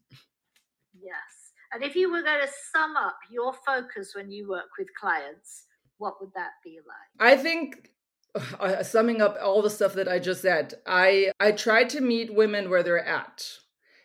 Yes. 1.00 1.52
And 1.72 1.82
if 1.82 1.96
you 1.96 2.12
were 2.12 2.22
going 2.22 2.42
to 2.42 2.52
sum 2.72 2.96
up 2.96 3.16
your 3.30 3.54
focus 3.64 4.14
when 4.14 4.30
you 4.30 4.48
work 4.48 4.68
with 4.78 4.88
clients 5.00 5.64
what 6.02 6.20
would 6.20 6.34
that 6.34 6.50
be 6.64 6.80
like? 6.84 7.10
I 7.20 7.40
think 7.40 7.90
uh, 8.60 8.82
summing 8.82 9.20
up 9.20 9.36
all 9.42 9.62
the 9.62 9.70
stuff 9.70 9.94
that 9.94 10.08
I 10.08 10.18
just 10.18 10.42
said, 10.42 10.74
I 10.86 11.32
I 11.40 11.52
try 11.52 11.84
to 11.84 12.00
meet 12.00 12.34
women 12.34 12.70
where 12.70 12.82
they're 12.82 13.04
at. 13.04 13.48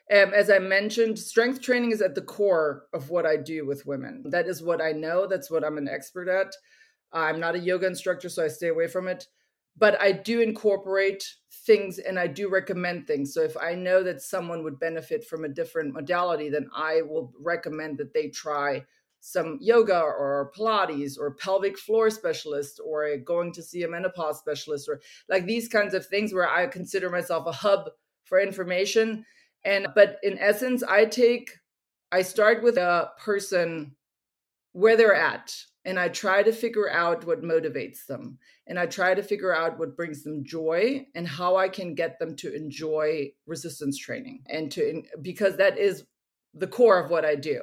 Um, 0.10 0.34
as 0.34 0.50
I 0.50 0.60
mentioned, 0.60 1.20
strength 1.20 1.62
training 1.62 1.92
is 1.92 2.02
at 2.02 2.16
the 2.16 2.22
core 2.22 2.86
of 2.94 3.10
what 3.10 3.26
I 3.26 3.36
do 3.36 3.66
with 3.66 3.86
women. 3.86 4.24
That 4.30 4.48
is 4.48 4.64
what 4.64 4.82
I 4.82 4.94
know. 4.94 5.28
That's 5.28 5.52
what 5.52 5.66
I'm 5.66 5.78
an 5.78 5.90
expert 5.90 6.30
at. 6.30 6.56
I'm 7.12 7.40
not 7.40 7.56
a 7.56 7.60
yoga 7.60 7.88
instructor, 7.88 8.30
so 8.30 8.46
I 8.46 8.48
stay 8.48 8.70
away 8.70 8.88
from 8.88 9.08
it. 9.08 9.28
But 9.78 10.00
I 10.02 10.14
do 10.14 10.42
incorporate 10.42 11.26
things 11.66 12.00
and 12.00 12.18
I 12.18 12.28
do 12.28 12.50
recommend 12.50 13.06
things. 13.06 13.34
So 13.34 13.42
if 13.42 13.58
I 13.58 13.76
know 13.76 14.02
that 14.04 14.22
someone 14.22 14.64
would 14.64 14.80
benefit 14.80 15.26
from 15.26 15.44
a 15.44 15.50
different 15.50 15.94
modality, 15.94 16.50
then 16.50 16.70
I 16.74 17.02
will 17.02 17.34
recommend 17.40 17.98
that 17.98 18.14
they 18.14 18.30
try 18.30 18.86
some 19.28 19.58
yoga 19.60 20.00
or 20.00 20.52
Pilates 20.56 21.20
or 21.20 21.36
pelvic 21.36 21.78
floor 21.78 22.10
specialist 22.10 22.80
or 22.84 23.18
going 23.18 23.52
to 23.52 23.62
see 23.62 23.84
a 23.84 23.88
menopause 23.88 24.40
specialist 24.40 24.88
or 24.88 25.02
like 25.28 25.46
these 25.46 25.68
kinds 25.68 25.94
of 25.94 26.06
things 26.06 26.34
where 26.34 26.50
I 26.50 26.66
consider 26.68 27.10
myself 27.10 27.46
a 27.46 27.52
hub 27.52 27.90
for 28.24 28.40
information. 28.40 29.26
And 29.66 29.88
but 29.94 30.18
in 30.24 30.38
essence, 30.40 30.82
I 30.82 31.06
take 31.06 31.52
I 32.10 32.22
start 32.22 32.64
with 32.64 32.78
a 32.78 33.10
person 33.20 33.98
where 34.72 34.96
they're 34.96 35.14
at 35.14 35.54
and 35.84 36.00
I 36.00 36.08
try 36.08 36.42
to 36.42 36.54
figure 36.54 36.90
out 36.90 37.26
what 37.26 37.44
motivates 37.44 38.06
them. 38.06 38.38
And 38.66 38.80
I 38.80 38.86
try 38.86 39.14
to 39.14 39.24
figure 39.24 39.54
out 39.54 39.78
what 39.78 39.98
brings 39.98 40.24
them 40.24 40.46
joy 40.46 41.06
and 41.16 41.28
how 41.28 41.58
I 41.58 41.68
can 41.68 41.96
get 41.96 42.18
them 42.18 42.34
to 42.38 42.56
enjoy 42.56 43.32
resistance 43.46 43.98
training 43.98 44.44
and 44.48 44.72
to 44.72 45.04
because 45.22 45.58
that 45.58 45.78
is 45.78 46.06
the 46.54 46.68
core 46.68 47.04
of 47.04 47.12
what 47.12 47.26
I 47.26 47.36
do. 47.36 47.62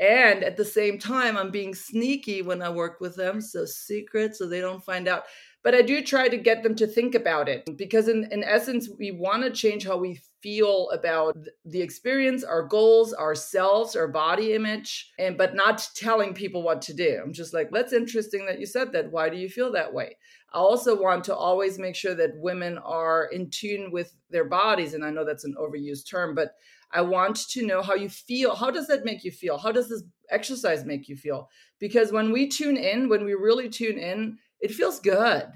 And 0.00 0.42
at 0.42 0.56
the 0.56 0.64
same 0.64 0.98
time, 0.98 1.36
I'm 1.36 1.50
being 1.50 1.74
sneaky 1.74 2.40
when 2.40 2.62
I 2.62 2.70
work 2.70 3.00
with 3.00 3.16
them. 3.16 3.42
So 3.42 3.66
secret, 3.66 4.34
so 4.34 4.48
they 4.48 4.60
don't 4.60 4.84
find 4.84 5.06
out. 5.06 5.24
But 5.62 5.74
I 5.74 5.82
do 5.82 6.02
try 6.02 6.28
to 6.28 6.38
get 6.38 6.62
them 6.62 6.74
to 6.76 6.86
think 6.86 7.14
about 7.14 7.46
it 7.46 7.76
because, 7.76 8.08
in, 8.08 8.26
in 8.32 8.42
essence, 8.42 8.88
we 8.98 9.10
want 9.10 9.42
to 9.42 9.50
change 9.50 9.86
how 9.86 9.98
we 9.98 10.18
feel 10.42 10.88
about 10.88 11.36
the 11.66 11.82
experience, 11.82 12.42
our 12.42 12.62
goals, 12.62 13.12
ourselves, 13.12 13.94
our 13.94 14.08
body 14.08 14.54
image, 14.54 15.12
and 15.18 15.36
but 15.36 15.54
not 15.54 15.86
telling 15.94 16.32
people 16.32 16.62
what 16.62 16.80
to 16.82 16.94
do. 16.94 17.20
I'm 17.22 17.34
just 17.34 17.52
like, 17.52 17.68
that's 17.70 17.92
interesting 17.92 18.46
that 18.46 18.58
you 18.58 18.64
said 18.64 18.92
that. 18.92 19.12
Why 19.12 19.28
do 19.28 19.36
you 19.36 19.50
feel 19.50 19.70
that 19.72 19.92
way? 19.92 20.16
I 20.54 20.58
also 20.58 21.00
want 21.00 21.24
to 21.24 21.36
always 21.36 21.78
make 21.78 21.94
sure 21.94 22.14
that 22.14 22.36
women 22.36 22.78
are 22.78 23.26
in 23.26 23.50
tune 23.50 23.90
with 23.92 24.14
their 24.30 24.48
bodies. 24.48 24.94
And 24.94 25.04
I 25.04 25.10
know 25.10 25.26
that's 25.26 25.44
an 25.44 25.54
overused 25.60 26.08
term, 26.10 26.34
but 26.34 26.52
I 26.92 27.02
want 27.02 27.36
to 27.50 27.66
know 27.66 27.82
how 27.82 27.94
you 27.94 28.08
feel. 28.08 28.54
How 28.54 28.70
does 28.70 28.86
that 28.88 29.04
make 29.04 29.24
you 29.24 29.30
feel? 29.30 29.58
How 29.58 29.72
does 29.72 29.88
this 29.88 30.02
exercise 30.30 30.84
make 30.84 31.08
you 31.08 31.16
feel? 31.16 31.48
Because 31.78 32.12
when 32.12 32.32
we 32.32 32.48
tune 32.48 32.76
in, 32.76 33.08
when 33.08 33.24
we 33.24 33.34
really 33.34 33.68
tune 33.68 33.98
in, 33.98 34.38
it 34.60 34.72
feels 34.72 35.00
good. 35.00 35.46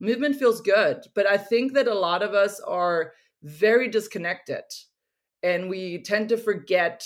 Movement 0.00 0.36
feels 0.36 0.60
good. 0.60 1.04
But 1.14 1.26
I 1.26 1.36
think 1.36 1.74
that 1.74 1.88
a 1.88 1.94
lot 1.94 2.22
of 2.22 2.34
us 2.34 2.60
are 2.60 3.12
very 3.42 3.88
disconnected 3.88 4.64
and 5.42 5.68
we 5.68 6.02
tend 6.02 6.28
to 6.30 6.36
forget 6.36 7.04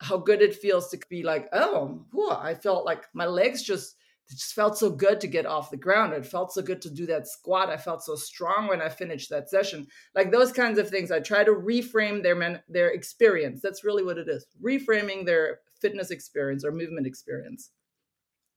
how 0.00 0.16
good 0.18 0.42
it 0.42 0.54
feels 0.54 0.88
to 0.90 0.98
be 1.08 1.22
like, 1.22 1.48
oh, 1.52 2.04
whew, 2.12 2.30
I 2.30 2.54
felt 2.54 2.84
like 2.84 3.04
my 3.14 3.26
legs 3.26 3.62
just 3.62 3.96
it 4.28 4.34
just 4.34 4.54
felt 4.54 4.76
so 4.76 4.90
good 4.90 5.20
to 5.20 5.28
get 5.28 5.46
off 5.46 5.70
the 5.70 5.76
ground. 5.76 6.12
It 6.12 6.26
felt 6.26 6.52
so 6.52 6.60
good 6.60 6.82
to 6.82 6.90
do 6.90 7.06
that 7.06 7.28
squat. 7.28 7.70
I 7.70 7.76
felt 7.76 8.02
so 8.02 8.16
strong 8.16 8.66
when 8.66 8.82
I 8.82 8.88
finished 8.88 9.30
that 9.30 9.48
session. 9.48 9.86
Like 10.14 10.32
those 10.32 10.52
kinds 10.52 10.78
of 10.78 10.88
things. 10.88 11.12
I 11.12 11.20
try 11.20 11.44
to 11.44 11.52
reframe 11.52 12.22
their 12.22 12.34
men, 12.34 12.60
their 12.68 12.88
experience. 12.88 13.60
That's 13.62 13.84
really 13.84 14.02
what 14.02 14.18
it 14.18 14.28
is. 14.28 14.46
Reframing 14.60 15.24
their 15.24 15.60
fitness 15.80 16.10
experience 16.10 16.64
or 16.64 16.72
movement 16.72 17.06
experience. 17.06 17.70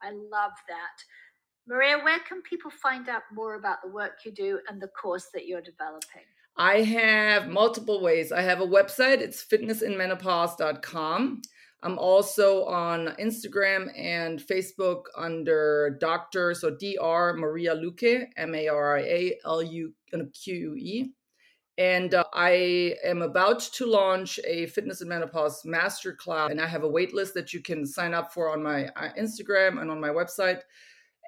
I 0.01 0.12
love 0.12 0.53
that. 0.67 1.03
Maria, 1.67 1.99
where 1.99 2.19
can 2.27 2.41
people 2.41 2.71
find 2.71 3.08
out 3.08 3.21
more 3.32 3.53
about 3.53 3.84
the 3.84 3.89
work 3.89 4.19
you 4.25 4.32
do 4.32 4.60
and 4.67 4.82
the 4.82 4.88
course 4.88 5.27
that 5.36 5.45
you're 5.45 5.62
developing? 5.62 6.23
I 6.58 6.82
have 6.82 7.47
multiple 7.47 8.01
ways. 8.01 8.32
I 8.32 8.41
have 8.41 8.60
a 8.60 8.65
website, 8.65 9.21
it's 9.21 9.45
fitnessinmenopause.com. 9.45 11.41
I'm 11.81 11.97
also 11.97 12.65
on 12.65 13.15
Instagram 13.19 13.89
and 13.97 14.39
Facebook 14.39 15.03
under 15.15 15.97
Dr. 16.01 16.53
So 16.53 16.71
Dr. 16.71 17.37
Maria 17.37 17.73
Luque, 17.73 18.27
M 18.35 18.53
A 18.53 18.67
R 18.67 18.97
I 18.97 19.01
A 19.01 19.39
L 19.45 19.63
U 19.63 19.93
Q 20.11 20.55
U 20.55 20.75
E. 20.75 21.11
And 21.77 22.13
uh, 22.13 22.25
I 22.34 22.95
am 23.05 23.21
about 23.21 23.61
to 23.61 23.86
launch 23.86 24.38
a 24.45 24.65
fitness 24.65 24.99
and 24.99 25.09
menopause 25.09 25.63
masterclass, 25.63 26.51
and 26.51 26.59
I 26.59 26.67
have 26.67 26.84
a 26.84 26.89
waitlist 26.89 27.32
that 27.36 27.53
you 27.53 27.61
can 27.61 27.86
sign 27.86 28.13
up 28.13 28.34
for 28.34 28.51
on 28.51 28.61
my 28.61 28.88
uh, 28.97 29.13
Instagram 29.17 29.80
and 29.82 29.89
on 29.89 30.01
my 30.01 30.09
website. 30.09 30.59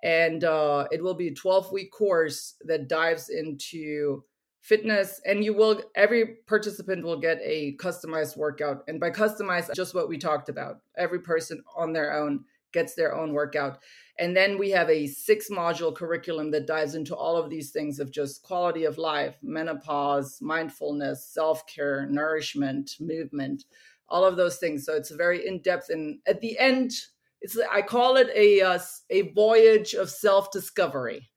And 0.03 0.43
uh, 0.43 0.87
it 0.91 1.01
will 1.01 1.13
be 1.13 1.29
a 1.29 1.33
12 1.33 1.71
week 1.71 1.91
course 1.93 2.55
that 2.65 2.89
dives 2.89 3.29
into 3.29 4.25
fitness 4.61 5.19
and 5.25 5.43
you 5.43 5.53
will 5.53 5.81
every 5.95 6.37
participant 6.47 7.03
will 7.03 7.19
get 7.19 7.39
a 7.43 7.75
customized 7.77 8.37
workout. 8.37 8.83
And 8.87 8.99
by 8.99 9.09
customized 9.09 9.75
just 9.75 9.93
what 9.93 10.07
we 10.07 10.17
talked 10.17 10.49
about. 10.49 10.77
Every 10.97 11.19
person 11.19 11.63
on 11.75 11.93
their 11.93 12.13
own 12.13 12.45
gets 12.71 12.93
their 12.93 13.15
own 13.15 13.33
workout. 13.33 13.79
And 14.17 14.37
then 14.37 14.57
we 14.57 14.69
have 14.69 14.89
a 14.89 15.07
six 15.07 15.49
module 15.49 15.93
curriculum 15.93 16.51
that 16.51 16.67
dives 16.67 16.95
into 16.95 17.15
all 17.15 17.35
of 17.35 17.49
these 17.49 17.71
things 17.71 17.99
of 17.99 18.11
just 18.11 18.43
quality 18.43 18.85
of 18.85 18.97
life 18.97 19.35
menopause 19.41 20.39
mindfulness 20.41 21.25
self-care 21.25 22.07
nourishment 22.07 22.91
movement 22.99 23.65
all 24.07 24.25
of 24.25 24.35
those 24.35 24.57
things. 24.57 24.85
So 24.85 24.93
it's 24.93 25.09
very 25.11 25.47
in-depth. 25.47 25.89
And 25.89 26.19
at 26.27 26.41
the 26.41 26.59
end 26.59 26.91
it's 27.41 27.57
i 27.71 27.81
call 27.81 28.17
it 28.17 28.29
a 28.35 28.61
uh, 28.61 28.79
a 29.09 29.33
voyage 29.33 29.93
of 29.93 30.09
self-discovery 30.09 31.30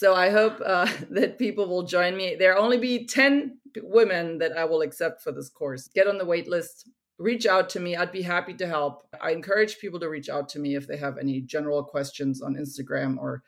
so 0.00 0.14
I 0.14 0.30
hope 0.30 0.58
uh, 0.64 0.90
that 1.10 1.38
people 1.38 1.66
will 1.66 1.82
join 1.82 2.16
me. 2.16 2.34
There 2.34 2.54
will 2.54 2.62
only 2.62 2.78
be 2.78 3.06
10 3.06 3.58
women 3.82 4.38
that 4.38 4.56
I 4.56 4.64
will 4.64 4.80
accept 4.80 5.20
for 5.20 5.30
this 5.30 5.50
course. 5.50 5.88
Get 5.88 6.06
on 6.06 6.16
the 6.16 6.24
wait 6.24 6.48
list, 6.48 6.88
reach 7.18 7.44
out 7.44 7.68
to 7.70 7.80
me. 7.80 7.96
I'd 7.96 8.10
be 8.10 8.22
happy 8.22 8.54
to 8.54 8.66
help. 8.66 9.06
I 9.20 9.32
encourage 9.32 9.78
people 9.78 10.00
to 10.00 10.08
reach 10.08 10.30
out 10.30 10.48
to 10.50 10.58
me 10.58 10.74
if 10.74 10.86
they 10.86 10.96
have 10.96 11.18
any 11.18 11.42
general 11.42 11.84
questions 11.84 12.40
on 12.40 12.54
Instagram 12.54 13.18
or 13.18 13.42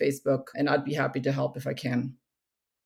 Facebook, 0.00 0.44
and 0.54 0.70
I'd 0.70 0.82
be 0.82 0.94
happy 0.94 1.20
to 1.20 1.30
help 1.30 1.58
if 1.58 1.66
I 1.66 1.74
can. 1.74 2.14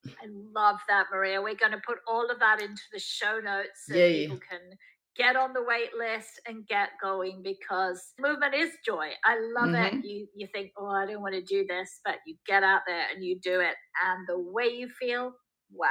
I 0.04 0.26
love 0.52 0.80
that, 0.88 1.06
Maria. 1.12 1.40
We're 1.40 1.54
going 1.54 1.70
to 1.70 1.82
put 1.86 1.98
all 2.08 2.28
of 2.28 2.40
that 2.40 2.60
into 2.60 2.82
the 2.92 2.98
show 2.98 3.38
notes 3.38 3.86
so 3.86 3.94
Yay. 3.94 4.22
people 4.24 4.40
can 4.50 4.76
get 5.16 5.36
on 5.36 5.52
the 5.52 5.62
wait 5.62 5.90
list 5.98 6.40
and 6.46 6.66
get 6.66 6.90
going 7.02 7.42
because 7.42 8.12
movement 8.18 8.54
is 8.54 8.70
joy. 8.84 9.08
I 9.24 9.38
love 9.54 9.70
mm-hmm. 9.70 9.98
it. 9.98 10.04
You 10.04 10.26
you 10.34 10.48
think, 10.52 10.72
oh, 10.78 10.88
I 10.88 11.06
don't 11.06 11.22
want 11.22 11.34
to 11.34 11.42
do 11.42 11.66
this, 11.68 12.00
but 12.04 12.16
you 12.26 12.36
get 12.46 12.62
out 12.62 12.82
there 12.86 13.06
and 13.14 13.24
you 13.24 13.38
do 13.40 13.60
it, 13.60 13.74
and 14.06 14.26
the 14.26 14.38
way 14.38 14.66
you 14.66 14.88
feel, 15.00 15.32
wow. 15.72 15.88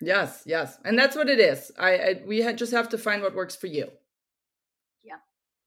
Yes, 0.00 0.42
yes, 0.46 0.78
and 0.84 0.98
that's 0.98 1.16
what 1.16 1.28
it 1.28 1.38
is. 1.38 1.70
I, 1.78 1.96
I 1.96 2.22
we 2.26 2.42
just 2.54 2.72
have 2.72 2.88
to 2.90 2.98
find 2.98 3.22
what 3.22 3.34
works 3.34 3.56
for 3.56 3.66
you. 3.66 3.88
Yeah. 5.04 5.16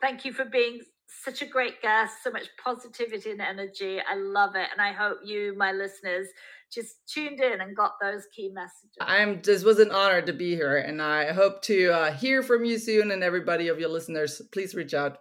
Thank 0.01 0.25
you 0.25 0.33
for 0.33 0.45
being 0.45 0.81
such 1.23 1.41
a 1.41 1.45
great 1.45 1.81
guest. 1.81 2.15
So 2.23 2.31
much 2.31 2.47
positivity 2.63 3.31
and 3.31 3.41
energy. 3.41 3.99
I 3.99 4.15
love 4.15 4.55
it, 4.55 4.67
and 4.71 4.81
I 4.81 4.91
hope 4.91 5.19
you, 5.23 5.53
my 5.57 5.71
listeners 5.71 6.27
just 6.73 6.95
tuned 7.07 7.39
in 7.39 7.61
and 7.61 7.75
got 7.75 7.93
those 8.01 8.23
key 8.35 8.51
messages. 8.53 8.91
I'm 8.99 9.41
just 9.41 9.65
was 9.65 9.79
an 9.79 9.91
honor 9.91 10.21
to 10.21 10.33
be 10.33 10.55
here, 10.55 10.77
and 10.77 11.01
I 11.01 11.31
hope 11.31 11.61
to 11.63 11.91
uh, 11.91 12.13
hear 12.13 12.43
from 12.43 12.65
you 12.65 12.77
soon. 12.77 13.11
And 13.11 13.23
everybody 13.23 13.67
of 13.67 13.79
your 13.79 13.89
listeners, 13.89 14.41
please 14.51 14.75
reach 14.75 14.93
out. 14.93 15.17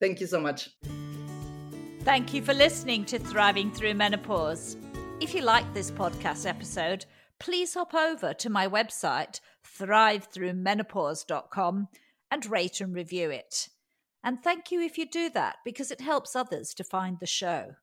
Thank 0.00 0.20
you 0.20 0.26
so 0.26 0.40
much. 0.40 0.70
Thank 2.02 2.32
you 2.32 2.42
for 2.42 2.54
listening 2.54 3.04
to 3.06 3.18
Thriving 3.18 3.70
Through 3.70 3.94
Menopause. 3.94 4.76
If 5.20 5.34
you 5.34 5.42
like 5.42 5.74
this 5.74 5.90
podcast 5.90 6.46
episode, 6.46 7.04
please 7.40 7.74
hop 7.74 7.92
over 7.94 8.32
to 8.34 8.48
my 8.48 8.68
website, 8.68 9.40
thrivethroughmenopause.com, 9.78 11.88
and 12.30 12.46
rate 12.46 12.80
and 12.80 12.94
review 12.94 13.30
it. 13.30 13.68
And 14.22 14.40
thank 14.42 14.70
you 14.70 14.80
if 14.80 14.96
you 14.98 15.06
do 15.06 15.30
that 15.30 15.56
because 15.64 15.90
it 15.90 16.00
helps 16.00 16.36
others 16.36 16.72
to 16.74 16.84
find 16.84 17.18
the 17.20 17.26
show. 17.26 17.74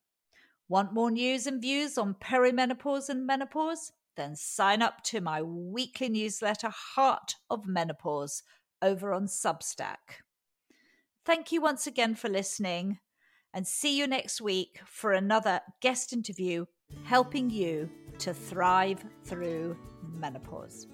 Want 0.68 0.94
more 0.94 1.12
news 1.12 1.46
and 1.46 1.62
views 1.62 1.98
on 1.98 2.16
perimenopause 2.16 3.10
and 3.10 3.28
menopause? 3.28 3.92
Then 4.18 4.36
sign 4.36 4.82
up 4.82 5.04
to 5.04 5.22
my 5.22 5.42
weekly 5.42 6.10
newsletter, 6.10 6.70
Heart 6.70 7.36
of 7.50 7.68
Menopause, 7.68 8.42
over 8.82 9.14
on 9.14 9.28
Substack. 9.28 10.24
Thank 11.24 11.52
you 11.52 11.62
once 11.62 11.86
again 11.86 12.16
for 12.16 12.30
listening, 12.30 13.00
and 13.54 13.68
see 13.68 13.98
you 13.98 14.08
next 14.08 14.42
week 14.42 14.80
for 14.86 15.12
another 15.14 15.62
guest 15.82 16.14
interview 16.14 16.66
helping 17.04 17.50
you 17.50 17.90
to 18.20 18.34
thrive 18.34 19.04
through 19.24 19.78
menopause. 20.14 20.88